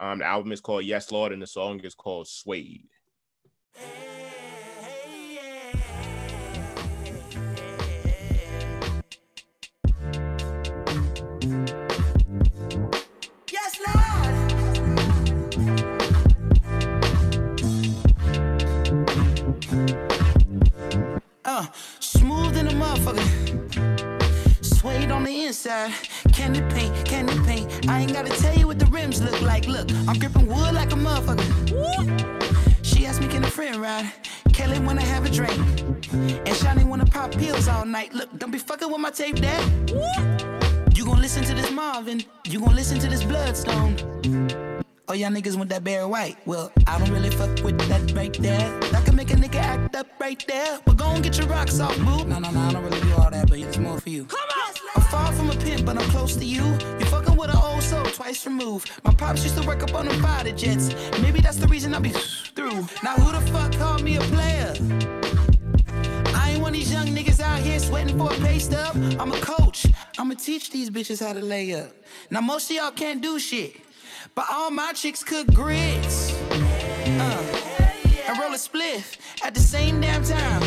Um, 0.00 0.20
the 0.20 0.24
album 0.24 0.50
is 0.50 0.62
called 0.62 0.86
Yes 0.86 1.12
Lord 1.12 1.30
and 1.30 1.42
the 1.42 1.46
song 1.46 1.78
is 1.80 1.94
called 1.94 2.26
Suede. 2.26 2.88
Uh, 21.44 21.66
smooth 22.00 22.56
in 22.56 22.68
a 22.68 22.70
motherfucker. 22.70 24.64
Suede 24.64 25.10
on 25.10 25.24
the 25.24 25.44
inside. 25.44 25.92
Candy 26.42 26.60
paint, 26.74 27.04
candy 27.04 27.38
paint. 27.46 27.88
I 27.88 28.00
ain't 28.00 28.12
gotta 28.12 28.32
tell 28.42 28.52
you 28.58 28.66
what 28.66 28.76
the 28.76 28.86
rims 28.86 29.22
look 29.22 29.40
like. 29.42 29.68
Look, 29.68 29.88
I'm 30.08 30.18
gripping 30.18 30.48
wood 30.48 30.74
like 30.74 30.90
a 30.90 30.96
motherfucker. 30.96 31.46
She 32.82 33.06
asked 33.06 33.20
me, 33.20 33.28
can 33.28 33.44
a 33.44 33.46
friend 33.46 33.76
ride? 33.76 34.12
Kelly 34.52 34.80
wanna 34.80 35.02
have 35.02 35.24
a 35.24 35.30
drink. 35.30 35.56
And 36.12 36.56
Shani 36.60 36.82
wanna 36.84 37.06
pop 37.06 37.30
pills 37.30 37.68
all 37.68 37.86
night. 37.86 38.12
Look, 38.12 38.36
don't 38.40 38.50
be 38.50 38.58
fucking 38.58 38.90
with 38.90 39.00
my 39.00 39.12
tape, 39.12 39.36
dad. 39.36 39.62
You 40.96 41.04
gon' 41.04 41.20
listen 41.20 41.44
to 41.44 41.54
this 41.54 41.70
Marvin. 41.70 42.24
You 42.44 42.58
gon' 42.58 42.74
listen 42.74 42.98
to 42.98 43.06
this 43.06 43.22
Bloodstone. 43.22 43.94
Oh, 45.08 45.14
y'all 45.14 45.30
niggas 45.30 45.56
want 45.56 45.68
that 45.70 45.82
Barry 45.82 46.06
White. 46.06 46.36
Well, 46.46 46.72
I 46.86 46.96
don't 46.98 47.10
really 47.10 47.30
fuck 47.30 47.62
with 47.64 47.76
that 47.88 48.12
right 48.12 48.32
there. 48.34 48.80
That 48.92 49.04
can 49.04 49.16
make 49.16 49.30
a 49.30 49.34
nigga 49.34 49.56
act 49.56 49.96
up 49.96 50.06
right 50.20 50.42
there. 50.46 50.78
But 50.84 50.96
go 50.96 51.06
and 51.06 51.24
get 51.24 51.36
your 51.36 51.48
rocks 51.48 51.80
off, 51.80 51.96
boo. 51.98 52.24
No, 52.24 52.38
no, 52.38 52.50
no, 52.50 52.60
I 52.60 52.72
don't 52.72 52.84
really 52.84 53.00
do 53.00 53.12
all 53.14 53.28
that, 53.30 53.48
but 53.50 53.58
it's 53.58 53.78
more 53.78 53.98
for 54.00 54.08
you. 54.08 54.24
Come 54.26 54.38
on! 54.38 54.74
I'm 54.94 55.02
far 55.02 55.32
from 55.32 55.50
a 55.50 55.56
pimp, 55.56 55.86
but 55.86 55.98
I'm 55.98 56.08
close 56.10 56.36
to 56.36 56.44
you. 56.44 56.62
You're 56.62 57.06
fucking 57.06 57.36
with 57.36 57.50
an 57.50 57.56
old 57.56 57.82
soul 57.82 58.04
twice 58.04 58.46
removed. 58.46 58.92
My 59.02 59.12
pops 59.12 59.42
used 59.42 59.60
to 59.60 59.66
work 59.66 59.82
up 59.82 59.92
on 59.94 60.06
them 60.06 60.22
fighter 60.22 60.52
jets. 60.52 60.94
Maybe 61.20 61.40
that's 61.40 61.56
the 61.56 61.66
reason 61.66 61.94
I 61.94 61.98
be 61.98 62.10
through. 62.10 62.86
Now, 63.02 63.16
who 63.16 63.32
the 63.32 63.40
fuck 63.50 63.72
called 63.72 64.04
me 64.04 64.16
a 64.16 64.20
player? 64.20 64.72
I 66.34 66.52
ain't 66.52 66.62
one 66.62 66.74
of 66.74 66.74
these 66.74 66.92
young 66.92 67.06
niggas 67.08 67.40
out 67.40 67.58
here 67.58 67.80
sweating 67.80 68.16
for 68.16 68.32
a 68.32 68.36
pay 68.36 68.60
stub. 68.60 68.94
I'm 69.18 69.32
a 69.32 69.40
coach. 69.40 69.86
I'ma 70.16 70.34
teach 70.34 70.70
these 70.70 70.90
bitches 70.90 71.26
how 71.26 71.32
to 71.32 71.40
lay 71.40 71.74
up. 71.74 71.90
Now 72.30 72.40
most 72.40 72.70
of 72.70 72.76
y'all 72.76 72.90
can't 72.92 73.20
do 73.20 73.38
shit, 73.38 73.76
but 74.34 74.46
all 74.50 74.70
my 74.70 74.92
chicks 74.92 75.22
cook 75.22 75.46
grits. 75.54 76.32
Uh, 76.60 77.62
and 78.26 78.38
roll 78.38 78.52
a 78.52 78.56
spliff 78.56 79.16
at 79.44 79.54
the 79.54 79.60
same 79.60 80.00
damn 80.00 80.22
time. 80.24 80.62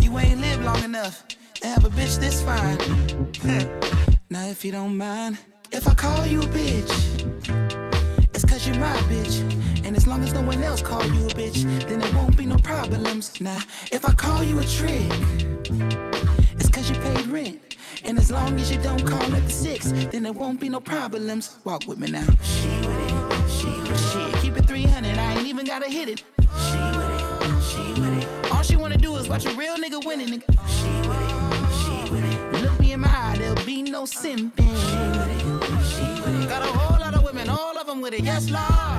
You 0.00 0.18
ain't 0.18 0.40
lived 0.40 0.64
long 0.64 0.82
enough 0.84 1.24
to 1.54 1.66
have 1.66 1.84
a 1.84 1.90
bitch 1.90 2.18
this 2.18 2.42
fine. 2.42 2.78
now 4.30 4.46
if 4.46 4.64
you 4.64 4.72
don't 4.72 4.96
mind, 4.96 5.38
if 5.72 5.86
I 5.86 5.94
call 5.94 6.26
you 6.26 6.40
a 6.40 6.46
bitch, 6.46 6.90
it's 8.34 8.44
cause 8.44 8.66
you're 8.66 8.78
my 8.78 8.96
bitch. 9.08 9.40
And 9.84 9.96
as 9.96 10.06
long 10.06 10.22
as 10.22 10.32
no 10.32 10.42
one 10.42 10.62
else 10.62 10.82
call 10.82 11.04
you 11.04 11.26
a 11.26 11.30
bitch, 11.30 11.62
then 11.88 11.98
there 11.98 12.12
won't 12.14 12.36
be 12.36 12.46
no 12.46 12.56
problems. 12.56 13.40
Now, 13.40 13.58
if 13.90 14.04
I 14.04 14.12
call 14.12 14.42
you 14.42 14.58
a 14.58 14.64
trick, 14.64 15.10
it's 16.58 16.68
cause 16.68 16.88
you 16.90 16.96
paid 16.96 17.26
rent. 17.26 17.69
And 18.04 18.18
as 18.18 18.30
long 18.30 18.58
as 18.58 18.70
you 18.70 18.78
don't 18.82 19.04
call 19.04 19.22
at 19.34 19.44
the 19.44 19.50
six, 19.50 19.92
then 19.92 20.22
there 20.22 20.32
won't 20.32 20.60
be 20.60 20.68
no 20.68 20.80
problems. 20.80 21.58
Walk 21.64 21.86
with 21.86 21.98
me 21.98 22.10
now. 22.10 22.24
She 22.42 22.68
with 22.68 22.88
it, 22.88 23.50
she 23.50 23.66
with 23.66 24.34
it. 24.34 24.40
Keep 24.42 24.56
it 24.56 24.66
300, 24.66 25.18
I 25.18 25.34
ain't 25.34 25.46
even 25.46 25.66
gotta 25.66 25.88
hit 25.88 26.08
it. 26.08 26.24
She 26.38 26.78
with 26.96 27.10
it, 27.10 27.62
she 27.62 28.00
with 28.00 28.22
it. 28.22 28.52
All 28.52 28.62
she 28.62 28.76
wanna 28.76 28.96
do 28.96 29.16
is 29.16 29.28
watch 29.28 29.46
a 29.46 29.52
real 29.54 29.76
nigga 29.76 30.04
winning, 30.04 30.28
nigga. 30.28 30.50
She 30.76 31.08
with 31.08 31.20
it, 31.20 31.32
she 31.80 32.12
with 32.12 32.24
it. 32.24 32.62
Look 32.62 32.80
me 32.80 32.92
in 32.92 33.00
my 33.00 33.08
eye, 33.08 33.36
there'll 33.38 33.64
be 33.66 33.82
no 33.82 34.04
simping. 34.04 34.52
She 34.56 34.96
with 35.18 35.30
it, 35.30 35.40
she 35.90 36.22
with 36.22 36.42
it. 36.42 36.48
Got 36.48 36.62
a 36.62 36.66
whole 36.66 36.98
lot 37.00 37.14
of 37.14 37.22
women, 37.22 37.48
all 37.48 37.76
of 37.76 37.86
them 37.86 38.00
with 38.00 38.14
it, 38.14 38.24
yes, 38.24 38.50
Lord. 38.50 38.89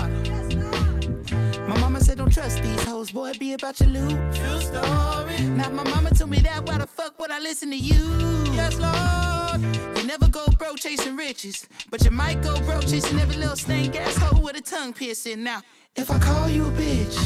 Trust 2.32 2.64
these 2.64 2.84
hoes, 2.86 3.12
boy, 3.12 3.34
be 3.38 3.54
about 3.54 3.78
your 3.82 3.90
loot. 3.90 4.18
True 4.34 4.62
story. 4.62 5.50
Now 5.50 5.70
my 5.70 5.84
mama 5.84 6.12
told 6.12 6.30
me 6.30 6.40
that, 6.40 6.66
why 6.66 6.78
the 6.78 6.88
fuck 6.88 7.20
would 7.20 7.30
I 7.30 7.40
listen 7.40 7.72
to 7.72 7.78
you? 7.78 8.06
Yes, 8.54 8.80
Lord. 8.80 9.62
You 9.98 10.08
never 10.08 10.30
go 10.30 10.46
broke 10.58 10.78
chasing 10.78 11.18
riches, 11.18 11.68
but 11.90 12.06
you 12.06 12.12
might 12.12 12.42
go 12.42 12.58
broke 12.62 12.84
chasing 12.84 13.20
every 13.20 13.36
little 13.36 13.58
stank 13.58 13.98
asshole 13.98 14.42
with 14.42 14.56
a 14.56 14.62
tongue 14.62 14.94
piercing. 14.94 15.44
Now, 15.44 15.62
if 15.98 16.10
I 16.10 16.20
call 16.20 16.48
you 16.48 16.68
a 16.68 16.72
bitch, 16.72 17.18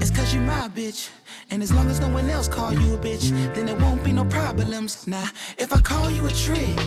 it's 0.00 0.10
cause 0.10 0.32
you 0.32 0.40
my 0.40 0.68
bitch. 0.68 1.10
And 1.50 1.60
as 1.60 1.72
long 1.72 1.90
as 1.90 1.98
no 1.98 2.08
one 2.08 2.30
else 2.30 2.46
call 2.46 2.72
you 2.72 2.94
a 2.94 2.98
bitch, 2.98 3.30
then 3.54 3.66
there 3.66 3.76
won't 3.76 4.04
be 4.04 4.12
no 4.12 4.24
problems. 4.24 5.06
Now, 5.08 5.28
if 5.58 5.72
I 5.72 5.80
call 5.80 6.10
you 6.10 6.24
a 6.26 6.30
trick, 6.30 6.78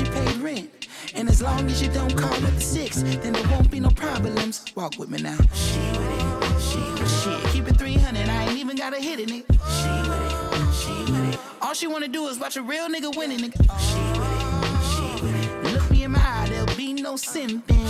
it's 0.00 0.08
cause 0.08 0.10
you 0.16 0.32
paid 0.32 0.36
rent. 0.42 0.88
And 1.14 1.28
as 1.28 1.40
long 1.42 1.66
as 1.66 1.82
you 1.82 1.88
don't 1.90 2.14
call 2.16 2.32
at 2.32 2.54
the 2.54 2.60
six, 2.60 3.02
then 3.02 3.32
there 3.32 3.48
won't 3.48 3.70
be 3.70 3.80
no 3.80 3.90
problems. 3.90 4.64
Walk 4.74 4.98
with 4.98 5.08
me 5.08 5.18
now. 5.22 5.36
She 5.54 5.78
with 5.78 6.00
it, 6.00 6.60
she 6.60 6.78
with 6.78 7.02
it. 7.02 7.08
Shit, 7.08 7.42
keep 7.52 7.68
it 7.68 7.76
300, 7.76 8.28
I 8.28 8.44
ain't 8.44 8.58
even 8.58 8.76
gotta 8.76 8.98
hit 9.00 9.20
in 9.20 9.30
it. 9.30 9.44
She 9.48 9.90
with 10.08 10.22
it, 10.22 10.74
she 10.74 10.92
with 11.12 11.34
it. 11.34 11.40
All 11.62 11.74
she 11.74 11.86
wanna 11.86 12.08
do 12.08 12.26
is 12.28 12.38
watch 12.38 12.56
a 12.56 12.62
real 12.62 12.88
nigga 12.88 13.14
winning. 13.16 13.38
Nigga. 13.38 13.66
Oh, 13.70 15.72
look 15.72 15.90
me 15.90 16.04
in 16.04 16.12
my 16.12 16.20
eye, 16.20 16.48
there'll 16.48 16.76
be 16.76 16.92
no 16.94 17.14
simping. 17.14 17.84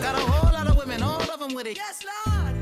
Got 0.00 0.14
a 0.14 0.20
whole 0.20 0.52
lot 0.52 0.68
of 0.68 0.76
women, 0.76 1.02
all 1.02 1.20
of 1.20 1.38
them 1.40 1.54
with 1.54 1.66
it. 1.66 1.76
Yes, 1.76 2.04
Lord. 2.04 2.54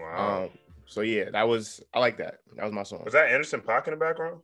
Wow. 0.00 0.50
Um, 0.92 0.94
so 0.94 1.00
yeah, 1.02 1.30
that 1.30 1.48
was 1.48 1.82
I 1.94 1.98
like 1.98 2.18
that. 2.18 2.38
That 2.56 2.64
was 2.64 2.72
my 2.72 2.82
song. 2.82 3.02
was 3.04 3.14
that 3.14 3.30
Anderson 3.30 3.60
Paak 3.60 3.86
in 3.86 3.92
the 3.92 3.96
background? 3.96 4.40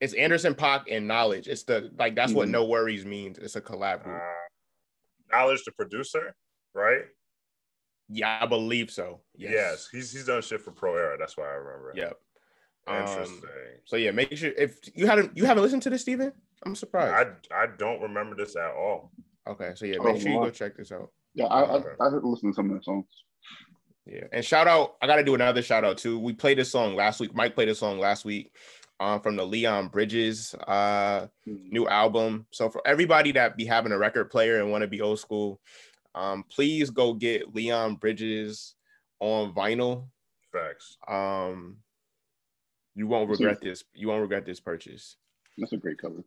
It's 0.00 0.14
Anderson 0.14 0.54
Paak 0.54 0.84
and 0.90 1.08
Knxwledge. 1.08 1.46
It's 1.46 1.62
the 1.62 1.90
like 1.98 2.14
that's 2.16 2.32
what 2.32 2.48
Mhm. 2.48 2.54
NxWorries 2.54 3.04
means. 3.04 3.38
It's 3.38 3.56
a 3.56 3.60
collab 3.60 4.02
group. 4.02 4.20
Uh, 4.20 5.34
Knxwledge, 5.36 5.64
the 5.64 5.72
producer, 5.72 6.34
right? 6.74 7.02
Yeah, 8.08 8.40
I 8.42 8.46
believe 8.46 8.90
so. 8.90 9.20
Yes. 9.36 9.88
he's 9.90 10.12
he's 10.12 10.26
done 10.26 10.42
shit 10.42 10.60
for 10.60 10.72
Pro 10.72 10.96
Era. 10.96 11.16
That's 11.18 11.36
why 11.36 11.44
I 11.44 11.52
remember. 11.54 11.90
it. 11.90 11.96
Yep. 11.98 12.18
Interesting. 12.88 13.36
Um, 13.44 13.80
so 13.84 13.96
yeah, 13.96 14.10
make 14.10 14.36
sure 14.36 14.50
if 14.58 14.78
you 14.96 15.06
haven't 15.06 15.36
you 15.36 15.44
haven't 15.44 15.62
listened 15.62 15.82
to 15.82 15.90
this, 15.90 16.02
Steven? 16.02 16.32
I'm 16.66 16.74
surprised. 16.74 17.46
I 17.52 17.62
I 17.64 17.66
don't 17.78 18.00
remember 18.00 18.34
this 18.36 18.56
at 18.56 18.72
all. 18.72 19.12
okay, 19.46 19.72
so 19.76 19.86
yeah, 19.86 19.96
Oh, 20.00 20.04
make 20.12 20.20
sure 20.20 20.30
you 20.32 20.38
go 20.40 20.50
check 20.50 20.76
this 20.76 20.90
out. 20.92 21.10
Yeah, 21.34 21.46
I 21.46 21.62
I, 21.62 21.70
Okay. 21.76 21.88
I 22.00 22.08
heard 22.10 22.24
listen 22.24 22.50
to 22.50 22.54
some 22.54 22.66
of 22.66 22.72
their 22.72 22.82
songs. 22.82 23.06
Yeah, 24.06 24.24
and 24.32 24.44
shout 24.44 24.66
out. 24.66 24.96
I 25.00 25.06
got 25.06 25.16
to 25.16 25.24
do 25.24 25.34
another 25.34 25.62
shout 25.62 25.84
out 25.84 25.98
too. 25.98 26.18
We 26.18 26.32
played 26.32 26.58
this 26.58 26.70
song 26.70 26.96
last 26.96 27.20
week. 27.20 27.34
Mike 27.34 27.54
played 27.54 27.68
this 27.68 27.78
song 27.78 27.98
last 27.98 28.24
week, 28.24 28.52
um, 28.98 29.20
from 29.20 29.36
the 29.36 29.44
Leon 29.44 29.88
Bridges 29.88 30.54
uh 30.66 31.26
new 31.46 31.86
album. 31.86 32.46
So 32.50 32.68
for 32.68 32.82
everybody 32.86 33.32
that 33.32 33.56
be 33.56 33.64
having 33.64 33.92
a 33.92 33.98
record 33.98 34.30
player 34.30 34.60
and 34.60 34.70
want 34.70 34.82
to 34.82 34.88
be 34.88 35.00
old 35.00 35.20
school, 35.20 35.60
um, 36.14 36.44
please 36.50 36.90
go 36.90 37.14
get 37.14 37.54
Leon 37.54 37.96
Bridges 37.96 38.74
on 39.20 39.54
vinyl. 39.54 40.06
Facts. 40.52 40.96
Um, 41.08 41.76
you 42.94 43.06
won't 43.06 43.30
regret 43.30 43.60
this. 43.62 43.84
You 43.94 44.08
won't 44.08 44.20
regret 44.20 44.44
this 44.44 44.60
purchase. 44.60 45.16
That's 45.56 45.72
a 45.72 45.76
great 45.76 45.98
cover. 45.98 46.24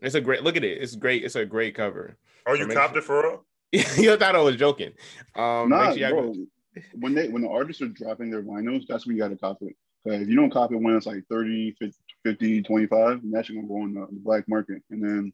It's 0.00 0.14
a 0.14 0.20
great 0.20 0.42
look 0.42 0.56
at 0.56 0.64
it. 0.64 0.80
It's 0.80 0.96
great. 0.96 1.24
It's 1.24 1.36
a 1.36 1.44
great 1.44 1.74
cover. 1.74 2.16
Oh, 2.46 2.54
you 2.54 2.66
make 2.66 2.76
copped 2.76 2.94
sure- 2.94 2.98
it 2.98 3.04
for 3.04 3.22
real? 3.22 3.44
you 3.72 4.16
thought 4.16 4.34
I 4.34 4.40
was 4.40 4.56
joking. 4.56 4.92
Um, 5.36 5.68
nah, 5.68 5.94
sure 5.94 6.10
bro. 6.10 6.34
Go- 6.74 6.82
When 6.94 7.14
they 7.14 7.28
when 7.28 7.42
the 7.42 7.48
artists 7.48 7.82
are 7.82 7.88
dropping 7.88 8.30
their 8.30 8.42
vinyls, 8.42 8.86
that's 8.88 9.06
when 9.06 9.16
you 9.16 9.22
got 9.22 9.28
to 9.28 9.36
cop 9.36 9.58
it. 9.62 9.76
'Cause 10.06 10.20
if 10.22 10.28
you 10.28 10.36
don't 10.36 10.50
cop 10.50 10.70
it 10.72 10.76
when 10.76 10.94
it's 10.96 11.06
like 11.06 11.24
30, 11.28 11.76
50, 12.24 12.62
25, 12.62 13.22
then 13.22 13.30
that's 13.30 13.48
gonna 13.50 13.66
go 13.66 13.82
on 13.82 13.94
the, 13.94 14.06
the 14.06 14.20
black 14.20 14.48
market, 14.48 14.82
and 14.90 15.02
then 15.02 15.32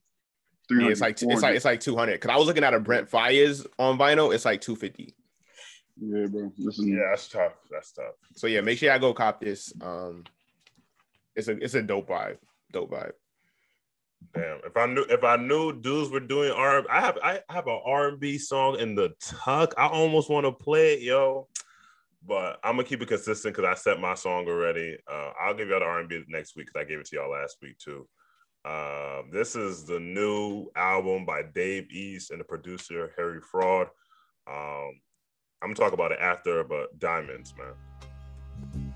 yeah, 0.71 0.89
it's 0.89 1.01
like 1.03 1.21
it's 1.23 1.43
like 1.43 1.55
it's 1.57 1.65
like 1.67 1.81
two 1.81 1.97
hundred. 1.97 2.21
Cause 2.21 2.31
I 2.31 2.37
was 2.37 2.47
looking 2.47 2.65
at 2.65 2.73
a 2.75 2.81
Brent 2.81 3.11
Faiyaz 3.11 3.67
on 3.79 3.99
vinyl. 3.99 4.35
It's 4.35 4.47
like 4.47 4.61
two 4.63 4.75
fifty. 4.77 5.15
yeah, 6.01 6.27
bro. 6.27 6.51
Listen, 6.57 6.89
Yeah, 6.89 7.09
that's 7.11 7.29
tough. 7.29 7.53
That's 7.71 7.93
tough. 7.93 8.15
So 8.35 8.47
yeah, 8.47 8.63
make 8.63 8.79
sure 8.79 8.91
y'all 8.91 8.99
go 8.99 9.13
cop 9.13 9.41
this. 9.41 9.73
Um, 9.83 10.25
it's 11.37 11.49
a 11.49 11.63
it's 11.63 11.75
a 11.75 11.83
dope 11.83 12.09
vibe. 12.09 12.39
Dope 12.73 12.91
vibe. 12.91 13.13
Damn. 14.33 14.61
If 14.65 14.77
I 14.77 14.87
knew 14.87 15.05
if 15.09 15.23
I 15.23 15.37
knew 15.37 15.81
dudes 15.81 16.11
were 16.11 16.21
doing 16.21 16.51
R, 16.53 16.85
I 16.91 17.01
have 17.01 17.19
I 17.23 17.41
have 17.51 17.67
an 17.67 17.81
R 17.85 18.09
and 18.09 18.21
B 18.21 18.39
song 18.39 18.79
in 18.79 18.95
the 18.95 19.13
tuck. 19.21 19.75
I 19.77 19.87
almost 19.87 20.31
want 20.31 20.47
to 20.47 20.53
play 20.53 20.95
it, 20.95 21.03
yo. 21.03 21.49
But 22.27 22.59
I'm 22.65 22.77
gonna 22.77 22.85
keep 22.85 23.03
it 23.03 23.09
consistent 23.09 23.55
because 23.55 23.69
I 23.69 23.79
set 23.79 24.01
my 24.01 24.15
song 24.15 24.47
already. 24.49 24.97
Uh, 25.11 25.33
I'll 25.39 25.55
give 25.55 25.69
y'all 25.69 25.81
the 25.81 25.87
R 25.87 26.01
and 26.01 26.09
B 26.09 26.23
next 26.29 26.57
week 26.57 26.67
because 26.67 26.81
I 26.81 26.89
gave 26.89 27.01
it 27.01 27.07
to 27.07 27.17
y'all 27.17 27.31
last 27.31 27.59
week 27.61 27.79
too. 27.79 28.09
Uh, 28.65 29.23
this 29.31 29.57
is 29.57 29.85
the 29.85 30.01
new 30.01 30.71
album 30.75 31.27
by 31.27 31.43
Dave 31.43 31.91
East 31.91 32.31
and 32.31 32.41
the 32.41 32.45
producer 32.45 33.13
Harry 33.17 33.41
Fraud. 33.43 33.89
Um, 34.49 35.01
I'm 35.61 35.73
gonna 35.73 35.75
talk 35.75 35.93
about 35.93 36.13
it 36.13 36.19
after, 36.21 36.65
but 36.65 36.99
Diamonds, 36.99 37.55
man. 37.59 38.95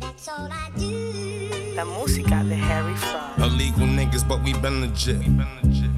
That's 0.00 0.28
all 0.28 0.48
I 0.50 0.70
do. 0.76 1.65
La 1.76 1.84
música 1.84 2.42
de 2.42 2.56
Harry 2.56 2.96
Fraud. 2.96 3.52
Illegal 3.52 3.86
niggas, 3.86 4.26
but 4.26 4.42
we 4.42 4.54
been 4.54 4.80
legit. 4.80 5.20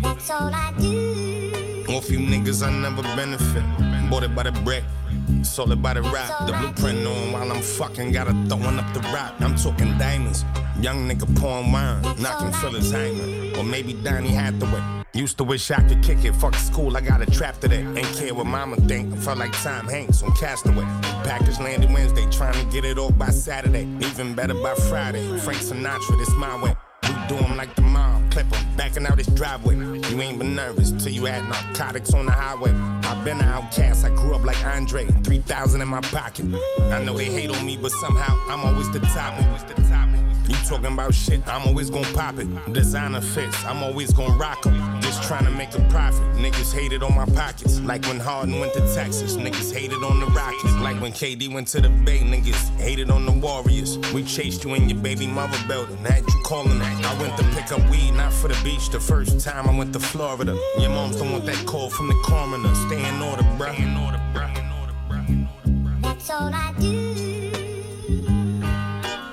That's 0.02 0.28
all 0.28 0.52
I 0.52 0.72
do. 0.76 1.84
Off 1.94 2.10
you 2.10 2.18
niggas, 2.18 2.66
I 2.66 2.72
never 2.72 3.02
benefit. 3.14 3.62
Bought 4.10 4.24
it 4.24 4.34
by 4.34 4.42
the 4.42 4.50
brick, 4.64 4.82
sold 5.42 5.70
it 5.70 5.80
by 5.80 5.94
the 5.94 6.02
rock. 6.02 6.48
The 6.48 6.52
blueprint 6.52 7.06
on 7.06 7.32
while 7.32 7.52
I'm 7.52 7.62
fucking, 7.62 8.10
gotta 8.10 8.32
throwing 8.48 8.76
up 8.76 8.92
the 8.92 9.00
rock. 9.14 9.34
I'm 9.38 9.54
talking 9.54 9.96
diamonds. 9.98 10.44
Young 10.80 11.08
nigga 11.08 11.32
pouring 11.38 11.70
wine, 11.70 12.02
knocking 12.18 12.52
Phyllis 12.54 12.90
Hyman. 12.90 13.56
Or 13.56 13.62
maybe 13.62 13.92
Donny 13.92 14.30
Hathaway. 14.30 14.97
Used 15.14 15.38
to 15.38 15.44
wish 15.44 15.70
I 15.70 15.80
could 15.88 16.02
kick 16.02 16.24
it. 16.24 16.34
Fuck 16.36 16.54
school, 16.54 16.96
I 16.96 17.00
got 17.00 17.22
a 17.22 17.26
trap 17.26 17.58
today. 17.60 17.84
Ain't 17.96 18.16
care 18.16 18.34
what 18.34 18.46
mama 18.46 18.76
think. 18.76 19.12
I 19.12 19.16
felt 19.16 19.38
like 19.38 19.52
Tom 19.62 19.88
Hanks 19.88 20.22
on 20.22 20.32
Castaway. 20.36 20.84
Package 21.24 21.58
landed 21.58 21.90
Wednesday, 21.92 22.26
trying 22.30 22.54
to 22.54 22.72
get 22.72 22.84
it 22.84 22.98
off 22.98 23.16
by 23.16 23.30
Saturday. 23.30 23.88
Even 24.00 24.34
better 24.34 24.54
by 24.54 24.74
Friday. 24.74 25.26
Frank 25.38 25.60
Sinatra, 25.60 26.18
this 26.18 26.30
my 26.34 26.62
way. 26.62 26.76
We 27.02 27.14
do 27.26 27.36
'em 27.36 27.56
like 27.56 27.74
the 27.74 27.82
mob, 27.82 28.30
clip 28.30 28.52
'em, 28.52 28.76
backing 28.76 29.06
out 29.06 29.18
his 29.18 29.26
driveway. 29.28 29.76
You 29.76 30.20
ain't 30.20 30.38
been 30.38 30.54
nervous 30.54 30.90
till 30.92 31.12
you 31.12 31.24
had 31.24 31.48
narcotics 31.48 32.12
on 32.12 32.26
the 32.26 32.32
highway. 32.32 32.72
I've 33.04 33.24
been 33.24 33.40
an 33.40 33.48
outcast, 33.48 34.04
I 34.04 34.10
grew 34.10 34.34
up 34.34 34.44
like 34.44 34.62
Andre, 34.64 35.06
3,000 35.24 35.80
in 35.80 35.88
my 35.88 36.00
pocket. 36.00 36.46
I 36.92 37.02
know 37.02 37.16
they 37.16 37.26
hate 37.26 37.50
on 37.50 37.64
me, 37.64 37.76
but 37.76 37.92
somehow 37.92 38.36
I'm 38.50 38.60
always 38.60 38.90
the 38.90 39.00
top. 39.00 39.34
Always 39.42 39.64
the 39.64 39.74
top. 39.82 40.08
You 40.48 40.54
talking 40.66 40.92
about 40.92 41.12
shit, 41.12 41.46
I'm 41.46 41.66
always 41.68 41.90
gonna 41.90 42.10
pop 42.14 42.38
it. 42.38 42.48
Designer 42.72 43.20
fits, 43.20 43.56
I'm 43.66 43.82
always 43.82 44.12
gonna 44.12 44.34
rock 44.36 44.66
'em. 44.66 44.87
Just 45.08 45.22
trying 45.22 45.46
to 45.46 45.50
make 45.50 45.74
a 45.74 45.80
profit. 45.88 46.20
Niggas 46.34 46.70
hated 46.70 47.02
on 47.02 47.14
my 47.14 47.24
pockets. 47.24 47.80
Like 47.80 48.04
when 48.04 48.20
Harden 48.20 48.60
went 48.60 48.74
to 48.74 48.80
Texas, 48.94 49.38
niggas 49.38 49.72
hated 49.72 50.04
on 50.04 50.20
the 50.20 50.26
Rockets. 50.26 50.74
Like 50.82 51.00
when 51.00 51.12
KD 51.12 51.50
went 51.50 51.66
to 51.68 51.80
the 51.80 51.88
Bay, 51.88 52.18
niggas 52.18 52.68
hated 52.78 53.10
on 53.10 53.24
the 53.24 53.32
Warriors. 53.32 53.96
We 54.12 54.22
chased 54.22 54.64
you 54.64 54.74
in 54.74 54.86
your 54.86 54.98
baby 54.98 55.26
mother 55.26 55.56
building. 55.66 55.96
Had 56.04 56.24
you 56.26 56.42
calling 56.44 56.78
that? 56.80 57.02
I 57.06 57.18
went 57.22 57.38
to 57.38 57.44
pick 57.54 57.72
up 57.72 57.80
weed, 57.88 58.10
not 58.16 58.34
for 58.34 58.48
the 58.48 58.60
beach. 58.62 58.90
The 58.90 59.00
first 59.00 59.40
time 59.40 59.66
I 59.66 59.74
went 59.78 59.94
to 59.94 59.98
Florida. 59.98 60.54
Your 60.78 60.90
moms 60.90 61.16
don't 61.16 61.32
want 61.32 61.46
that 61.46 61.64
call 61.64 61.88
from 61.88 62.08
the 62.08 62.22
coroner. 62.26 62.74
Stay 62.74 63.02
in 63.08 63.22
order, 63.22 63.44
bruh. 63.56 63.72
Stay 63.72 63.84
in 63.84 63.96
order, 63.96 64.20
bruh. 64.34 66.02
That's 66.02 66.28
all 66.28 66.52
I 66.52 66.74
do. 66.78 67.14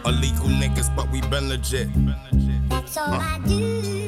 Illegal 0.06 0.48
niggas, 0.48 0.96
but 0.96 1.12
we 1.12 1.20
been 1.24 1.50
legit. 1.50 1.90
That's 2.70 2.96
all 2.96 3.14
I 3.14 3.42
do. 3.46 4.05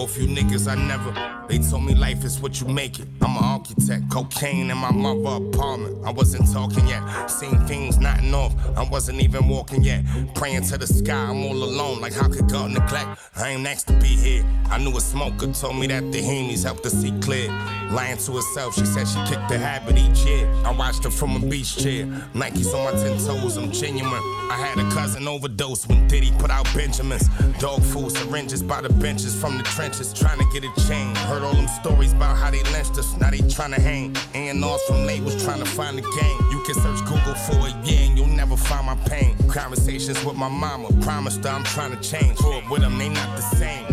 Off 0.00 0.16
you 0.16 0.26
niggas, 0.26 0.66
I 0.66 0.76
never. 0.76 1.12
They 1.46 1.58
told 1.58 1.84
me 1.84 1.94
life 1.94 2.24
is 2.24 2.40
what 2.40 2.58
you 2.58 2.66
make 2.66 2.98
it. 3.00 3.06
I'm 3.20 3.36
an 3.36 3.44
architect, 3.44 4.08
cocaine 4.08 4.70
in 4.70 4.78
my 4.78 4.90
mother 4.90 5.44
apartment. 5.44 6.06
I 6.06 6.10
wasn't 6.10 6.50
talking 6.50 6.88
yet, 6.88 7.26
seen 7.26 7.58
things 7.66 7.98
not 7.98 8.24
off. 8.32 8.54
I 8.78 8.88
wasn't 8.88 9.20
even 9.20 9.46
walking 9.46 9.84
yet. 9.84 10.04
Praying 10.34 10.62
to 10.68 10.78
the 10.78 10.86
sky, 10.86 11.12
I'm 11.12 11.44
all 11.44 11.52
alone. 11.52 12.00
Like 12.00 12.14
how 12.14 12.28
could 12.28 12.48
God 12.48 12.70
neglect? 12.70 13.20
I 13.36 13.50
ain't 13.50 13.62
next 13.62 13.88
to 13.88 13.92
be 13.94 14.06
here. 14.06 14.42
I 14.70 14.78
knew 14.78 14.96
a 14.96 15.00
smoker 15.02 15.52
told 15.52 15.76
me 15.76 15.86
that 15.88 16.10
the 16.12 16.22
Hemis 16.22 16.64
helped 16.64 16.84
to 16.84 16.90
see 16.90 17.12
clear. 17.20 17.50
Lying 17.90 18.18
to 18.18 18.32
herself, 18.36 18.76
she 18.76 18.86
said 18.86 19.06
she 19.08 19.18
kicked 19.26 19.48
the 19.48 19.58
habit 19.58 19.98
each 19.98 20.24
year. 20.24 20.48
I 20.64 20.70
watched 20.70 21.04
her 21.04 21.10
from 21.10 21.34
a 21.36 21.46
beach 21.46 21.76
chair. 21.76 22.06
Nikes 22.32 22.72
on 22.72 22.84
my 22.84 22.92
ten 22.92 23.18
toes, 23.18 23.56
I'm 23.56 23.70
genuine. 23.72 24.22
I 24.48 24.56
had 24.56 24.78
a 24.78 24.88
cousin 24.92 25.26
overdose 25.26 25.88
when 25.88 26.06
Diddy 26.06 26.30
put 26.38 26.50
out 26.50 26.72
Benjamins. 26.72 27.28
Dog 27.58 27.82
food 27.82 28.12
syringes 28.12 28.62
by 28.62 28.80
the 28.80 28.88
benches 28.88 29.34
from 29.34 29.58
the 29.58 29.64
trenches, 29.64 29.89
trying 30.20 30.38
to 30.38 30.44
get 30.52 30.64
a 30.64 30.88
chain. 30.88 31.14
Heard 31.16 31.42
all 31.42 31.54
them 31.54 31.68
stories 31.68 32.12
about 32.12 32.36
how 32.36 32.50
they 32.50 32.62
lynched 32.72 32.98
us, 32.98 33.16
now 33.18 33.30
they 33.30 33.38
trying 33.48 33.72
to 33.72 33.80
hang. 33.80 34.16
A&Rs 34.34 34.82
from 34.86 35.06
labels 35.06 35.42
trying 35.42 35.60
to 35.60 35.66
find 35.66 35.98
the 35.98 36.02
game. 36.02 36.38
You 36.50 36.62
can 36.64 36.74
search 36.74 37.00
Google 37.04 37.34
for 37.34 37.66
a 37.66 37.86
year 37.86 38.08
and 38.08 38.18
you'll 38.18 38.26
never 38.26 38.56
find 38.56 38.86
my 38.86 38.96
pain. 39.06 39.36
Conversations 39.48 40.24
with 40.24 40.36
my 40.36 40.48
mama, 40.48 40.88
promised 41.02 41.44
her 41.44 41.50
I'm 41.50 41.64
trying 41.64 41.96
to 41.96 42.00
change. 42.02 42.38
Up 42.40 42.70
with 42.70 42.82
them, 42.82 42.98
they 42.98 43.08
not 43.08 43.36
the 43.36 43.42
same. 43.42 43.86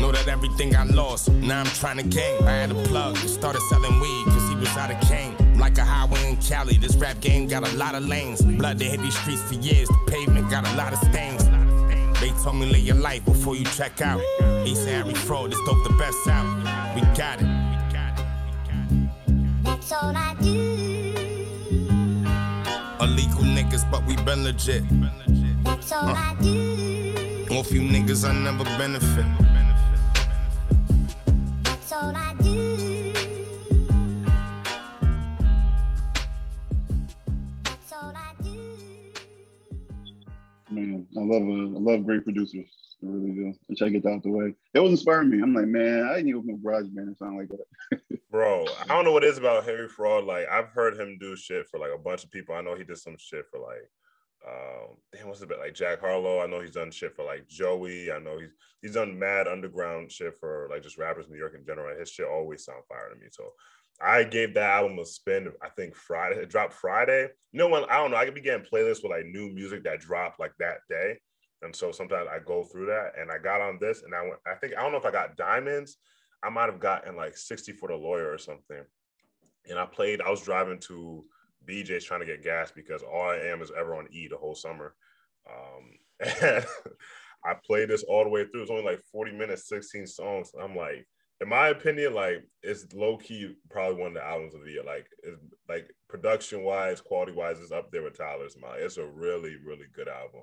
Know 0.00 0.12
that 0.12 0.28
everything 0.28 0.74
I 0.74 0.84
lost, 0.84 1.30
now 1.30 1.60
I'm 1.60 1.66
trying 1.66 1.98
to 1.98 2.02
gain. 2.02 2.42
I 2.44 2.52
had 2.52 2.70
a 2.70 2.82
plug, 2.84 3.16
started 3.16 3.60
selling 3.68 4.00
weed, 4.00 4.24
cause 4.26 4.48
he 4.48 4.56
was 4.56 4.74
out 4.76 4.90
of 4.90 5.00
cane. 5.08 5.36
Like 5.58 5.76
a 5.76 5.84
highway 5.84 6.30
in 6.30 6.36
Cali, 6.38 6.78
this 6.78 6.96
rap 6.96 7.20
game 7.20 7.46
got 7.46 7.70
a 7.70 7.76
lot 7.76 7.94
of 7.94 8.06
lanes. 8.06 8.40
Blood 8.40 8.78
that 8.78 8.84
hit 8.84 9.00
these 9.00 9.18
streets 9.18 9.42
for 9.42 9.54
years, 9.54 9.88
the 9.88 9.98
pavement 10.06 10.50
got 10.50 10.66
a 10.66 10.74
lot 10.76 10.94
of 10.94 10.98
stains. 11.00 11.39
They 12.20 12.30
told 12.42 12.56
me 12.56 12.66
live 12.66 12.80
your 12.82 12.96
life 12.96 13.24
before 13.24 13.56
you 13.56 13.64
check 13.64 14.02
out. 14.02 14.20
He 14.66 14.74
said 14.74 15.04
Harry 15.04 15.14
Fraud, 15.14 15.52
this 15.52 15.58
dope 15.64 15.82
the 15.84 15.94
best 15.98 16.28
out. 16.28 16.94
We 16.94 17.00
got 17.16 17.40
it. 17.40 17.46
That's 19.64 19.90
all 19.92 20.14
I 20.14 20.34
do. 20.40 21.14
Illegal 23.00 23.42
niggas, 23.42 23.90
but 23.90 24.04
we 24.04 24.16
been 24.16 24.44
legit. 24.44 24.84
That's 25.64 25.92
all 25.92 26.08
I 26.08 26.36
do. 26.42 27.46
Uh, 27.50 27.54
Off 27.58 27.72
you 27.72 27.80
niggas, 27.80 28.28
I 28.28 28.32
never 28.34 28.64
benefit. 28.76 29.24
That's 31.64 31.92
all 31.92 32.14
I 32.14 32.34
do. 32.42 32.69
Love 41.30 41.42
uh, 41.42 41.76
I 41.76 41.94
love 41.94 42.04
great 42.04 42.24
producers. 42.24 42.66
I 43.04 43.06
really 43.06 43.30
do. 43.30 43.54
I 43.70 43.74
try 43.78 43.86
to 43.86 43.92
get 43.92 44.02
that 44.02 44.14
out 44.14 44.22
the 44.24 44.30
way. 44.30 44.52
It 44.74 44.80
was 44.80 44.90
inspiring 44.90 45.30
me. 45.30 45.40
I'm 45.40 45.54
like, 45.54 45.66
man, 45.66 46.08
I 46.10 46.16
didn't 46.16 46.34
open 46.34 46.50
a 46.50 46.66
GarageBand 46.66 47.12
or 47.12 47.14
something 47.16 47.38
like 47.38 47.48
that. 47.50 48.20
Bro, 48.32 48.66
I 48.82 48.86
don't 48.88 49.04
know 49.04 49.12
what 49.12 49.22
it 49.22 49.28
is 49.28 49.38
about 49.38 49.64
Harry 49.64 49.88
Fraud. 49.88 50.24
Like 50.24 50.48
I've 50.50 50.70
heard 50.70 50.98
him 50.98 51.18
do 51.20 51.36
shit 51.36 51.68
for 51.68 51.78
like 51.78 51.92
a 51.94 51.98
bunch 51.98 52.24
of 52.24 52.32
people. 52.32 52.56
I 52.56 52.62
know 52.62 52.74
he 52.74 52.82
did 52.82 52.98
some 52.98 53.16
shit 53.16 53.44
for 53.48 53.60
like 53.60 53.88
um 54.44 54.96
damn 55.12 55.28
what's 55.28 55.42
it 55.42 55.48
bit 55.48 55.60
like 55.60 55.74
Jack 55.74 56.00
Harlow. 56.00 56.40
I 56.40 56.46
know 56.46 56.60
he's 56.60 56.72
done 56.72 56.90
shit 56.90 57.14
for 57.14 57.24
like 57.24 57.46
Joey. 57.46 58.10
I 58.10 58.18
know 58.18 58.38
he's 58.40 58.50
he's 58.82 58.94
done 58.94 59.16
mad 59.16 59.46
underground 59.46 60.10
shit 60.10 60.36
for 60.36 60.66
like 60.68 60.82
just 60.82 60.98
rappers 60.98 61.26
in 61.26 61.32
New 61.32 61.38
York 61.38 61.54
in 61.54 61.64
general. 61.64 61.96
His 61.96 62.10
shit 62.10 62.26
always 62.26 62.64
sound 62.64 62.82
fire 62.88 63.08
to 63.08 63.14
me. 63.14 63.26
So 63.30 63.52
I 64.00 64.24
gave 64.24 64.54
that 64.54 64.70
album 64.70 64.98
a 64.98 65.04
spin. 65.04 65.52
I 65.62 65.68
think 65.70 65.94
Friday. 65.94 66.40
It 66.40 66.48
dropped 66.48 66.72
Friday. 66.72 67.28
You 67.52 67.58
know 67.58 67.68
when 67.68 67.84
I 67.84 67.98
don't 67.98 68.10
know. 68.10 68.16
I 68.16 68.24
could 68.24 68.34
be 68.34 68.40
getting 68.40 68.66
playlists 68.66 69.02
with 69.02 69.12
like 69.12 69.26
new 69.26 69.50
music 69.50 69.84
that 69.84 70.00
dropped 70.00 70.40
like 70.40 70.52
that 70.58 70.78
day, 70.88 71.18
and 71.62 71.74
so 71.74 71.92
sometimes 71.92 72.28
I 72.32 72.38
go 72.38 72.64
through 72.64 72.86
that. 72.86 73.12
And 73.20 73.30
I 73.30 73.38
got 73.38 73.60
on 73.60 73.78
this, 73.80 74.02
and 74.02 74.14
I 74.14 74.22
went. 74.22 74.38
I 74.46 74.54
think 74.54 74.74
I 74.76 74.82
don't 74.82 74.92
know 74.92 74.98
if 74.98 75.04
I 75.04 75.10
got 75.10 75.36
diamonds. 75.36 75.96
I 76.42 76.48
might 76.48 76.70
have 76.70 76.80
gotten 76.80 77.16
like 77.16 77.36
sixty 77.36 77.72
for 77.72 77.88
the 77.88 77.94
lawyer 77.96 78.32
or 78.32 78.38
something. 78.38 78.82
And 79.68 79.78
I 79.78 79.84
played. 79.84 80.22
I 80.22 80.30
was 80.30 80.42
driving 80.42 80.78
to 80.88 81.24
BJ's 81.68 82.04
trying 82.04 82.20
to 82.20 82.26
get 82.26 82.42
gas 82.42 82.72
because 82.74 83.02
all 83.02 83.30
I 83.30 83.36
am 83.36 83.60
is 83.60 83.72
ever 83.78 83.94
on 83.94 84.08
E 84.10 84.28
the 84.28 84.38
whole 84.38 84.54
summer. 84.54 84.94
Um, 85.48 85.98
and 86.42 86.64
I 87.44 87.54
played 87.66 87.90
this 87.90 88.04
all 88.04 88.24
the 88.24 88.30
way 88.30 88.46
through. 88.46 88.62
It's 88.62 88.70
only 88.70 88.84
like 88.84 89.02
forty 89.12 89.32
minutes, 89.32 89.68
sixteen 89.68 90.06
songs. 90.06 90.52
I'm 90.58 90.74
like 90.74 91.06
in 91.40 91.48
my 91.48 91.68
opinion, 91.68 92.14
like 92.14 92.44
it's 92.62 92.92
low 92.92 93.16
key 93.16 93.54
probably 93.70 94.00
one 94.00 94.08
of 94.08 94.14
the 94.14 94.24
albums 94.24 94.54
of 94.54 94.64
the 94.64 94.70
year. 94.72 94.84
Like, 94.84 95.06
it's, 95.22 95.40
like 95.68 95.90
production 96.08 96.62
wise, 96.62 97.00
quality 97.00 97.32
wise, 97.32 97.58
it's 97.60 97.72
up 97.72 97.90
there 97.90 98.02
with 98.02 98.18
Tyler's. 98.18 98.56
My, 98.60 98.76
it's 98.76 98.98
a 98.98 99.06
really, 99.06 99.56
really 99.64 99.86
good 99.94 100.08
album. 100.08 100.42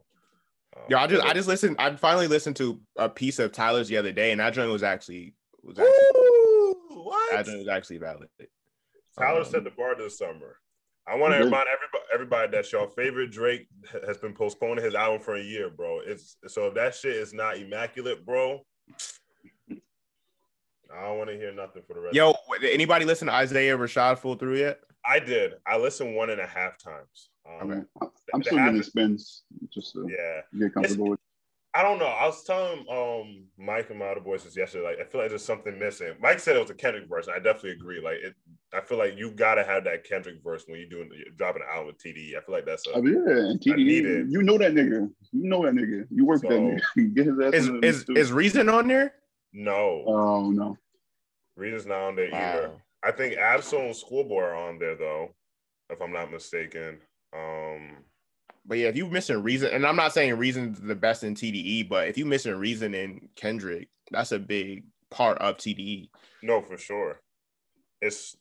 Um, 0.76 0.84
Yo, 0.89 0.98
I 0.98 1.08
just 1.08 1.24
I 1.24 1.34
just 1.34 1.48
listened. 1.48 1.76
I 1.80 1.95
finally 1.95 2.28
listened 2.28 2.56
to 2.58 2.80
a 2.98 3.08
piece 3.10 3.39
of 3.39 3.52
Tyler's 3.52 3.88
the 3.88 3.98
other 3.98 4.12
day, 4.12 4.32
and 4.32 4.39
that 4.39 4.54
joint 4.54 4.72
was 4.72 4.84
actually 4.84 5.36
was 5.64 5.78
actually 5.78 5.93
Woo! 6.16 7.04
what? 7.04 7.32
that 7.32 7.45
joint 7.45 7.60
was 7.60 7.68
actually 7.68 7.98
valid. 7.98 8.30
Tyler 9.18 9.41
Um, 9.41 9.45
set 9.45 9.64
the 9.64 9.72
bar 9.72 9.95
this 9.95 10.18
summer. 10.18 10.58
I 11.08 11.16
want 11.16 11.34
to 11.34 11.39
remind 11.39 11.68
everybody, 11.70 12.04
everybody 12.14 12.52
that 12.52 12.72
your 12.72 12.89
favorite 12.89 13.32
Drake 13.32 13.68
has 14.06 14.18
been 14.18 14.34
postponing 14.34 14.84
his 14.84 14.93
album 14.93 15.22
for 15.22 15.36
a 15.36 15.41
year, 15.41 15.70
bro. 15.70 16.02
It's 16.06 16.36
so 16.48 16.68
if 16.68 16.74
that 16.74 16.95
shit 16.95 17.16
is 17.16 17.34
not 17.34 17.58
immaculate, 17.58 18.26
bro. 18.26 18.62
I 20.96 21.04
don't 21.06 21.18
want 21.18 21.30
to 21.30 21.36
hear 21.38 21.52
nothing 21.54 21.84
for 21.88 21.94
the 21.94 22.00
rest. 22.02 22.16
Yo, 22.16 22.34
did 22.62 22.72
anybody 22.74 23.06
listen 23.06 23.28
to 23.28 23.34
Isaiah 23.34 23.78
Rashad 23.78 24.18
full 24.20 24.36
through 24.36 24.58
yet? 24.58 24.80
I 25.06 25.20
did. 25.20 25.54
I 25.66 25.78
listened 25.78 26.16
one 26.16 26.30
and 26.30 26.42
a 26.42 26.48
half 26.48 26.78
times. 26.78 27.30
Um, 27.50 27.72
Okay. 27.72 27.82
I'm, 28.02 28.10
I'm 28.34 28.44
still 28.44 28.58
getting 28.58 28.74
habit- 28.74 28.86
spins 28.86 29.44
just 29.74 29.94
to 29.94 30.08
Yeah. 30.10 30.42
get 30.60 30.74
comfortable 30.74 31.10
with. 31.12 31.20
I 31.74 31.84
don't 31.84 32.00
know. 32.00 32.06
I 32.08 32.26
was 32.26 32.44
telling 32.44 32.86
um 32.90 33.44
Mike 33.58 33.92
and 33.92 34.00
my 34.00 34.08
other 34.08 34.20
boys 34.22 34.44
this 34.44 34.58
yesterday. 34.58 34.84
Like, 34.84 35.00
I 35.00 35.04
feel 35.04 35.22
like 35.22 35.30
there's 35.30 35.46
something 35.46 35.78
missing. 35.78 36.14
Mike 36.20 36.40
said 36.40 36.56
it 36.56 36.60
was 36.60 36.72
a 36.72 36.74
Kendrick 36.74 37.08
verse, 37.08 37.28
and 37.28 37.36
I 37.36 37.40
definitely 37.40 37.72
agree. 37.74 38.02
Like, 38.02 38.16
it, 38.24 38.34
I 38.74 38.82
feel 38.82 38.98
like 38.98 39.16
you 39.16 39.30
gotta 39.32 39.64
have 39.64 39.84
that 39.84 40.04
Kendrick 40.04 40.38
verse 40.44 40.64
when 40.68 40.80
you're 40.80 40.90
doing 40.90 41.10
you're 41.16 41.34
dropping 41.38 41.62
an 41.62 41.68
album 41.72 41.88
with 41.88 42.00
TDE. 42.04 42.36
I 42.36 42.42
feel 42.42 42.56
like 42.56 42.66
that's 42.66 42.88
a 42.88 42.98
I 42.98 43.02
mean, 43.02 43.14
yeah, 43.28 43.34
and 43.52 43.62
I 43.74 43.76
need 43.76 44.06
it. 44.06 44.26
you 44.28 44.42
know 44.42 44.58
that 44.58 44.74
nigga. 44.74 45.08
You 45.32 45.50
know 45.50 45.64
that 45.66 45.74
nigga. 45.76 46.08
You 46.10 46.26
work 46.26 46.42
with 46.42 46.50
that 46.50 46.82
So- 46.96 47.00
nigga. 47.02 47.14
Get 47.16 47.26
his 47.28 47.40
ass. 47.40 47.54
Is 47.54 47.70
is 47.84 48.10
is 48.18 48.32
Reason 48.32 48.68
on 48.70 48.88
there? 48.88 49.14
No. 49.54 50.04
Oh 50.06 50.52
no. 50.52 50.78
Reason's 51.56 51.86
not 51.88 52.02
on 52.02 52.16
there 52.16 52.34
either. 52.34 52.72
I 53.04 53.12
think 53.12 53.38
Ab-Soul 53.38 53.82
and 53.82 53.95
Schoolboy 53.95 54.41
are 54.41 54.56
on 54.56 54.80
there 54.80 54.95
though, 54.95 55.30
if 55.89 56.02
I'm 56.02 56.12
not 56.14 56.32
mistaken. 56.32 57.00
Um, 57.34 57.98
But 58.66 58.78
yeah, 58.80 58.88
if 58.88 58.95
you're 58.95 59.10
missing 59.10 59.41
Reason, 59.41 59.72
and 59.72 59.86
I'm 59.86 59.95
not 59.95 60.14
saying 60.14 60.36
Reason's 60.38 60.80
the 60.80 60.95
best 60.95 61.24
in 61.24 61.34
TDE, 61.36 61.89
but 61.89 62.08
if 62.08 62.18
you're 62.18 62.28
missing 62.28 62.56
Reason 62.56 62.93
in 62.93 63.30
Kendrick, 63.36 63.88
that's 64.12 64.32
a 64.32 64.39
big 64.39 64.84
part 65.10 65.38
of. 65.39 65.58
TDE. 65.58 66.10
no, 66.43 66.62
for 66.62 66.78
sure. 66.78 67.20
It's 68.02 68.36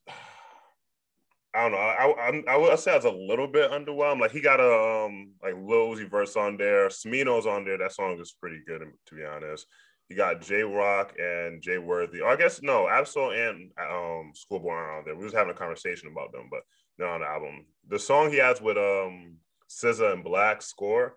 I 1.55 1.63
don't 1.63 1.73
know. 1.73 1.79
I 1.79 2.05
I, 2.29 2.55
I 2.55 2.57
would 2.57 2.79
say 2.79 2.93
I 2.93 2.97
was 2.97 3.07
a 3.07 3.11
little 3.11 3.47
bit 3.47 3.71
underwhelmed. 3.71 4.21
Like 4.21 4.33
he 4.33 4.41
got 4.41 4.61
a 4.61 5.07
um 5.07 5.33
like 5.43 5.55
Lil 5.55 5.95
Uzi 5.95 6.11
Vert 6.11 6.37
on 6.37 6.57
there. 6.59 6.89
Smino's 6.89 7.47
on 7.47 7.65
there. 7.65 7.79
That 7.79 7.93
song 7.93 8.19
is 8.21 8.37
pretty 8.39 8.61
good 8.67 8.83
to 9.07 9.15
be 9.15 9.25
honest. 9.25 9.67
You 10.09 10.17
got 10.17 10.41
Jay 10.41 10.63
Rock 10.63 11.15
and 11.19 11.61
Jay 11.61 11.79
Worthy. 11.79 12.21
Or 12.21 12.29
I 12.29 12.37
guess 12.37 12.63
no, 12.63 12.89
Ab-Soul 12.89 13.33
and 13.33 13.71
um 13.81 14.33
Schoolboy 14.35 14.71
are 14.71 14.99
on 14.99 15.05
there. 15.05 15.17
We 15.17 15.25
was 15.25 15.33
having 15.33 15.51
a 15.51 15.59
conversation 15.59 16.09
about 16.11 16.33
them, 16.33 16.49
but 16.51 16.61
they're 16.97 17.09
on 17.09 17.21
the 17.21 17.27
album. 17.27 17.67
The 17.89 17.99
song 17.99 18.31
he 18.31 18.39
has 18.39 18.61
with 18.61 18.77
um 18.77 19.37
SZA 19.71 20.13
and 20.13 20.25
6LACK 20.25 20.63
Score 20.63 21.17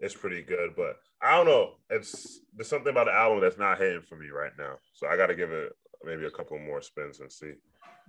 is 0.00 0.14
pretty 0.14 0.42
good, 0.42 0.76
but 0.76 0.96
I 1.20 1.36
don't 1.36 1.46
know. 1.46 1.74
It's 1.90 2.40
there's 2.54 2.68
something 2.68 2.90
about 2.90 3.06
the 3.06 3.12
album 3.12 3.40
that's 3.40 3.58
not 3.58 3.78
hitting 3.78 4.02
for 4.02 4.16
me 4.16 4.28
right 4.28 4.52
now. 4.58 4.76
So 4.92 5.08
I 5.08 5.16
got 5.16 5.26
to 5.26 5.34
give 5.34 5.50
it 5.50 5.72
maybe 6.04 6.26
a 6.26 6.30
couple 6.30 6.58
more 6.58 6.80
spins 6.80 7.20
and 7.20 7.32
see. 7.32 7.54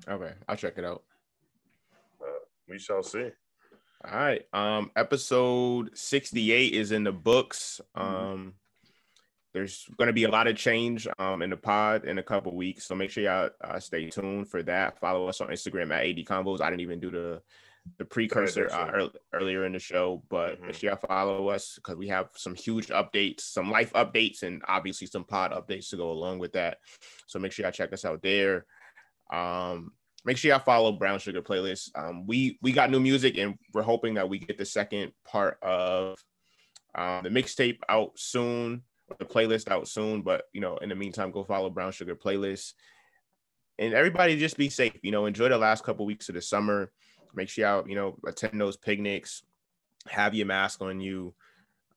Okay, 0.07 0.33
I'll 0.47 0.55
check 0.55 0.77
it 0.77 0.85
out. 0.85 1.03
We 2.67 2.77
shall 2.77 3.01
see. 3.01 3.29
All 4.05 4.17
right. 4.17 4.43
Um, 4.53 4.91
episode 4.95 5.97
68 5.97 6.73
is 6.73 6.91
in 6.91 7.03
the 7.03 7.11
books. 7.11 7.81
Um, 7.95 8.53
there's 9.59 9.85
gonna 9.97 10.13
be 10.13 10.23
a 10.23 10.29
lot 10.31 10.47
of 10.47 10.55
change 10.55 11.05
um 11.19 11.41
in 11.41 11.49
the 11.49 11.57
pod 11.57 12.05
in 12.05 12.17
a 12.17 12.23
couple 12.23 12.55
weeks. 12.55 12.85
So 12.85 12.95
make 12.95 13.09
sure 13.09 13.23
y'all 13.23 13.49
uh, 13.61 13.79
stay 13.79 14.09
tuned 14.09 14.47
for 14.49 14.63
that. 14.63 14.97
Follow 14.99 15.27
us 15.27 15.41
on 15.41 15.49
Instagram 15.49 15.91
at 15.93 16.05
AD 16.05 16.25
Combos. 16.25 16.61
I 16.61 16.69
didn't 16.69 16.81
even 16.81 16.99
do 17.01 17.11
the 17.11 17.41
the 17.97 18.05
precursor 18.05 18.69
uh, 18.71 18.91
ear- 18.97 19.09
earlier 19.33 19.65
in 19.65 19.73
the 19.73 19.79
show, 19.79 20.23
but 20.29 20.61
make 20.61 20.71
Mhm. 20.71 20.75
sure 20.79 20.89
y'all 20.91 20.99
follow 21.07 21.49
us 21.49 21.75
because 21.75 21.95
we 21.97 22.07
have 22.07 22.29
some 22.35 22.53
huge 22.55 22.87
updates, 22.87 23.41
some 23.41 23.69
life 23.71 23.91
updates, 23.93 24.43
and 24.43 24.61
obviously 24.67 25.07
some 25.07 25.23
pod 25.25 25.51
updates 25.51 25.89
to 25.89 25.97
go 25.97 26.11
along 26.11 26.39
with 26.39 26.53
that. 26.53 26.77
So 27.27 27.39
make 27.39 27.51
sure 27.51 27.63
y'all 27.63 27.71
check 27.71 27.91
us 27.91 28.05
out 28.05 28.21
there. 28.21 28.65
Um, 29.31 29.91
make 30.23 30.37
sure 30.37 30.49
y'all 30.51 30.59
follow 30.59 30.91
Brown 30.93 31.19
Sugar 31.19 31.41
Playlist. 31.41 31.89
Um, 31.95 32.25
we 32.27 32.57
we 32.61 32.71
got 32.71 32.91
new 32.91 32.99
music, 32.99 33.37
and 33.37 33.57
we're 33.73 33.81
hoping 33.81 34.13
that 34.15 34.29
we 34.29 34.39
get 34.39 34.57
the 34.57 34.65
second 34.65 35.11
part 35.25 35.57
of 35.61 36.17
um, 36.95 37.23
the 37.23 37.29
mixtape 37.29 37.79
out 37.87 38.17
soon, 38.19 38.83
the 39.17 39.25
playlist 39.25 39.69
out 39.69 39.87
soon. 39.87 40.21
But 40.21 40.43
you 40.53 40.61
know, 40.61 40.77
in 40.77 40.89
the 40.89 40.95
meantime, 40.95 41.31
go 41.31 41.43
follow 41.43 41.69
Brown 41.69 41.91
Sugar 41.91 42.15
Playlist, 42.15 42.73
and 43.77 43.93
everybody 43.93 44.37
just 44.37 44.57
be 44.57 44.69
safe. 44.69 44.97
You 45.01 45.11
know, 45.11 45.25
enjoy 45.25 45.49
the 45.49 45.57
last 45.57 45.83
couple 45.83 46.05
weeks 46.05 46.29
of 46.29 46.35
the 46.35 46.41
summer. 46.41 46.91
Make 47.33 47.49
sure 47.49 47.65
y'all 47.65 47.89
you 47.89 47.95
know 47.95 48.17
attend 48.25 48.59
those 48.59 48.77
picnics, 48.77 49.43
have 50.07 50.35
your 50.35 50.47
mask 50.47 50.81
on 50.81 50.99
you. 50.99 51.33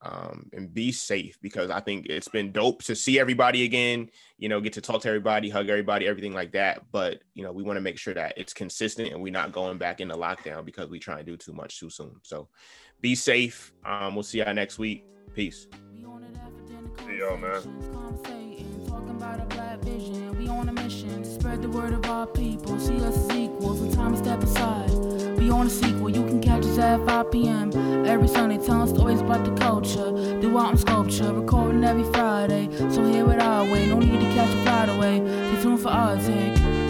Um, 0.04 0.50
and 0.52 0.74
be 0.74 0.90
safe 0.90 1.38
because 1.42 1.70
I 1.70 1.78
think 1.78 2.06
it's 2.06 2.26
been 2.26 2.50
dope 2.50 2.82
to 2.82 2.96
see 2.96 3.20
everybody 3.20 3.62
again, 3.62 4.10
you 4.36 4.48
know, 4.48 4.60
get 4.60 4.72
to 4.72 4.80
talk 4.80 5.02
to 5.02 5.08
everybody, 5.08 5.48
hug 5.48 5.68
everybody, 5.68 6.08
everything 6.08 6.34
like 6.34 6.50
that. 6.54 6.82
But, 6.90 7.20
you 7.34 7.44
know, 7.44 7.52
we 7.52 7.62
want 7.62 7.76
to 7.76 7.80
make 7.80 7.98
sure 7.98 8.12
that 8.14 8.34
it's 8.36 8.52
consistent 8.52 9.12
and 9.12 9.22
we're 9.22 9.32
not 9.32 9.52
going 9.52 9.78
back 9.78 10.00
into 10.00 10.16
lockdown 10.16 10.64
because 10.64 10.90
we 10.90 10.98
try 10.98 11.18
and 11.18 11.26
do 11.26 11.36
too 11.36 11.52
much 11.52 11.78
too 11.78 11.88
soon. 11.88 12.16
So 12.24 12.48
be 13.00 13.14
safe. 13.14 13.72
Um, 13.84 14.16
we'll 14.16 14.24
see 14.24 14.38
y'all 14.38 14.52
next 14.52 14.76
week. 14.76 15.04
Peace. 15.34 15.68
See 17.12 17.18
y'all, 17.18 17.36
man. 17.36 17.60
We 20.38 20.48
on 20.48 20.68
a 20.68 20.72
mission 20.72 21.22
to 21.22 21.30
spread 21.30 21.60
the 21.60 21.68
word 21.68 21.92
of 21.92 22.06
our 22.06 22.26
people. 22.26 22.80
See 22.80 22.96
us 22.96 23.16
as 23.16 23.36
equals, 23.36 23.94
time 23.94 24.12
to 24.12 24.18
step 24.18 24.42
aside. 24.42 24.90
On 25.52 25.66
a 25.66 25.70
sequel, 25.70 26.08
you 26.08 26.24
can 26.24 26.40
catch 26.40 26.64
us 26.64 26.78
at 26.78 27.04
5 27.04 27.30
p.m. 27.30 28.06
Every 28.06 28.28
Sunday, 28.28 28.56
telling 28.64 28.88
stories 28.94 29.20
about 29.20 29.44
the 29.44 29.50
culture. 29.60 30.10
Do 30.40 30.56
art 30.56 30.70
and 30.70 30.80
sculpture, 30.80 31.34
recording 31.34 31.84
every 31.84 32.10
Friday. 32.12 32.70
So 32.90 33.04
hear 33.04 33.30
it 33.30 33.40
our 33.40 33.64
way, 33.64 33.86
no 33.86 33.98
need 33.98 34.20
to 34.20 34.34
catch 34.34 34.48
a 34.48 34.62
flight 34.62 34.88
away. 34.88 35.18
Stay 35.18 35.62
tuned 35.62 35.80
for 35.80 35.90
our 35.90 36.16
take. 36.16 36.81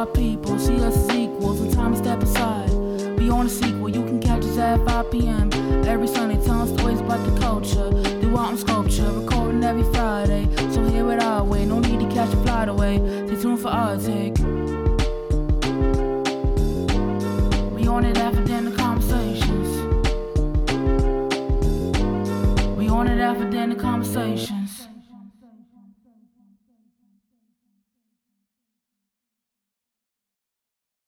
Our 0.00 0.06
people. 0.06 0.58
See 0.58 0.76
us 0.76 0.96
as 0.96 1.14
equals, 1.14 1.60
and 1.60 1.72
time 1.74 1.92
to 1.92 1.98
step 1.98 2.22
aside. 2.22 2.70
Be 3.18 3.28
on 3.28 3.46
a 3.46 3.50
sequel, 3.50 3.90
you 3.90 4.02
can 4.02 4.18
catch 4.18 4.42
us 4.44 4.56
at 4.56 4.82
5 4.86 5.10
p.m. 5.10 5.52
Every 5.86 6.06
Sunday, 6.06 6.42
telling 6.42 6.74
stories 6.78 7.00
about 7.00 7.22
the 7.26 7.38
culture. 7.38 7.90
Do 8.22 8.34
art 8.34 8.50
and 8.50 8.58
sculpture, 8.58 9.12
recording 9.12 9.62
every 9.62 9.84
Friday. 9.92 10.48
So 10.72 10.82
hear 10.84 11.12
it 11.12 11.22
our 11.22 11.44
way, 11.44 11.66
no 11.66 11.80
need 11.80 12.00
to 12.00 12.08
catch 12.14 12.32
a 12.32 12.42
flight 12.44 12.70
away. 12.70 12.96
Stay 13.26 13.42
tuned 13.42 13.60
for 13.60 13.68
our 13.68 13.98
take. 13.98 14.38
We 17.74 17.86
on 17.86 18.06
it 18.06 18.16
after 18.16 18.42
dinner 18.42 18.74
conversations. 18.74 19.68
We 22.78 22.88
on 22.88 23.06
it 23.06 23.20
after 23.20 23.50
dinner 23.50 23.74
conversations. 23.74 24.59